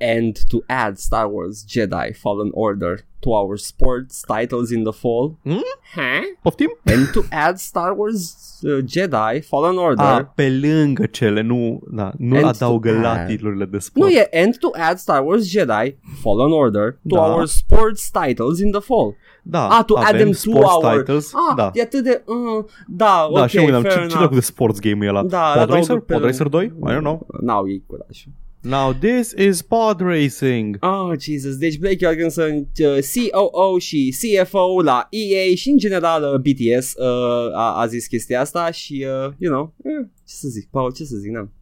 [0.00, 5.38] And to add Star Wars Jedi Fallen Order To our sports titles in the fall
[5.42, 5.58] Hmm?
[5.94, 6.22] huh?
[6.42, 6.70] Poftim?
[6.84, 12.12] And to add Star Wars uh, Jedi Fallen Order A, pe lângă cele, nu, da,
[12.18, 13.26] nu And adaugă to la add.
[13.28, 14.06] titlurile de sport.
[14.06, 17.32] Nu e and to add Star Wars Jedi Fallen Order To Da.
[17.34, 20.96] our sports titles in the fall Da, Ah, to add avem them to sports our...
[20.96, 21.32] titles.
[21.34, 21.70] Ah, da.
[21.74, 22.22] e atât de...
[22.26, 24.16] Uh, da, Da, ok, și eu mă fair ce, ce enough.
[24.18, 25.22] dracu de sports game e ăla?
[25.22, 25.98] Da, Pod adaugă Racer?
[25.98, 26.64] pe- Pod Racer 2?
[26.64, 27.26] I don't know.
[27.40, 28.24] N-au ei curaj.
[28.66, 30.76] Now this is pod racing.
[30.80, 31.56] Oh, Jesus.
[31.56, 32.98] Deci Blake Jorgensen, uh,
[33.30, 38.40] COO și CFO la EA și în general uh, BTS uh, a, a zis chestia
[38.40, 41.52] asta și, uh, you know, eh, ce să zic, Paul, ce să zic, n-am.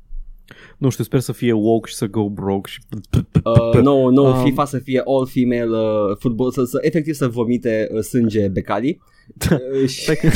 [0.79, 2.81] Nu știu, sper să fie woke și să go broke și...
[3.45, 7.29] Uh, no, no, Um, FIFA să fie all female uh, football, să, să efectiv să
[7.29, 9.01] vomite uh, sânge becali.
[9.51, 10.29] Uh, și, Stai că...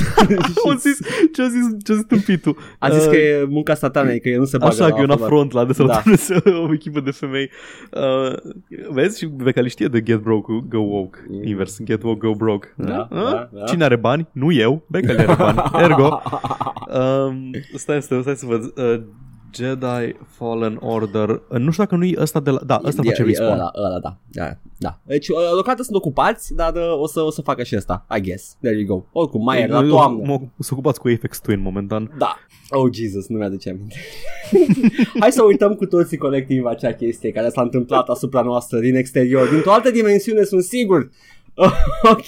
[0.69, 0.99] Am zis,
[1.33, 2.57] ce a zis, ce a zis tâmpitul?
[2.79, 5.01] a zis Uh, că e munca satanei, că el nu se bagă Așa la că
[5.01, 5.27] e un aflat.
[5.27, 6.03] afront la de Da.
[6.17, 7.51] să o echipă de femei.
[7.93, 8.33] Uh,
[8.91, 9.19] vezi?
[9.19, 11.19] Și Becali știe de get broke, go woke.
[11.29, 11.43] Mm.
[11.47, 12.75] Invers, get woke, go broke.
[12.77, 13.19] Da, Uh?
[13.21, 13.65] da, da.
[13.65, 14.29] Cine are bani?
[14.33, 14.85] Nu eu.
[14.91, 15.63] Becali are bani.
[15.85, 16.21] Ergo.
[17.27, 18.63] Um, stai, stai, stai să văd.
[18.77, 19.01] Uh,
[19.55, 21.29] Jedi Fallen Order.
[21.29, 22.61] Uh, nu știu dacă nu e ăsta de la...
[22.67, 23.53] Da, ăsta E- face e respawn.
[23.53, 24.17] Ăla, ăla, da.
[24.31, 24.57] da.
[24.79, 25.01] da.
[25.05, 28.21] Deci, uh, deocamdată sunt ocupați, dar uh, o să, o să facă și asta, I
[28.21, 28.57] guess.
[28.61, 29.21] There you go.
[29.21, 30.27] Oricum, mai e la Eu- toamnă.
[30.27, 32.15] Mă, să ocupați cu Apex Twin momentan.
[32.19, 32.37] Da.
[32.71, 33.97] Oh, Jesus, nu mi-aduce aminte.
[35.21, 39.49] Hai să uităm cu toții colectiv acea chestie care s-a întâmplat asupra noastră din exterior.
[39.49, 41.11] Dintr-o altă dimensiune, sunt sigur.
[42.13, 42.27] ok.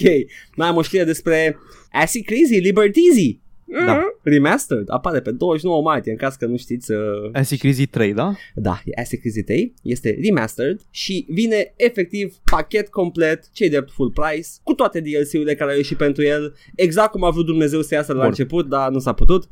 [0.55, 1.57] Mai am o știre despre
[1.91, 3.39] Acid Crazy Libertizy.
[3.85, 4.01] Da.
[4.23, 4.83] Remastered.
[4.87, 6.91] Apare pe 29 martie, în caz că nu știți...
[6.91, 7.29] Uh...
[7.33, 8.33] Acid Crazy 3, da?
[8.55, 14.11] Da, e Acid Crazy 3, este remastered și vine efectiv pachet complet, cei drept full
[14.11, 17.93] price, cu toate DLC-urile care au ieșit pentru el, exact cum a vrut Dumnezeu să
[17.93, 18.27] iasă la Bun.
[18.27, 19.49] început, dar nu s-a putut.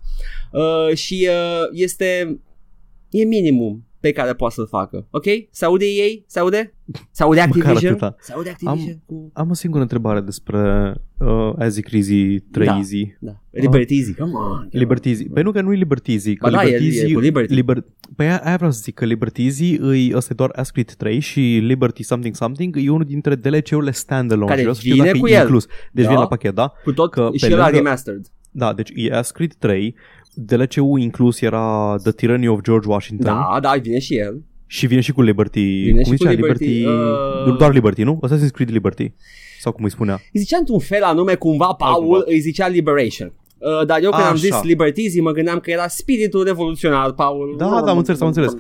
[0.51, 2.39] Uh, și uh, este,
[3.09, 5.07] e minimum pe care poate să-l facă.
[5.11, 5.23] Ok?
[5.51, 6.23] Se aude ei?
[6.27, 6.73] Se aude?
[7.11, 7.91] Se aude Activision?
[7.91, 8.15] atâta.
[8.19, 9.01] Se aude Activision?
[9.05, 9.29] Cu...
[9.33, 12.75] Am o singură întrebare despre uh, Easy Crazy 3 Da.
[12.75, 13.15] Easy.
[13.19, 13.31] Da.
[13.49, 14.13] Liberty Easy.
[14.13, 14.67] Come on.
[14.71, 15.23] Liberty Easy.
[15.29, 17.13] Păi nu că nu e Liberty Easy, că Ba da, Liberty e- e Easy...
[17.13, 17.53] cu Liberty.
[17.53, 17.85] Liber...
[18.15, 21.19] Păi aia, aia vreau să zic, că Liberty Easy îi, ăsta e doar Ascrit 3
[21.19, 24.45] și Liberty something something e unul dintre DLC-urile standalone.
[24.47, 25.41] Care și vreau să știu vine dacă cu e el.
[25.41, 25.65] inclus.
[25.91, 26.09] Deci Da.
[26.09, 26.71] vine la pachet, da?
[26.83, 28.25] Cu tot Că și pe ăla lângă- remastered.
[28.51, 29.95] Da, deci e Ascrit 3,
[30.45, 34.41] DLC-ul inclus era The Tyranny of George Washington Da, da, vine și el.
[34.65, 35.81] și vine și cu Liberty.
[35.83, 36.29] Vine cum și cu zicea?
[36.29, 38.19] Liberty, uh, Doar Liberty, nu?
[38.27, 39.11] Assassin's Creed Liberty.
[39.59, 40.13] Sau cum îi spunea.
[40.33, 42.23] Îi zicea într-un fel anume cumva Paul Altcumva.
[42.25, 43.33] îi zicea Liberation.
[43.57, 44.35] Uh, dar eu când am Așa.
[44.35, 47.55] zis Liberty Easy mă gândeam că era spiritul revoluționar, Paul.
[47.57, 48.55] Da, da, am înțeles, am înțeles.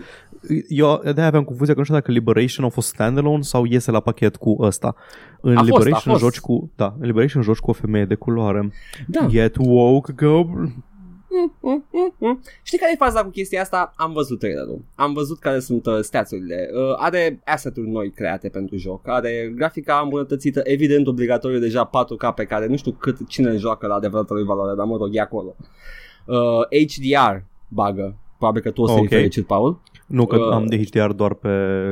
[0.67, 3.99] Eu de-aia aveam confuzia că nu știu dacă Liberation a fost standalone sau iese la
[3.99, 4.95] pachet cu ăsta.
[5.41, 6.23] În A fost, Liberation a fost.
[6.23, 8.71] joci cu, da, în Liberation joci cu o femeie de culoare.
[9.07, 9.25] Da.
[9.29, 10.43] Get woke, go.
[11.31, 12.41] Mm, mm, mm, mm.
[12.63, 13.93] Știi care e faza cu chestia asta?
[13.95, 14.81] Am văzut trailerul.
[14.95, 16.69] Am văzut care sunt uh, stats-urile.
[16.73, 19.07] Uh, are asset-uri noi create pentru joc.
[19.07, 23.93] Are grafica îmbunătățită, evident obligatoriu deja 4K pe care nu știu cât cine joacă la
[23.95, 25.55] adevărată lui valoare, dar mă rog, e acolo.
[26.25, 27.35] Uh, HDR
[27.67, 28.15] bagă.
[28.37, 28.99] Probabil că tu o să Ok.
[28.99, 29.17] okay.
[29.17, 29.81] fericit, Paul.
[30.07, 30.51] Nu, că Uh.
[30.51, 31.49] am de HDR doar pe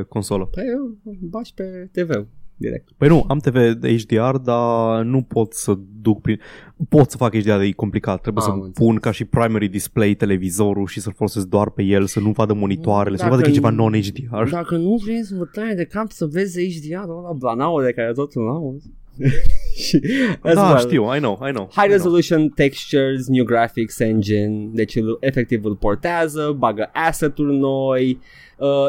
[0.08, 0.44] consolă.
[0.44, 2.26] Păi eu bași pe TV
[2.58, 2.88] direct.
[2.96, 6.40] Păi nu, am TV de HDR, dar nu pot să duc prin...
[6.88, 8.20] Pot să fac HDR, dar e complicat.
[8.20, 8.76] Trebuie Am să înțeles.
[8.88, 12.52] pun ca și primary display televizorul și să-l folosesc doar pe el, să nu vadă
[12.52, 14.50] monitoarele, să nu Dacă vadă că e ceva nu- non-HDR.
[14.50, 18.12] Dacă nu vrei să vă taie de cap să vezi HDR-ul ăla Blanaul de care
[18.12, 18.90] tot nu auzi.
[19.84, 20.00] Și
[20.42, 20.78] as Da, well.
[20.78, 21.64] știu, I know, I know.
[21.64, 21.90] High I know.
[21.90, 28.10] resolution textures, new graphics engine, deci îl, efectiv îl portează, bagă asset-uri noi.
[28.10, 28.26] Uh,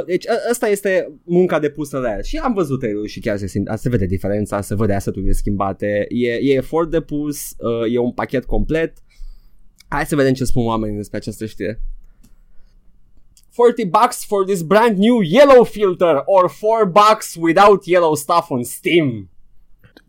[0.05, 2.23] deci a- asta este munca depusă la el.
[2.23, 6.05] Și am văzut trailerul și chiar se, simte, se vede diferența, se vede asset-urile schimbate.
[6.09, 8.97] E, e efort depus, uh, e un pachet complet.
[9.87, 11.81] Hai să vedem ce spun oamenii despre această știre.
[13.55, 16.51] 40 bucks for this brand new yellow filter or
[16.81, 19.29] 4 bucks without yellow stuff on Steam.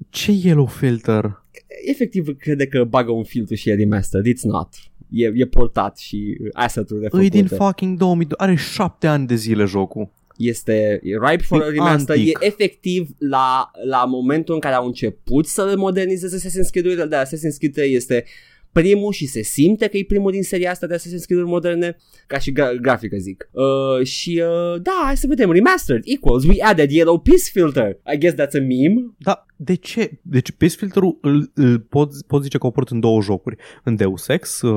[0.08, 1.38] Ce yellow filter?
[1.86, 4.26] efectiv crede că bagă un filtru și e remastered.
[4.26, 4.68] It's not.
[5.12, 7.28] E, e portat și asset-uri Îi refăcute.
[7.28, 10.10] din fucking 2000, are șapte ani de zile jocul.
[10.36, 12.16] este e ripe for E a remaster.
[12.16, 12.38] antic.
[12.40, 17.26] E efectiv la, la momentul în care au început să le modernizeze Assassin's Creed-urile, dar
[17.26, 18.24] Assassin's Creed 3 este
[18.72, 21.96] primul și se simte că e primul din seria asta de Assassin's Creed-uri moderne,
[22.26, 23.50] ca și gra- grafică zic.
[23.52, 27.98] Uh, și uh, da, hai să vedem, remastered equals, we added yellow piece filter.
[28.14, 29.14] I guess that's a meme.
[29.18, 30.18] Dar de ce?
[30.22, 33.56] Deci Pace Filterul îl, îl pot, pot zice că au apărut în două jocuri.
[33.84, 34.70] În Deus Ex, uh,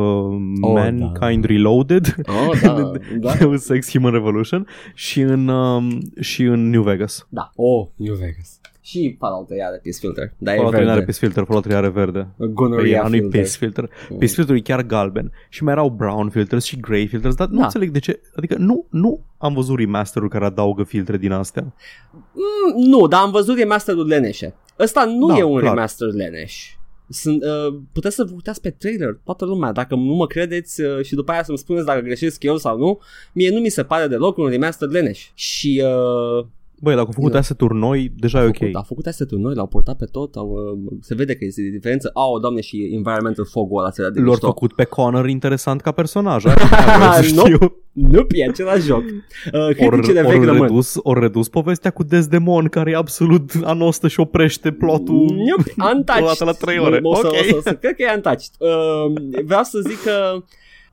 [0.61, 2.15] Oh, Mankind Reloaded,
[2.47, 3.33] Oh, da, da.
[3.33, 7.27] Deus Ex Human Revolution și în, um, și în New Vegas.
[7.29, 7.51] Da.
[7.55, 8.59] Oh, New Vegas.
[8.85, 10.33] Și Fallout 3 are piece filter.
[10.37, 11.05] Dar e Fallout 3 are verde.
[11.11, 12.27] Pace Filter, Fallout 3 are verde.
[12.37, 13.39] Păi Gonorrhea ea nu-i filter.
[13.41, 13.89] Pace Filter.
[14.09, 15.31] Pace Filter e chiar galben.
[15.49, 17.63] Și mai erau brown filters și grey filters, dar nu Da.
[17.63, 18.19] înțeleg de ce.
[18.35, 21.73] Adică nu, nu am văzut remasterul care adaugă filtre din astea.
[22.11, 24.53] Mm, nu, dar am văzut remasterul leneșe.
[24.79, 25.73] Ăsta nu Da, e un clar.
[25.73, 26.75] remaster leneș.
[27.09, 31.05] Sunt, uh, puteți să vă uitați pe trailer, toată lumea, dacă nu mă credeți uh,
[31.05, 32.99] și după aia să-mi spuneți dacă greșesc eu sau nu,
[33.33, 35.29] mie nu mi se pare deloc un remaster leneș.
[35.33, 36.45] Și uh,
[36.83, 37.37] Băi, dacă au făcut Da.
[37.37, 38.57] asset-uri noi, deja e a ok.
[38.57, 41.61] făcut, a făcut asset noi, l-au portat pe tot, au, uh, se vede că este
[41.61, 42.09] diferență.
[42.13, 44.45] Au, doamne, și environmental fog-ul ăla ți de L-au mișto.
[44.47, 46.45] făcut pe Connor interesant ca personaj.
[46.45, 47.45] Asta vreau să Nu.
[47.45, 47.75] știu.
[47.91, 49.03] Nu, e același joc.
[49.03, 50.61] Uh, Ori criticile or vechi rămân.
[50.61, 56.23] redus, or redus povestea cu Desdemon care e absolut anostă și oprește plotul Nope, untouched.
[56.23, 56.99] o dată la trei ore.
[57.03, 57.33] O, o, să, Ok.
[57.33, 58.51] o, să, o să, cred că e untouched.
[58.59, 60.43] Uh, vreau să zic că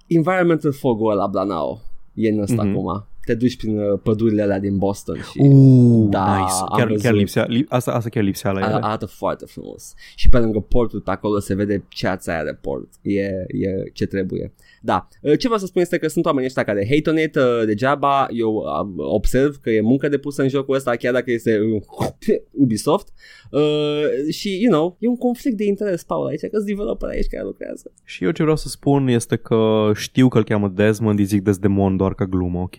[0.07, 1.81] environmental fog-ul ăla Blanao
[2.15, 2.71] e în ăsta Mhm.
[2.71, 3.05] acum.
[3.31, 6.53] Te duci prin uh, pădurile alea din Boston și Uh, Da, nice.
[6.61, 7.03] am Chiar, văzut.
[7.03, 8.79] chiar lipsea, li, asta, asta chiar lipsea la a- ele.
[8.83, 9.95] arată foarte frumos.
[10.15, 12.89] Și pe lângă portul pe acolo se vede ceața aia de port.
[13.03, 14.53] E, e ce trebuie.
[14.83, 15.09] Da.
[15.23, 17.63] Uh, Ce vreau să spun este că sunt oamenii ăștia care hate on it uh,
[17.67, 18.27] degeaba.
[18.31, 21.83] Eu uh, observ că e muncă depusă în jocul ăsta chiar dacă este uh,
[22.63, 23.13] Ubisoft.
[23.51, 27.27] Uh, și, you know, e un conflict de interes, Paul, aici, că sunt developer aici
[27.27, 27.93] care lucrează.
[28.05, 31.43] Și eu ce vreau să spun este că știu că îl cheamă Desmond, îi zic
[31.43, 32.77] Desdemon doar ca glumă, ok?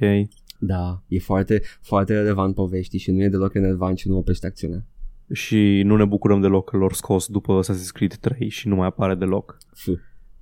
[0.59, 4.85] Da, e foarte, foarte relevant poveștii și nu e deloc relevant și nu oprește acțiunea.
[5.33, 8.87] Și nu ne bucurăm deloc că l-au scos după Assassin's Creed 3 și nu mai
[8.87, 9.57] apare deloc.
[9.73, 9.87] F.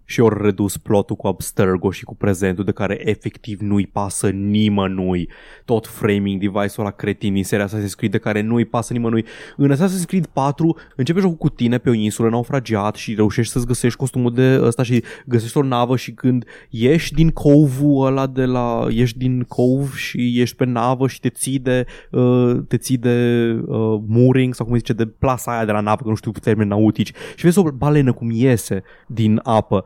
[0.10, 5.30] Și ori redus plotul cu Abstergo și cu prezentul de care efectiv nu-i pasă nimănui.
[5.66, 9.26] Tot framing device-ul ăla cretin din seria Assassin's Creed de care nu-i pasă nimănui.
[9.58, 13.66] În Assassin's Creed 4 începe jocul cu tine pe o insulă naufragiat și reușești să-ți
[13.66, 18.46] găsești costumul de ăsta și găsești o navă și când ieși din cove-ul ăla de
[18.46, 18.88] la...
[18.90, 23.48] ieși din cove și ești pe navă și te ții de, uh, te ții de
[23.66, 26.32] uh, mooring sau cum se zice, de plasa aia de la navă, că nu știu
[26.32, 29.86] termeni nautici și vezi o balenă cum iese din apă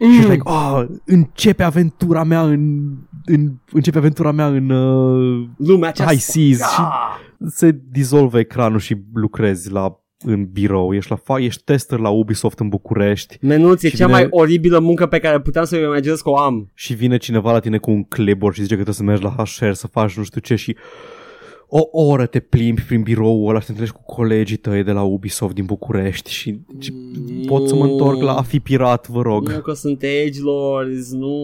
[0.00, 0.10] Mm.
[0.12, 2.82] Și ești like, oh, începe aventura mea în,
[3.24, 6.12] în începe aventura mea în uh, Lumea aceasta.
[6.12, 6.66] High Seas Da.
[6.66, 6.82] și
[7.56, 12.58] se dizolvă ecranul și lucrezi la în birou, ești, la, fa- ești tester la Ubisoft
[12.58, 15.78] în București Menuț, e Și cea vine- mai oribilă muncă pe care puteam să o
[15.78, 16.70] imaginez că o am.
[16.74, 19.44] și vine cineva la tine cu un clipboard și zice că trebuie să mergi la
[19.44, 20.76] HR să faci nu știu ce și
[21.76, 25.02] o oră te plimbi prin biroul ăla și te întâlnești cu colegii tăi de la
[25.02, 26.92] Ubisoft din București și, și
[27.46, 29.48] pot să mă întorc la a fi pirat, vă rog.
[29.48, 31.34] Nu că sunt edgelords, nu,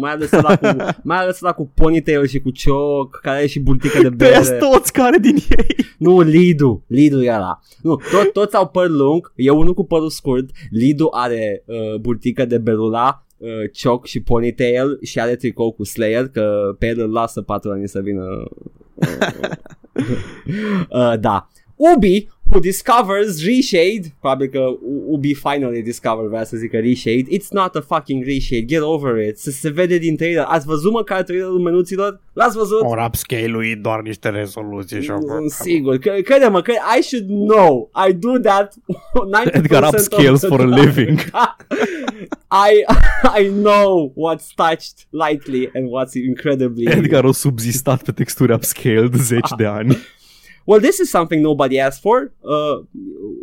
[0.00, 0.76] mai ales ăla cu,
[1.08, 4.66] mai ales ăla cu ponytail și cu cioc, care are și burtică de Tăiați bere.
[4.70, 5.76] toți care din ei.
[5.98, 7.60] Nu, Lidu, Lidu e ăla.
[7.82, 12.44] Nu, tot, toți au păr lung, e unul cu părul scurt, Lidu are uh, burtică
[12.44, 17.12] de berula, uh, cioc și ponytail și are tricou cu Slayer, că pe el îl
[17.12, 18.24] lasă patronii să vină.
[18.94, 19.08] Uh,
[20.90, 21.46] uh, da.
[21.78, 27.48] Ubi, who discovers Reshade, probabil că U- Ubi finally discover, vrea să zică Reshade, it's
[27.50, 30.44] not a fucking Reshade, get over it, se, se vede din trailer.
[30.46, 32.20] Ați văzut măcar trailerul menuților?
[32.32, 32.80] L-ați văzut?
[32.82, 35.98] Ori upscale-ui doar niște rezoluții și Nu sunt sigur.
[35.98, 37.90] Că, crede-mă că I should know.
[38.08, 38.74] I do that
[39.50, 40.80] 90% Edgar of upscales the for a time.
[40.80, 41.18] living.
[42.70, 42.84] I
[43.42, 49.50] I know what's touched lightly and what's incredibly Edgar a subzistat pe texturi upscaled zeci
[49.56, 49.96] de ani.
[50.66, 52.32] Well, this is something nobody asked for.
[52.42, 52.84] Uh,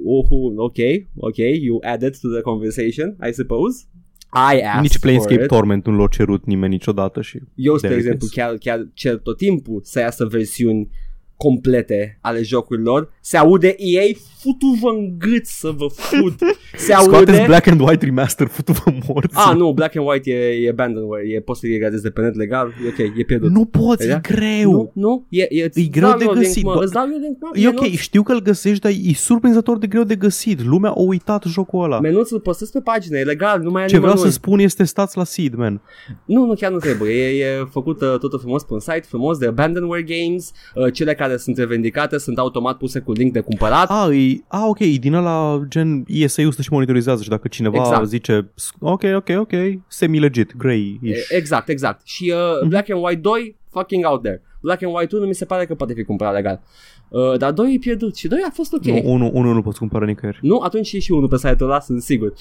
[0.06, 3.85] oh, okay, okay, you added to the conversation, I suppose.
[4.31, 5.48] I asked Nici for Planescape it.
[5.48, 8.34] Torment nu l-a cerut nimeni niciodată și Eu, spre There it exemplu, is.
[8.34, 10.89] chiar, chiar cer tot timpul să iasă versiuni
[11.38, 13.12] complete ale jocurilor.
[13.22, 14.04] Se aude EA,
[14.40, 16.34] futu-vă în gât să vă fut.
[16.78, 17.44] Se Scoateți aude...
[17.46, 19.36] Black and White Remaster, futu-vă morți.
[19.38, 22.36] Ah, nu, Black and White e, e abandonware, e, poți să-l gradezi de pe net
[22.36, 23.52] legal, e ok, e pierdut.
[23.52, 24.14] Nu poți, Da?
[24.16, 24.72] e greu.
[24.72, 26.84] nu, nu, e, e, îți greu dau de eu link, găsit, mă, bă.
[26.84, 27.98] Îți dau eu link, mă, E ok, Menuț.
[28.00, 30.64] știu că îl găsești, dar e surprinzător de greu de găsit.
[30.64, 32.00] Lumea a uitat jocul ăla.
[32.00, 34.32] Menuț îl postez pe pagină, e legal, nu mai e Ce vreau nimănui.
[34.34, 35.82] să spun este stați la seed, man.
[36.26, 37.14] Nu, nu, chiar nu trebuie.
[37.14, 40.52] E, e făcut uh, totul frumos pe un site frumos de Abandonware Games.
[40.76, 43.90] Uh, cele care sunt revendicate sunt automat puse cu link de cumpărat.
[43.90, 48.06] A, e, a ok, din ăla gen ESA-ul stă și monitorizează și dacă cineva Exact.
[48.08, 49.52] zice ok, ok, ok,
[49.88, 52.02] semi-legit, grey E, exact, exact.
[52.04, 54.41] Și uh, Black and White 2, fucking out there.
[54.62, 56.62] Black and White 1 mi se pare că poate fi cumpărat legal.
[57.10, 58.84] Uh, dar 2 e pierdut și 2 a fost ok.
[58.84, 60.40] Nu, unul, unul nu poți cumpăra nicăieri.
[60.42, 60.60] Nu?
[60.60, 62.34] Atunci e și unul pe site-ul ăla, sunt sigur.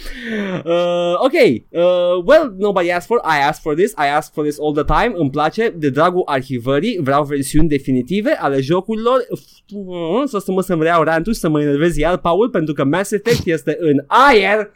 [0.65, 1.81] Uh, ok, uh,
[2.25, 5.13] well, nobody asked for, I asked for this, I asked for this all the time,
[5.17, 9.27] îmi place, de dragul arhivării, vreau versiuni definitive ale jocurilor,
[9.75, 12.85] Uh, să să mă să-mi reiau rantul și să mă enervez iar, Paul, pentru că
[12.85, 14.71] Mass Effect este în aer,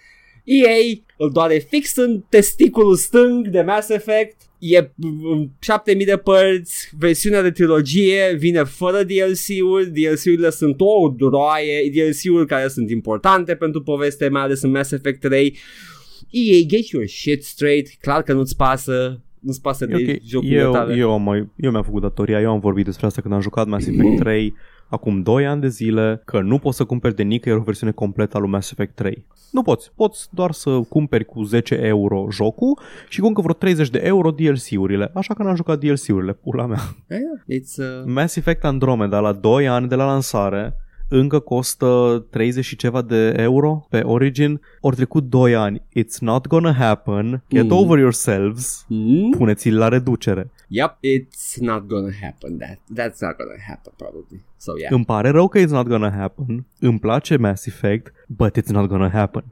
[0.45, 0.77] EA
[1.17, 7.43] îl doare fix în testiculul stâng de Mass Effect, e mm, 7000 de părți, versiunea
[7.43, 14.29] de trilogie vine fără DLC-uri, DLC-urile sunt o droaie, DLC-uri care sunt importante pentru poveste,
[14.29, 15.57] mai ales în Mass Effect 3.
[16.31, 20.61] EA, get your shit straight, clar că nu-ți pasă, nu-ți pasă de E ok, jocurile
[20.61, 20.97] eu, tale.
[20.97, 23.67] eu, am mai, eu mi-am făcut datoria, eu am vorbit despre asta când am jucat
[23.67, 24.55] Mass Effect 3
[24.91, 28.37] acum 2 ani de zile, că nu poți să cumperi de nicăieri o versiune completă
[28.37, 29.27] a lui Mass Effect 3.
[29.51, 33.91] Nu poți, poți doar să cumperi cu 10 euro jocul și cu încă vreo 30
[33.91, 36.81] de euro DLC-urile, așa că n-am jucat DLC-urile, pula mea.
[37.09, 40.77] Yeah, it's, uh, Mass Effect Andromeda la 2 ani de la lansare
[41.11, 44.61] încă costă 30 și ceva de euro pe Origin.
[44.81, 45.83] Ori trecut 2 ani.
[45.97, 47.43] It's not gonna happen.
[47.51, 47.77] Get Mm.
[47.77, 48.85] over yourselves.
[48.89, 49.31] mm?
[49.31, 50.51] Puneți-l la reducere.
[50.69, 52.57] Yep, it's not gonna happen.
[52.59, 54.41] That That's not gonna happen probably.
[54.57, 54.93] So yeah.
[54.93, 56.67] Îmi pare rău că it's not gonna happen.
[56.81, 59.45] Îmi place Mass Effect, but it's not gonna happen.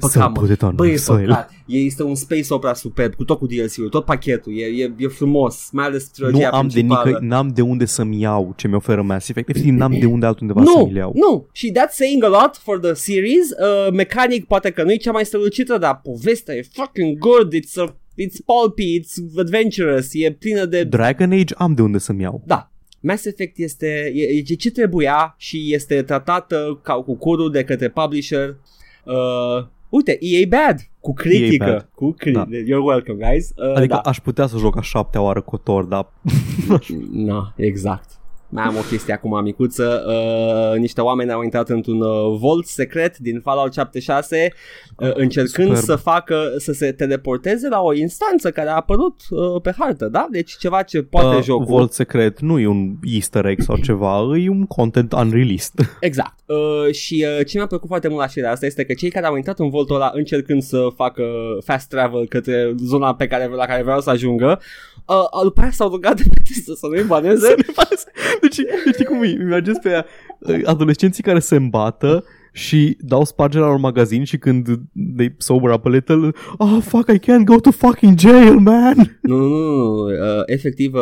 [0.00, 0.16] Jesus Christ.
[0.16, 0.40] E Să păcat, mă.
[0.40, 1.26] put it on Băi, my e soil.
[1.26, 1.50] păcat.
[1.66, 4.52] E, este un space opera superb, cu tot cu DLC-ul, tot pachetul.
[4.58, 7.08] E, e, e frumos, mai ales trilogia Nu am de principală.
[7.08, 9.48] nică, n-am de unde să-mi iau ce mi oferă Mass Effect.
[9.48, 11.12] Efectiv, n-am de unde altundeva să Nu, mi iau.
[11.14, 11.48] nu.
[11.52, 13.50] Și that's saying a lot for the series.
[13.50, 17.54] Uh, mecanic poate că nu e cea mai strălucită, dar povestea e fucking good.
[17.54, 20.84] It's, a, it's pulpy, it's adventurous, e plină de...
[20.84, 22.42] Dragon Age am de unde să-mi iau.
[22.46, 22.66] Da.
[23.00, 27.88] Mass Effect este e, e ce trebuia și este tratată ca cu curul de către
[27.88, 28.56] publisher.
[29.04, 31.64] Uh, uite, EA Bad cu critică.
[31.64, 31.88] bad.
[31.94, 32.46] Cu cri- Da.
[32.46, 33.50] You're welcome, guys.
[33.56, 34.08] Uh, Adică da.
[34.10, 36.12] aș putea să joc a șaptea oară Cotor, dar
[37.12, 38.10] Na, exact.
[38.54, 40.04] Mai am o chestie acum micuță.
[40.06, 44.52] Uh, niște oameni au intrat într-un uh, vault secret din Fallout 76
[44.96, 45.84] uh, încercând Superb.
[45.84, 50.26] să facă să se teleporteze la o instanță care a apărut uh, pe hartă, da?
[50.30, 51.64] Deci ceva ce poate uh, jocul.
[51.64, 55.72] Vault secret nu e un easter egg sau ceva, e un content unreleased.
[56.00, 56.34] Exact.
[56.46, 59.26] Uh, și uh, ce mi-a plăcut foarte mult la știrea asta este că cei care
[59.26, 61.24] au intrat în voltul ăla încercând să facă
[61.64, 64.60] fast travel către zona pe care, la care vreau să ajungă,
[65.06, 67.54] uh, după aia s-au rugat de Bethesda să nu-i baneze.
[68.42, 69.26] Deci, deci știi cum e?
[69.26, 70.06] Îmi imaginez pe aia,
[70.38, 74.66] uh, adolescenții care se îmbată și dau spargerea la un magazin și când
[75.16, 79.18] they sober up a little, oh fuck, I can't go to fucking jail, man!
[79.20, 80.04] Nu, nu, nu, nu.
[80.04, 81.00] Uh, efectiv, uh,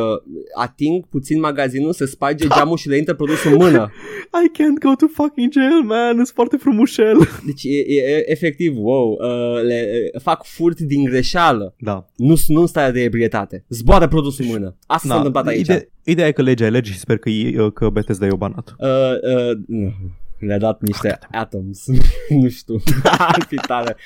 [0.55, 3.90] ating puțin magazinul, se sparge geamul și le intră produsul în mână.
[4.44, 7.18] I can't go to fucking jail, man, sunt foarte frumușel.
[7.47, 11.74] Deci, e, e, e, efectiv, wow, uh, le, uh, fac furt din greșeală.
[11.78, 12.06] Da.
[12.16, 13.64] Nu, nu în stare de ebrietate.
[13.68, 14.77] Zboară produsul în mână.
[14.86, 15.60] Asta s-a întâmplat aici.
[15.60, 18.36] Ide- ideea e că legea e lege și sper că, e, că Bethesda e o
[18.36, 18.74] banat.
[18.78, 19.93] Uh, uh, nu.
[20.41, 21.85] Le-a dat niște atoms.
[22.43, 22.75] Nu știu.
[23.19, 23.97] Ar fi tare.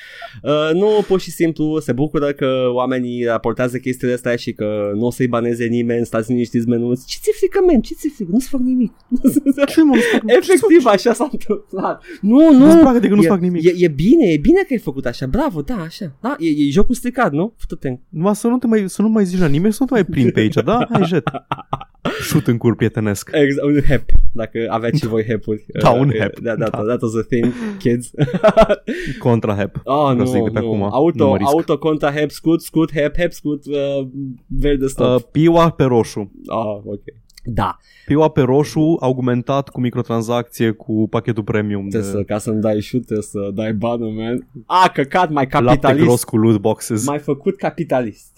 [0.42, 5.06] Uh, Nu, pur și simplu se bucură că oamenii raportează chestiile astea Și că nu
[5.06, 7.06] o să-i baneze nimeni Stați liniștiți menuți.
[7.06, 7.80] Ce ți-e frică, men?
[7.80, 8.30] Ce ți-e frică?
[8.32, 8.92] Nu-ți fac nimic.
[9.74, 12.02] Ce mă, nu-ți fac Efectiv așa s-a întâmplat.
[12.20, 12.58] Nu, nu.
[12.58, 13.64] Nu-ți placă de că nu-ți e, fac nimic.
[13.64, 15.26] e, e, bine, e bine că ai făcut așa.
[15.26, 16.16] Bravo, da, așa.
[16.20, 17.54] Da, e, e jocul stricat, nu?
[17.56, 19.92] Fătă-te Numai să nu, te mai, să nu mai zici la nimeni, să nu te
[19.92, 20.86] mai prind pe aici, da?
[20.90, 21.22] Hai, jet.
[22.22, 23.30] Șut în cur prietenesc.
[23.32, 25.66] Exact, un hep, dacă aveți și voi hepuri.
[25.82, 26.82] Da, un Uh, hep, That, that, da.
[26.82, 28.10] that was a thing, kids.
[29.18, 29.80] Contra hep.
[29.84, 30.66] Oh, Vreau nu, să zic de pe nu.
[30.66, 31.50] acum, Auto, nu mă risc.
[31.52, 34.06] auto contra hep, scut, scut, hep, hep, scut, uh,
[34.46, 35.16] verde stop.
[35.16, 36.30] Uh, piua pe roșu.
[36.46, 37.00] oh, ok.
[37.46, 37.76] Da,
[38.06, 42.80] Piua pe roșu, augmentat cu microtransacție cu pachetul premium trebuie să, de ca să-mi dai
[42.80, 44.48] șut, trebuie să dai banul, man.
[44.66, 46.04] A, căcat, mai lapte capitalist.
[46.04, 47.06] gros cu loot boxes.
[47.06, 48.33] Mai făcut capitalist.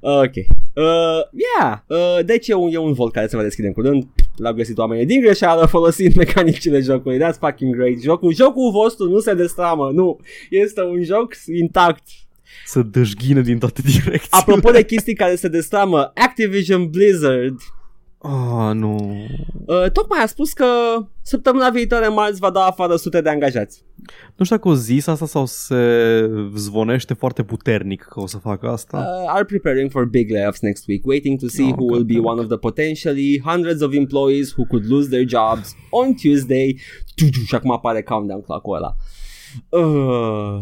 [0.00, 0.34] Ok.
[0.74, 0.84] Uh,
[1.32, 1.78] yeah.
[1.86, 4.06] Uh, deci e un, e un volt care se va deschide în curând.
[4.36, 7.18] L-au găsit oamenii din greșeală folosind mecanicile jocului.
[7.18, 8.00] That's fucking great.
[8.02, 9.90] Jocul, jocul vostru nu se destramă.
[9.90, 10.20] Nu.
[10.50, 12.02] Este un joc intact.
[12.64, 14.20] Să dășghină din toate direcțiile.
[14.30, 17.60] Apropo de chestii care se destramă, Activision Blizzard
[18.20, 19.16] Ah, nu.
[19.66, 20.64] uh, tocmai a spus că
[21.22, 23.84] săptămâna viitoare marți va da afară sute de angajați.
[24.36, 28.68] Nu știu dacă o zis asta sau se zvonește foarte puternic că o să facă
[28.68, 28.96] asta.
[28.96, 32.14] Uh, are preparing for big layoffs next week, waiting to see Oh, who will be
[32.14, 32.24] goddammit.
[32.30, 36.80] one of the potentially hundreds of employees who could lose their jobs on Tuesday.
[37.14, 38.94] Tu-tu, Și acum apare countdown clock-ul ăla.
[39.70, 40.60] Uh,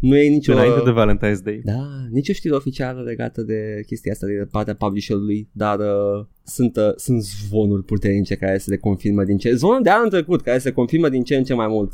[0.00, 0.52] nu e nicio...
[0.52, 1.60] Înainte de Valentine's Day.
[1.64, 6.92] Da, nicio știre oficială legată de chestia asta de partea publisherului, dar uh, sunt, uh,
[6.96, 9.54] sunt zvonuri puternice care se le confirmă din ce...
[9.54, 11.92] Zvonuri de anul trecut care se confirmă din ce în ce mai mult.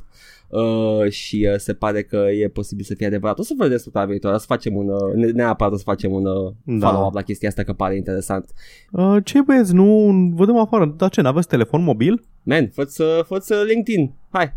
[0.49, 3.39] Uh, și uh, se pare că e posibil să fie adevărat.
[3.39, 6.13] O să vedem săptămâna viitoare, o să facem un, uh, ne- neapărat o să facem
[6.13, 6.89] un uh, Da.
[6.89, 8.51] follow-up la chestia asta că pare interesant.
[8.93, 10.95] Uh, ce băieți, nu vă dăm afară.
[10.97, 12.25] Dar ce, n-aveți telefon mobil?
[12.43, 14.53] Man, fă-ți, uh, fă-ți uh, LinkedIn, hai.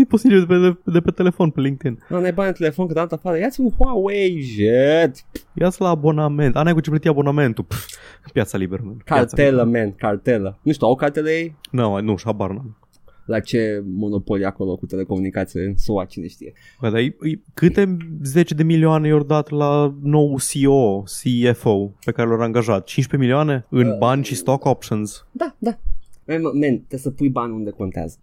[0.00, 2.02] E posibil de pe, de, de pe telefon, pe LinkedIn.
[2.08, 5.14] Nu ai bani în telefon că dat afară, ia-ți un Huawei Jet,
[5.54, 6.56] Ia-ți la abonament.
[6.56, 7.64] A, n-ai cu ce plăti abonamentul.
[7.64, 7.86] Pff,
[8.32, 8.82] piața liberă.
[8.84, 8.94] man.
[9.04, 9.84] Piața cartelă, liberă.
[9.84, 10.58] man, cartelă.
[10.62, 11.56] Nu știu, au cartele ei?
[11.70, 12.76] Nu, nu, și habar n-am.
[13.24, 16.52] La ce monopol e acolo cu telecomunicațiile în SUA, cine știe.
[16.80, 22.12] Bă, dar e, e, câte zeci de milioane i-au dat la nou CEO, CFO pe
[22.12, 22.84] care l-au angajat?
[22.84, 23.98] 15 milioane în Uh.
[23.98, 25.26] bani și stock options.
[25.32, 25.78] Da, da.
[26.26, 28.16] Man, man, trebuie să pui bani unde contează.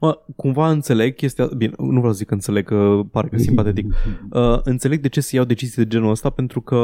[0.00, 3.86] Mă, cumva înțeleg chestia, bine, nu vreau să zic că înțeleg că pare că simpatetic.
[4.30, 6.76] Uh, înțeleg de ce se iau decizii de genul ăsta pentru că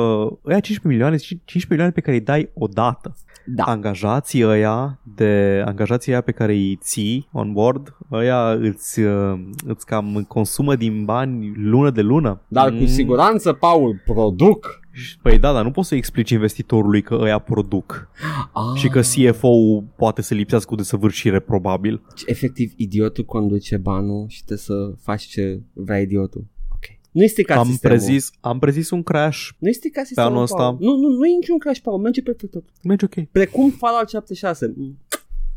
[0.47, 3.17] ăia 15 milioane, 15 milioane pe care îi dai odată.
[3.47, 3.65] Da.
[3.65, 9.87] Angajații ăia, de angajații ăia pe care îi ții on board, ăia îți, uh, îți
[9.87, 12.41] cam consumă din bani lună de lună.
[12.49, 12.87] Dar cu Mm.
[12.87, 14.81] siguranță, Paul, produc.
[14.97, 18.09] Și- Păi da, dar nu poți să explici investitorului că ăia produc
[18.53, 22.03] Ah, și că CFO poate să lipsească cu desăvârșire probabil.
[22.27, 26.45] Efectiv, idiotul conduce banul și trebuie să faci ce vrea idiotul.
[26.75, 26.85] Ok.
[27.11, 27.97] Nu este ca Am sistemul.
[27.97, 30.57] prezis, am prezis un crash, Nu este ca sistemul, anul ăsta.
[30.57, 30.77] Paul.
[30.81, 32.01] Nu, nu, nu e niciun crash, Paul.
[32.01, 32.65] Merge perfect tot.
[32.83, 33.27] merge ok.
[33.33, 34.75] Precum Fallout 76.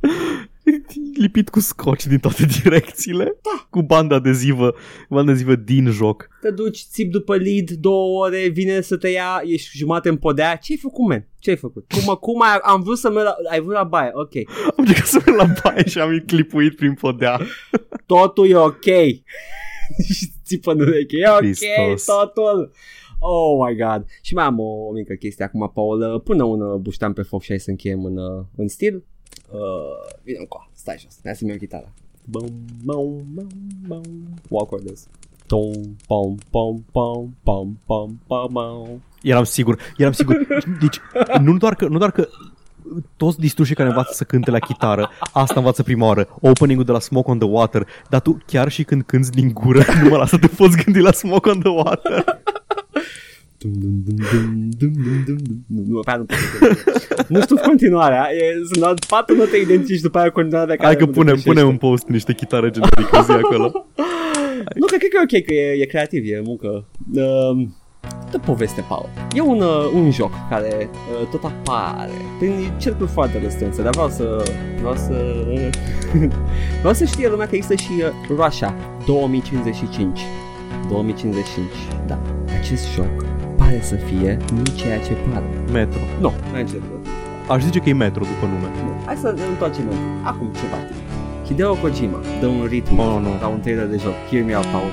[0.01, 0.11] Mm.
[1.21, 3.67] Lipit cu scoci din toate direcțiile, Da.
[3.69, 4.75] cu bandă adezivă,
[5.09, 6.27] bandă adezivă din joc.
[6.41, 10.55] Te duci, țip după lead, două ore, vine să te ia, ești jumate în podea.
[10.55, 11.27] Ce-ai făcut, man?
[11.39, 11.85] Ce-ai făcut?
[11.93, 14.33] Cum, cum ai, am vrut să merg la, ai vrut la baie, ok.
[14.65, 17.39] Am încercat să merg la baie și am clipuit prin podea.
[18.05, 18.85] Totul e ok.
[20.15, 22.05] și țipă în ureche, e ok, Hristos.
[22.05, 22.71] totul.
[23.19, 24.05] Oh my god.
[24.21, 26.19] Și mai am o, o mică chestie acum, Paul.
[26.19, 29.03] Pune un uh, buștean pe foc și hai să încheiem în, uh, în stil.
[29.51, 29.59] Uh,
[30.23, 31.93] vine încoa, stai jos, hai să-mi iau chitară.
[32.23, 32.49] Bum,
[32.83, 33.47] bum, bum,
[33.87, 34.03] bum.
[34.49, 35.07] Walk or this.
[35.47, 39.01] Tom, pom, pom, pom, pom, pom, pom, pom.
[39.21, 40.47] Eram sigur, eram sigur.
[40.79, 40.99] Deci,
[41.41, 42.27] nu doar că, nu doar că
[43.17, 46.99] toți distrușii care învață să cânte la chitară, asta învață prima oară, opening-ul de la
[46.99, 50.37] Smoke on the Water, dar tu chiar și când cânti din gură, nu mă lasă
[50.37, 52.41] te poți gândi la Smoke on the Water.
[53.61, 53.71] Nu,
[55.87, 58.27] nu, pe aia nu pot să Nu știu continuarea.
[58.31, 61.11] E, sunt la patru note identice și după aia continuarea pe care Hai că nu
[61.11, 61.49] punem, depășește.
[61.51, 63.85] punem în post niște chitare generică zi acolo.
[64.75, 66.87] Nu, cred, cred că e ok, că e, e creativ, e muncă.
[67.13, 67.75] Um,
[68.31, 69.09] dă poveste, Paul.
[69.35, 70.89] E un, uh, un joc care
[71.21, 74.43] uh, tot apare prin cercuri foarte restrânse, dar vreau să...
[74.79, 75.45] Vreau să...
[76.81, 78.75] vreau să știe lumea că există și uh, Russia
[79.05, 80.19] 2055.
[80.89, 81.67] 2055,
[82.07, 82.21] da.
[82.59, 85.45] Acest joc pare să fie nu ceea ce pare.
[85.71, 85.99] Metro.
[86.19, 86.77] Nu, nu e ce
[87.53, 88.69] Aș zice că e Metro după nume.
[88.85, 88.91] nu.
[89.05, 90.99] Hai să ne întoarcem în acum ceva timp.
[91.47, 93.31] Hideo Kojima dă un ritm Oh, nu.
[93.41, 94.13] la un trailer de joc.
[94.31, 94.91] Hear me out, Paul.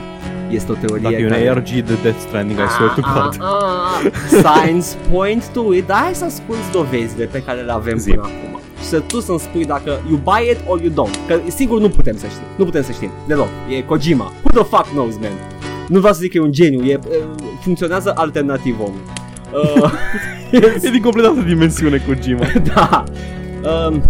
[0.50, 1.48] Este o teorie Dacă e un care...
[1.48, 3.32] ARG de Death Stranding, I swear to God.
[3.40, 4.44] Ah, ah, ah.
[4.46, 5.86] Signs point to it.
[5.86, 8.10] Dar hai să asculti dovezile pe care le avem Zi.
[8.10, 8.60] până acum.
[8.78, 11.26] Și să tu să-mi spui dacă you buy it or you don't.
[11.26, 12.46] Că sigur nu putem să știm.
[12.56, 13.10] Nu putem să știm.
[13.26, 13.48] Deloc.
[13.76, 14.24] E Kojima.
[14.42, 15.30] Who the fuck knows, man?
[15.88, 16.84] Nu vreau să zic că e un geniu.
[16.84, 16.98] E, e,
[17.60, 19.00] funcționează alternativ omul.
[19.52, 19.92] Uh,
[20.82, 22.46] E din complet altă dimensiune Kojima.
[22.74, 23.04] da.
[23.88, 24.02] Um,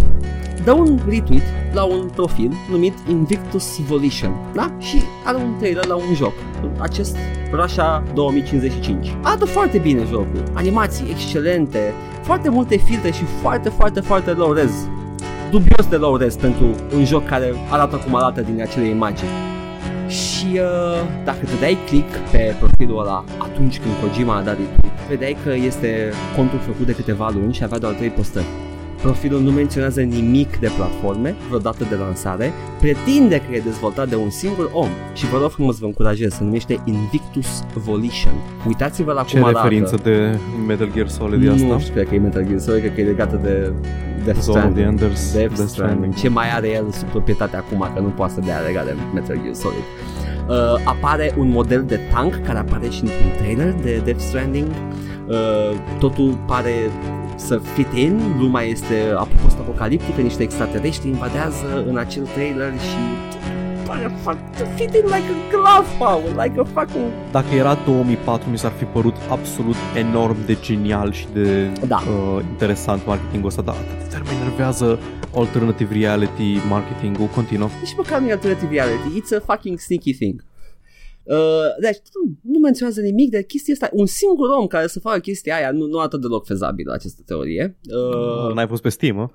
[0.63, 1.43] dă un retweet
[1.73, 4.71] la un profil numit Invictus Volition, da?
[4.79, 6.33] Și are un trailer la un joc,
[6.77, 7.17] acest
[7.51, 9.15] Russia 2055.
[9.21, 14.71] Arată foarte bine jocul, animații excelente, foarte multe filtre și foarte, foarte, foarte low res.
[15.51, 19.29] Dubios de low res pentru un joc care arată cum arată din acele imagini.
[20.07, 25.07] Și uh, dacă te dai click pe profilul ăla atunci când Kojima a dat retweet,
[25.09, 28.45] vedeai că este contul făcut de câteva luni și avea doar 3 postări.
[29.01, 34.29] Profilul nu menționează nimic de platforme, vreodată de lansare, pretinde că e dezvoltat de un
[34.29, 38.33] singur om și vă rog frumos vă încurajez, se numește Invictus Volition.
[38.67, 40.09] Uitați-vă la Ce cum referință arată.
[40.09, 40.37] de
[40.67, 41.65] Metal Gear Solid e asta?
[41.65, 43.73] Nu știu, cred că e Metal Gear Solid, cred că e legată de
[44.23, 44.87] Death Zone of the Stranding.
[44.87, 46.13] Enders, Death Death Stranding.
[46.15, 49.39] Ce mai are el sub proprietate acum, că nu poate să dea legat de Metal
[49.43, 49.83] Gear Solid.
[50.47, 54.67] Uh, apare un model de tank care apare și într-un trailer de Death Stranding.
[55.27, 55.35] Uh,
[55.99, 56.71] totul pare
[57.37, 58.95] să fit in, lumea este
[59.41, 63.35] post-apocaliptică, niște extraterestri invadează în acel trailer și
[63.87, 67.05] pare foarte fit in like a glove, Paul, like a fucking...
[67.31, 71.95] Dacă era 2004, mi s-ar fi părut absolut enorm de genial și de Da.
[71.95, 74.99] uh, interesant marketingul ăsta, dar atât de tare mă enervează
[75.35, 77.25] alternative reality marketingul.
[77.25, 77.67] Continuă.
[77.81, 80.43] Nici măcar nu e alternative reality, it's a fucking sneaky thing.
[81.29, 81.37] Uh,
[81.81, 83.89] deci nu- nu menționează nimic de chestia asta.
[83.93, 87.77] Un singur om care să facă chestia aia nu, nu arată deloc fezabilă această teorie.
[88.47, 89.29] Uh, N-ai pus pe Steam, mă?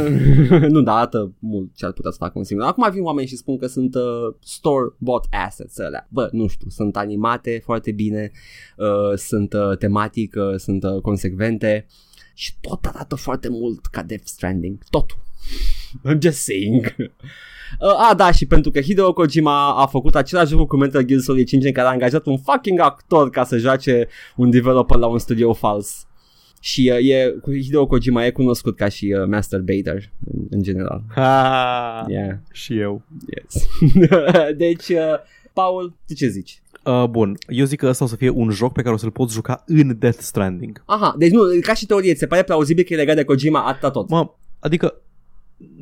[0.74, 2.66] nu, dar arată mult ce ar putea să facă un singur.
[2.66, 6.06] Acum vin oameni și spun că sunt uh, store-bought assets alea.
[6.10, 8.30] Bă, nu știu, sunt animate foarte bine,
[8.76, 11.86] uh, sunt uh, tematic, uh, sunt uh, consecvente
[12.34, 14.78] și tot arată foarte mult ca Death Stranding.
[14.90, 15.16] Totul.
[16.14, 16.94] I'm just saying.
[17.80, 21.20] Uh, a, da, și pentru că Hideo Kojima a făcut același lucru cu Metal Gear
[21.20, 25.06] Solid 5 în care a angajat un fucking actor ca să joace un developer la
[25.06, 26.04] un studio fals.
[26.60, 31.02] Și uh, e, cu Hideo Kojima e cunoscut ca și uh, masturbator în, în general.
[31.14, 33.02] Ha, Yeah, Și eu.
[33.26, 33.66] yes.
[34.56, 35.14] deci, uh,
[35.52, 36.62] Paul, tu ce zici?
[36.84, 39.10] Uh, bun, eu zic că ăsta o să fie un joc pe care o să-l
[39.10, 40.82] poți juca în Death Stranding.
[40.86, 43.64] Aha, deci nu, ca și teorie, ți se pare plauzibil că e legat de Kojima
[43.64, 44.08] atâta tot.
[44.08, 44.94] Mă, adică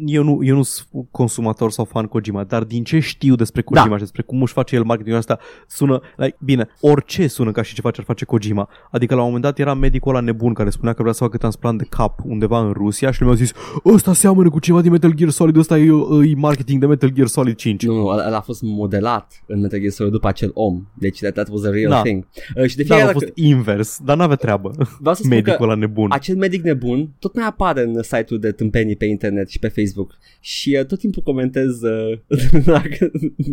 [0.06, 3.88] eu nu, eu nu sunt consumator sau fan Kojima, dar din ce știu despre Kojima
[3.88, 3.94] Da.
[3.94, 7.74] și despre cum își face el marketingul ăsta, sună, like, bine, orice sună ca și
[7.74, 8.68] ceva ce ar face Kojima.
[8.90, 11.36] Adică la un moment dat era medicul ăla nebun care spunea că vrea să facă
[11.36, 13.52] transplant de cap undeva în Rusia și mi-au zis,
[13.84, 15.84] ăsta seamănă cu ceva din Metal Gear Solid, ăsta e,
[16.24, 17.86] e marketing de Metal Gear Solid 5.
[17.86, 20.86] Nu, nu, ăla a fost modelat în Metal Gear Solid după acel om.
[20.94, 22.00] Deci that, that was a real Da.
[22.00, 22.26] thing.
[22.56, 24.70] Uh, și de Da, fiecare a fost invers, dar n-avea treabă.
[25.00, 26.10] vreau să spun Medicul că ăla nebun.
[26.12, 30.18] acel medic nebun tot mai apare în site-ul de tâmpenii pe internet și pe Facebook.
[30.40, 32.18] Și uh, tot timpul comentez uh,
[32.64, 33.10] dacă-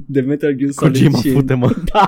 [0.07, 1.33] de Metal Gear Solid Kojima, 5.
[1.35, 1.73] fute-mă.
[1.93, 2.07] Da,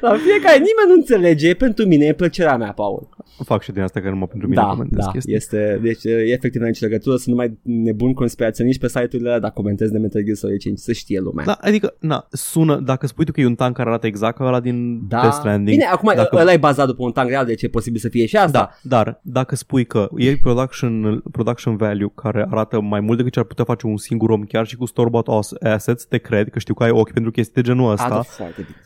[0.00, 3.08] la fiecare nimeni nu înțelege, e pentru mine, e plăcerea mea, Paul.
[3.44, 5.34] Fac și din asta că numai pentru mine Da, comentez da, chestii.
[5.34, 9.50] este, deci e efectiv în nicio legătură, sunt numai nebun conspiraționiști pe site-urile alea, dar
[9.50, 11.44] comentez de Metal Gear Solid 5, să știe lumea.
[11.44, 14.44] Da, adică, na, sună, dacă spui tu că e un tank care arată exact ca
[14.44, 15.20] ăla din Da.
[15.20, 16.36] Death Stranding, Bine, acum Dacă- dacă...
[16.36, 18.50] ăla e bazat după un tank real, deci e posibil să fie și asta.
[18.58, 23.38] Da, dar dacă spui că e production, production value care arată mai mult decât ce
[23.38, 26.58] ar putea face un singur om, chiar și cu store-bought os- assets, te cred că
[26.58, 28.04] știu că ai ochi pentru chestii de genul ăsta.
[28.04, 28.76] Arată foarte bine.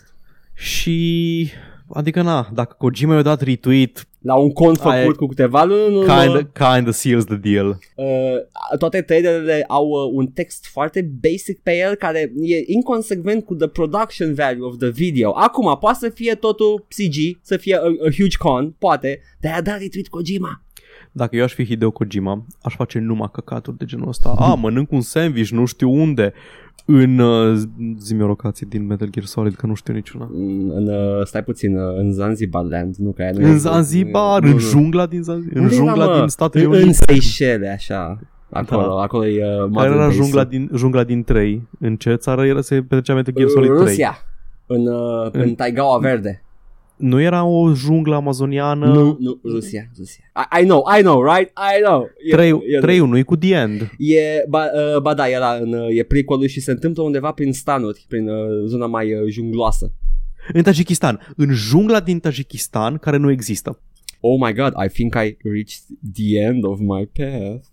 [0.54, 1.48] Și,
[1.92, 5.86] adică na, dacă Kojima i-a dat retweet, La un cont făcut Aia- cu câteva luni
[5.86, 7.78] în urmă, kinda, kinda seals the deal.
[7.94, 13.54] uh, toate trailerele au uh, un text foarte basic pe el care e inconsecvent cu
[13.54, 15.32] the production value of the video.
[15.36, 19.60] Acum, poate să fie totul CG, să fie a, a huge con, poate, dar a
[19.60, 20.62] dat retweet Kojima.
[21.12, 24.34] Dacă eu aș fi Hideo Kojima, aș face numai căcaturi de genul ăsta.
[24.38, 26.32] A, mănânc un sandwich, nu știu unde.
[26.84, 27.58] În uh,
[27.98, 30.30] zi o locație din Metal Gear Solid, că nu știu niciuna.
[30.32, 33.58] În, în, uh, stai puțin, uh, în Zanzibar Land, nu că aia nu e- În
[33.58, 34.58] Zanzibar, nu, în nu.
[34.60, 36.18] jungla din Zanzibar, în Unde era, jungla mă?
[36.18, 36.86] din Statele în, Unite.
[36.86, 38.18] în Seychelles, așa.
[38.50, 39.02] Acolo, Da.
[39.02, 40.16] acolo e uh, Care Modern era Base.
[40.16, 41.68] jungla din, jungla din 3?
[41.80, 43.80] În ce țară era se petrecea Metal Gear Solid 3?
[43.84, 44.16] Rusia.
[44.66, 46.42] În, uh, în, În- Taigaua Verde.
[46.98, 48.86] Nu era o junglă amazoniană?
[48.86, 50.24] Nu, nu, Rusia, Rusia.
[50.36, 51.48] I, I know, I know, right?
[51.48, 52.08] I know.
[52.30, 53.90] E, 3 1 e cu The End.
[53.98, 54.64] E, ba,
[54.94, 58.28] uh, ba da, era în, uh, e prequel și se întâmplă undeva prin stanuri, prin
[58.28, 59.92] uh, zona mai uh, jungloasă.
[60.52, 61.34] În Tajikistan.
[61.36, 63.80] În jungla din Tajikistan, care nu există.
[64.20, 65.82] Oh my god, I think I reached
[66.14, 67.66] the end of my path.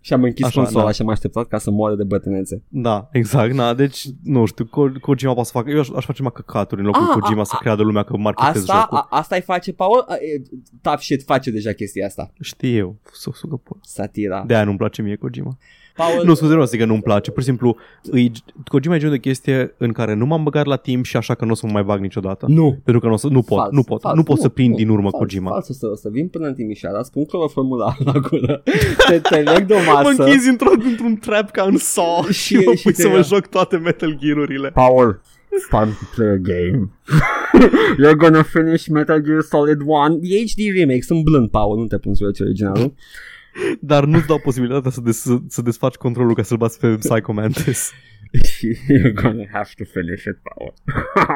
[0.00, 0.90] Și am închis Așa, consola da.
[0.90, 2.62] și am așteptat ca să moară de bătrânețe.
[2.68, 6.22] Da, exact, na, deci, nu știu, Ko- Kojima poate să facă, eu aș, aș face
[6.22, 8.96] mai căcaturi în locul Ah, Kojima a- să creadă lumea că marketez Asta, jocul.
[8.96, 10.04] a, asta îi face Paul?
[10.08, 10.42] A, e,
[10.82, 12.32] Tough shit face deja chestia asta.
[12.40, 13.80] Știu eu, să sugă pula.
[13.82, 14.44] Satira.
[14.46, 15.56] De aia nu-mi place mie Kojima.
[16.08, 17.30] Paul, Nu, scuze, nu o să zic că nu-mi place.
[17.30, 17.76] Pur și simplu,
[18.10, 18.32] îi,
[18.64, 21.44] Kojima e genul de chestie în care nu m-am băgat la timp și așa că
[21.44, 22.46] nu o să mă mai bag niciodată.
[22.48, 22.78] nu.
[22.84, 24.48] Pentru că nu, o să, nu pot, Fals, nu pot, fals, nu pot nu, să
[24.48, 25.50] prind nu, din urmă fals, Kojima.
[25.50, 28.62] Fals, o să, o să vin până în Timișoara, spun cloroformula la gură,
[29.08, 30.22] te, te leg de o Mă masă.
[30.22, 33.14] închizi într-un, într-un trap ca în Saw și, Și- mă și pui te să mă
[33.14, 33.20] ia.
[33.22, 34.70] joc toate Metal Gear-urile.
[34.70, 36.90] Paul, it's time to play a game.
[38.02, 40.18] You're gonna finish Metal Gear Solid 1.
[40.22, 42.94] The HD remake, sunt blând, Paul, nu te pun să joci originalul.
[43.80, 47.32] Dar nu-ți dau posibilitatea să, des, să, să desfaci controlul ca să-l bați pe Psycho
[47.32, 47.90] Mantis.
[48.88, 50.74] You're gonna have to finish it, Paul.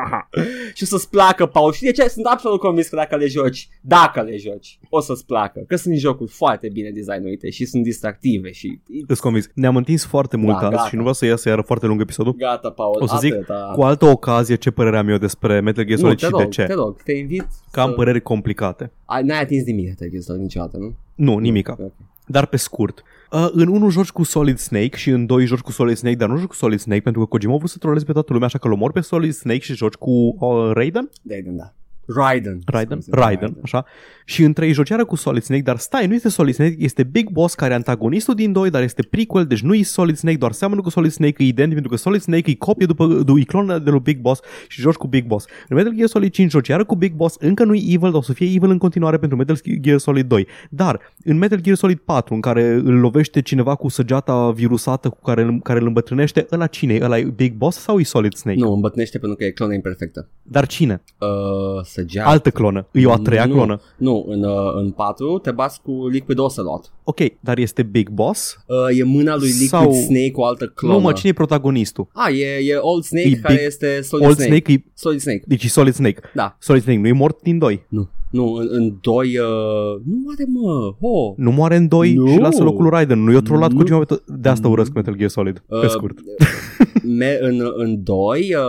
[0.77, 1.73] și o să-ți placă, Paul.
[1.73, 2.09] Și de ce?
[2.09, 5.65] Sunt absolut convins că dacă le joci, dacă le joci, o să-ți placă.
[5.67, 8.81] Că sunt jocuri foarte bine designuite și sunt distractive și...
[9.07, 9.49] Îți convins.
[9.55, 10.89] Ne-am întins foarte mult Da, azi gata.
[10.89, 12.35] și nu vreau să iasă iară foarte lung episodul.
[12.37, 13.03] Gata, Paul.
[13.03, 13.71] O să zic atâta.
[13.75, 16.43] Cu altă ocazie ce părere am eu despre Metal Gear nu, Solid te și rog,
[16.43, 16.63] de ce.
[16.65, 17.95] te rog, te invit Că am să...
[17.95, 18.93] păreri complicate.
[19.05, 20.97] Ai, n-ai atins nimic Metal Gear Solid niciodată, nu?
[21.15, 21.77] Nu, nimica.
[21.81, 21.93] Ok.
[22.27, 23.03] Dar pe scurt.
[23.31, 26.29] Uh, în unul joci cu Solid Snake și în doi joci cu Solid Snake, dar
[26.29, 28.47] nu joci cu Solid Snake pentru că Kojima a vrut să troleze pe toată lumea,
[28.47, 31.11] așa că îl omori pe Solid Snake și joci cu uh, Raiden?
[31.29, 31.73] Raiden, da.
[32.07, 32.59] Raiden.
[32.67, 33.85] Raiden, Scuze, Raiden, așa.
[34.25, 37.03] Și în trei joci iară cu Solid Snake, dar stai, nu este Solid Snake, este
[37.03, 40.37] Big Boss care e antagonistul din doi, dar este prequel, deci nu e Solid Snake,
[40.37, 43.43] doar seamănă cu Solid Snake, e identic, pentru că Solid Snake e copie după, e
[43.45, 45.47] clon de lui Big Boss și joci cu Big Boss.
[45.69, 48.15] În Metal Gear Solid 5 joci iară cu Big Boss, încă nu e evil, dar
[48.15, 50.47] o să fie evil în continuare pentru Metal Gear Solid 2.
[50.71, 55.21] Dar în Metal Gear Solid 4, în care îl lovește cineva cu săgeata virusată cu
[55.23, 57.05] care, îl- care îl îmbătrânește, ăla cine e?
[57.05, 58.59] Ăla e Big Boss sau e Solid Snake?
[58.59, 60.29] Nu, îmbătnește pentru că e clona imperfectă.
[60.43, 61.03] Dar cine?
[61.19, 61.29] Uh,
[61.95, 62.27] săgeat.
[62.27, 62.87] Altă clonă.
[62.93, 63.81] E o a treia nu, clonă.
[63.97, 66.93] Nu, în, uh, în 4 te bați cu Liquid Ocelot.
[67.05, 68.57] Ok, dar este Big Boss?
[68.67, 70.95] Uh, e mâna lui Liquid Sau- Snake cu o altă clonă.
[70.95, 72.09] Nu, mă, cine e protagonistul?
[72.13, 74.51] Ah, e, e Old Snake E care Big- este Solid Old Snake.
[74.53, 75.43] Snake, e, Solid Snake.
[75.47, 76.21] deci e Solid Snake.
[76.35, 76.57] Da.
[76.61, 77.87] Solid Snake nu e mort din 2.
[77.89, 78.09] Nu.
[78.31, 79.45] Nu, în, în 2 uh,
[80.05, 80.95] nu are mă.
[81.01, 81.35] Ho.
[81.37, 82.27] Nu moare în 2 Nu.
[82.29, 83.19] și lasă locul lui Raiden.
[83.25, 83.75] Nu i-a trollat Nu.
[83.77, 86.19] cu Kojima pe to- De asta urăsc Metal Gear Solid, pe Uh, scurt.
[87.07, 88.17] Me, în, în 2
[88.57, 88.61] uh,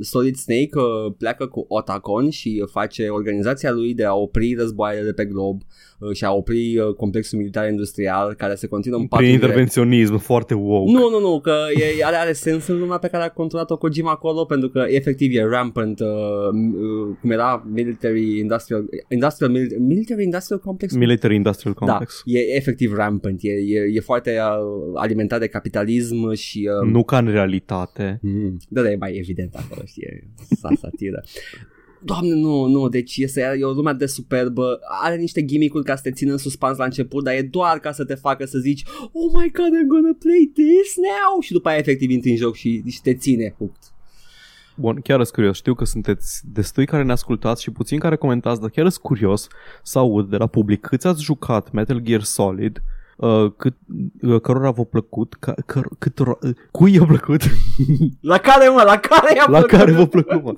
[0.00, 5.12] Solid Snake uh, pleacă cu Otacon și face organizația lui de a opri războaiele de
[5.12, 5.60] pe glob
[5.98, 9.52] uh, și a opri uh, complexul militar industrial care se continuă în patru Prin grade.
[9.52, 10.88] intervenționism, foarte wow.
[10.90, 11.54] Nu, nu, nu, că
[11.98, 15.36] e, are, are sens în lumea pe care a controlat-o Kojima acolo pentru că efectiv
[15.36, 21.34] e rampant uh, m- uh, cum era military industrial industrial mil- military industrial complex Military
[21.34, 22.22] Industrial da, Complex.
[22.24, 27.18] e efectiv rampant, e, e, e foarte uh, alimentat de capitalism și uh, Nu ca
[27.18, 28.18] în realitate.
[28.22, 28.56] Mm.
[28.68, 30.24] Da, da, e mai evident acolo, știi, e
[30.60, 31.22] sa satiră.
[32.04, 36.02] Doamne, nu, nu, deci este, e o lumea de superbă, are niște gimmick-uri ca să
[36.02, 38.84] te țină în suspans la început, dar e doar ca să te facă să zici
[39.12, 42.54] Oh my god, I'm gonna play this now Și după aia efectiv intri în joc
[42.54, 43.82] și, și te ține hooked.
[44.76, 45.56] Bun, chiar sunt curios.
[45.56, 49.48] Știu că sunteți destui care ne ascultați și puțin care comentați, dar chiar sunt curios
[49.82, 52.82] să aud de la public câți ați jucat Metal Gear Solid,
[53.16, 53.76] uh, cât,
[54.22, 56.26] uh, cărora v-a plăcut, ca, căr, cât, uh,
[56.70, 57.40] cui i-a plăcut,
[58.20, 59.78] La care, mă, la care i-a la plăcut?
[59.78, 60.54] care v-a plăcut, mă.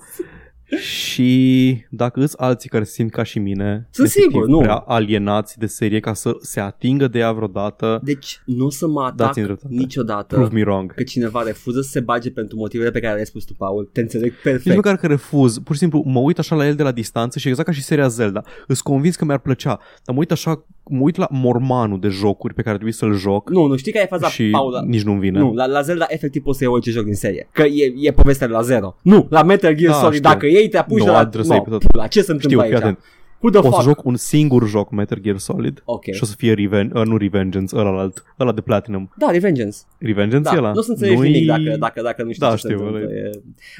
[0.80, 4.58] Și dacă îți alții care se simt ca și mine Sunt efectiv sigur, nu.
[4.58, 8.86] prea alienați de serie ca să se atingă de ea vreodată Deci nu o să
[8.88, 9.74] mă atac Dați-mi dreptate.
[9.74, 13.26] niciodată Prove me wrong că cineva refuză să se bage pentru motivele pe care le-ai
[13.26, 13.88] spus tu, Paul.
[13.92, 14.74] Te înțeleg Nici perfect.
[14.76, 17.48] măcar că refuz, pur și simplu mă uit așa la el de la distanță și
[17.48, 21.00] exact ca și seria Zelda, îți convins că mi-ar plăcea, dar mă uit așa, mă
[21.00, 24.06] uit la mormanul de jocuri pe care trebuie să-l joc Nu, nu, știi că ai
[24.06, 25.38] faza, și Paul, la- nici nu-mi vine.
[25.38, 27.48] Nu, la, la Zelda efectiv poți să iei orice joc din serie.
[27.52, 28.96] Că e, e povestea de la zero.
[29.02, 30.30] Nu, la Metal Gear Da, Solid, știu.
[30.30, 31.20] dacă ei te apuci Nu, de la...
[31.20, 31.96] trebuie să iei pe tot.
[31.96, 32.96] la ce se întâmplă Știu, fii aici?
[33.38, 33.40] Atent.
[33.40, 33.82] Who the O să fuck?
[33.96, 36.02] joc un singur joc Metal Gear Solid Ok.
[36.04, 39.12] și o să fie Reven- uh, nu Revengeance, ăla alt, ăla de Platinum.
[39.18, 39.76] Da, Revengeance.
[39.98, 40.72] Revengeance Da, e ăla?
[40.72, 42.86] nu o să înțelegi Nu-i- nimic dacă, dacă, dacă nu știi Da, ce se știu,
[42.86, 43.08] întâmplă.
[43.08, 43.30] ăla E...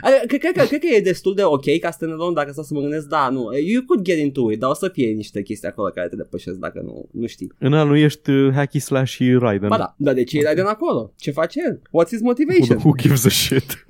[0.01, 2.74] Adică, Cred, cred, că, cred că e destul de ok ca standalone dacă stau să
[2.74, 5.69] mă gândesc, da, nu, you could get into it, dar o să fie niște chestii
[5.69, 7.53] acolo care te depășesc dacă nu, nu știi.
[7.59, 9.69] În ăla nu ești uh, hacky slash și Raiden.
[9.69, 11.12] Ba da, dar de ce e Raiden acolo?
[11.16, 11.77] Ce face el?
[11.78, 12.77] What's his Who, motivation?
[12.77, 13.85] who gives a shit?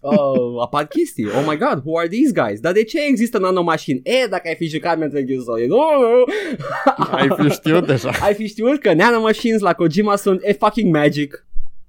[0.00, 1.26] uh, apar chestii.
[1.26, 2.60] Oh my god, who are these guys?
[2.60, 4.00] Dar de ce există nanomașini?
[4.04, 5.68] E, dacă ai fi jucat Metal Gear Solid.
[5.68, 6.24] Nu, nu.
[7.10, 8.10] Ai fi știut deja.
[8.22, 11.46] ai fi știut că nanomachines la Kojima sunt e fucking magic.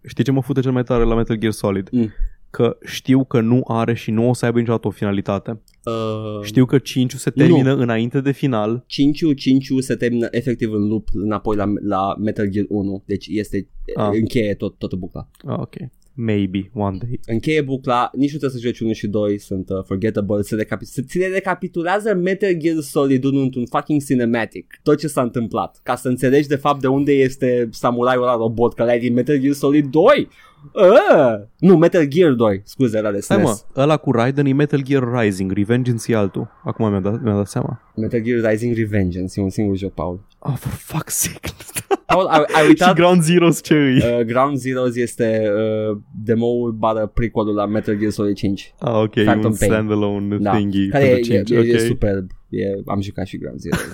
[0.08, 1.88] Știi ce mă fute cel mai tare la Metal Gear Solid?
[1.92, 2.10] Mm.
[2.50, 5.62] că știu că nu are și nu o să aibă niciodată o finalitate.
[5.86, 8.84] Uh, Știu că 5 se termină înainte de final.
[8.88, 13.68] 5 5 se termină efectiv în loop înapoi la, la Metal Gear 1, deci este
[13.96, 14.10] Ah.
[14.20, 15.28] încheie tot, toată bucla.
[15.48, 15.76] Ah, ok.
[16.14, 17.20] Maybe, one day.
[17.26, 20.82] Încheie bucla, nici nu trebuie să joci 1 și 2, sunt uh, forgettable, se, recapi-
[20.82, 25.80] se ți le recapitulează Metal Gear Solid 1 într-un fucking cinematic, tot ce s-a întâmplat,
[25.84, 29.40] ca să înțelegi de fapt de unde este samuraiul ăla robot care ai din Metal
[29.40, 30.28] Gear Solid 2.
[30.74, 33.40] Uh, nu, Metal Gear 2, scuze, era de SNES.
[33.40, 33.42] Stai
[33.74, 36.48] mă, ăla cu Raiden e Metal Gear Rising, Revengeance e altul.
[36.64, 37.82] Acum mi-am dat, mi-am dat seama.
[37.96, 40.20] Metal Gear Rising Revengeance, e un singur joc, Paul.
[40.40, 41.50] Oh, for fuck's sake.
[42.06, 42.96] Paul, ai, ai și uitat...
[42.96, 43.98] Ground Zeroes ce îi?
[43.98, 45.52] Uh, Ground Zeroes este
[45.92, 49.72] uh, demo-ul bară prequelul la Metal Gear Solid 5 Ah, ok, e Phantom un Pain.
[49.72, 50.52] standalone da.
[50.56, 51.50] thingy Care e, pentru e, 5.
[51.50, 51.80] e, e ok.
[51.80, 53.94] superb e, Am jucat și Ground Zeroes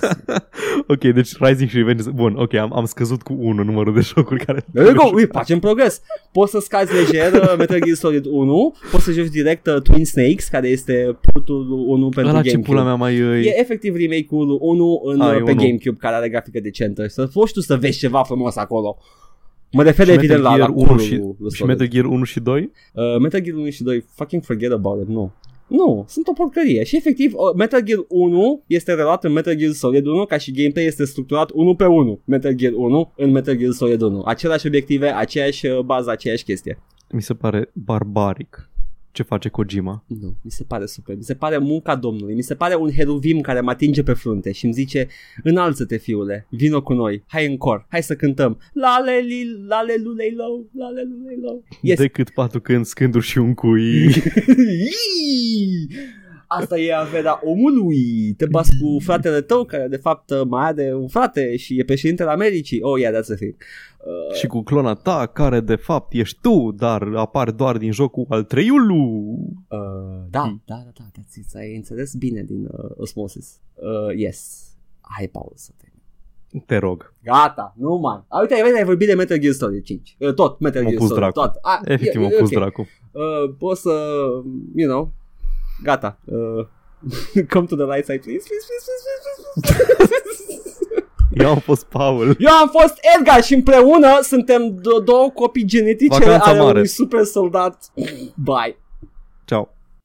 [0.93, 2.11] ok, deci Rising și Revengeance.
[2.15, 4.65] Bun, ok, am, am scăzut cu 1 numărul de jocuri care...
[4.73, 6.01] There you go, Ui, facem progres
[6.31, 10.05] Poți să scazi lejer uh, Metal Gear Solid 1 Poți să joci direct uh, Twin
[10.05, 13.25] Snakes Care este portul 1 pentru Ăla ce GameCube pula mea mai e...
[13.25, 15.61] E efectiv remake-ul 1 în, Ah, uh, e pe 1.
[15.61, 18.97] GameCube care are grafică decentă Să poți tu să vezi ceva frumos acolo
[19.71, 21.77] Mă refer și evident la, Metal la Gear 1 curul și, lui și Solid.
[21.77, 22.71] Metal Gear 1 și 2?
[22.93, 25.33] Uh, Metal Gear 1 și 2, fucking forget about it, nu.
[25.67, 26.83] Nu, sunt o porcărie.
[26.83, 30.51] Și efectiv, uh, Metal Gear 1 este reluat în Metal Gear Solid 1 ca și
[30.51, 32.21] gameplay este structurat 1 pe 1.
[32.25, 34.21] Metal Gear 1 în Metal Gear Solid 1.
[34.25, 36.79] Aceleași obiective, aceeași uh, bază, aceeași chestie.
[37.11, 38.69] Mi se pare barbaric
[39.17, 40.03] ce face Kojima.
[40.07, 41.15] Nu, mi se pare super.
[41.15, 42.35] Mi se pare munca domnului.
[42.35, 45.07] Mi se pare un heruvim care mă atinge pe frunte și îmi zice
[45.43, 48.59] Înalță-te, fiule, vino cu noi, hai în cor, hai să cântăm.
[48.73, 51.63] Lale, li, lale, lulei, low, lale, lulei, low.
[51.81, 54.07] Yes, Decât patru când scânduri și un cui.
[56.51, 56.61] Iii!
[56.61, 58.33] Asta e averea omului.
[58.37, 62.29] Te bați cu fratele tău care de fapt mai are un frate și e președintele
[62.29, 62.81] Americii.
[62.81, 63.55] Oh, yeah, that's a thing.
[63.97, 68.25] Uh, și cu clona ta, care de fapt ești tu, dar apare doar din jocul
[68.29, 68.95] al treiului.
[69.67, 69.77] uh,
[70.29, 71.55] da, da, da, da, that's it.
[71.55, 73.59] Ai înțeles bine din uh, Osmosis.
[73.75, 74.61] Uh, yes.
[75.01, 75.85] Hai, Paul, să te...
[76.65, 77.13] Te rog.
[77.23, 78.23] Gata, nu mai.
[78.27, 80.15] A, uite, ai, ai vorbit de Metal Gear Solid 5.
[80.19, 81.39] Uh, tot, Metal M-a Gear pus Solid, dracu.
[81.39, 81.51] tot.
[81.61, 82.55] A, Efectiv, e- m-a e pus ok.
[82.55, 82.87] dracu.
[83.11, 84.17] Uh, poți să,
[84.75, 85.11] you know,
[85.83, 86.17] gata.
[86.25, 86.65] Uh,
[87.53, 90.65] come to the light side, please, please, please, please, please, please, please.
[91.43, 92.35] Eu am fost Paul.
[92.39, 96.71] Eu am fost Edgar și împreună suntem do- două copii genetice Vacanța ale mare.
[96.71, 97.83] unui super soldat.
[98.35, 98.35] Bye.
[98.35, 98.86] Ciao.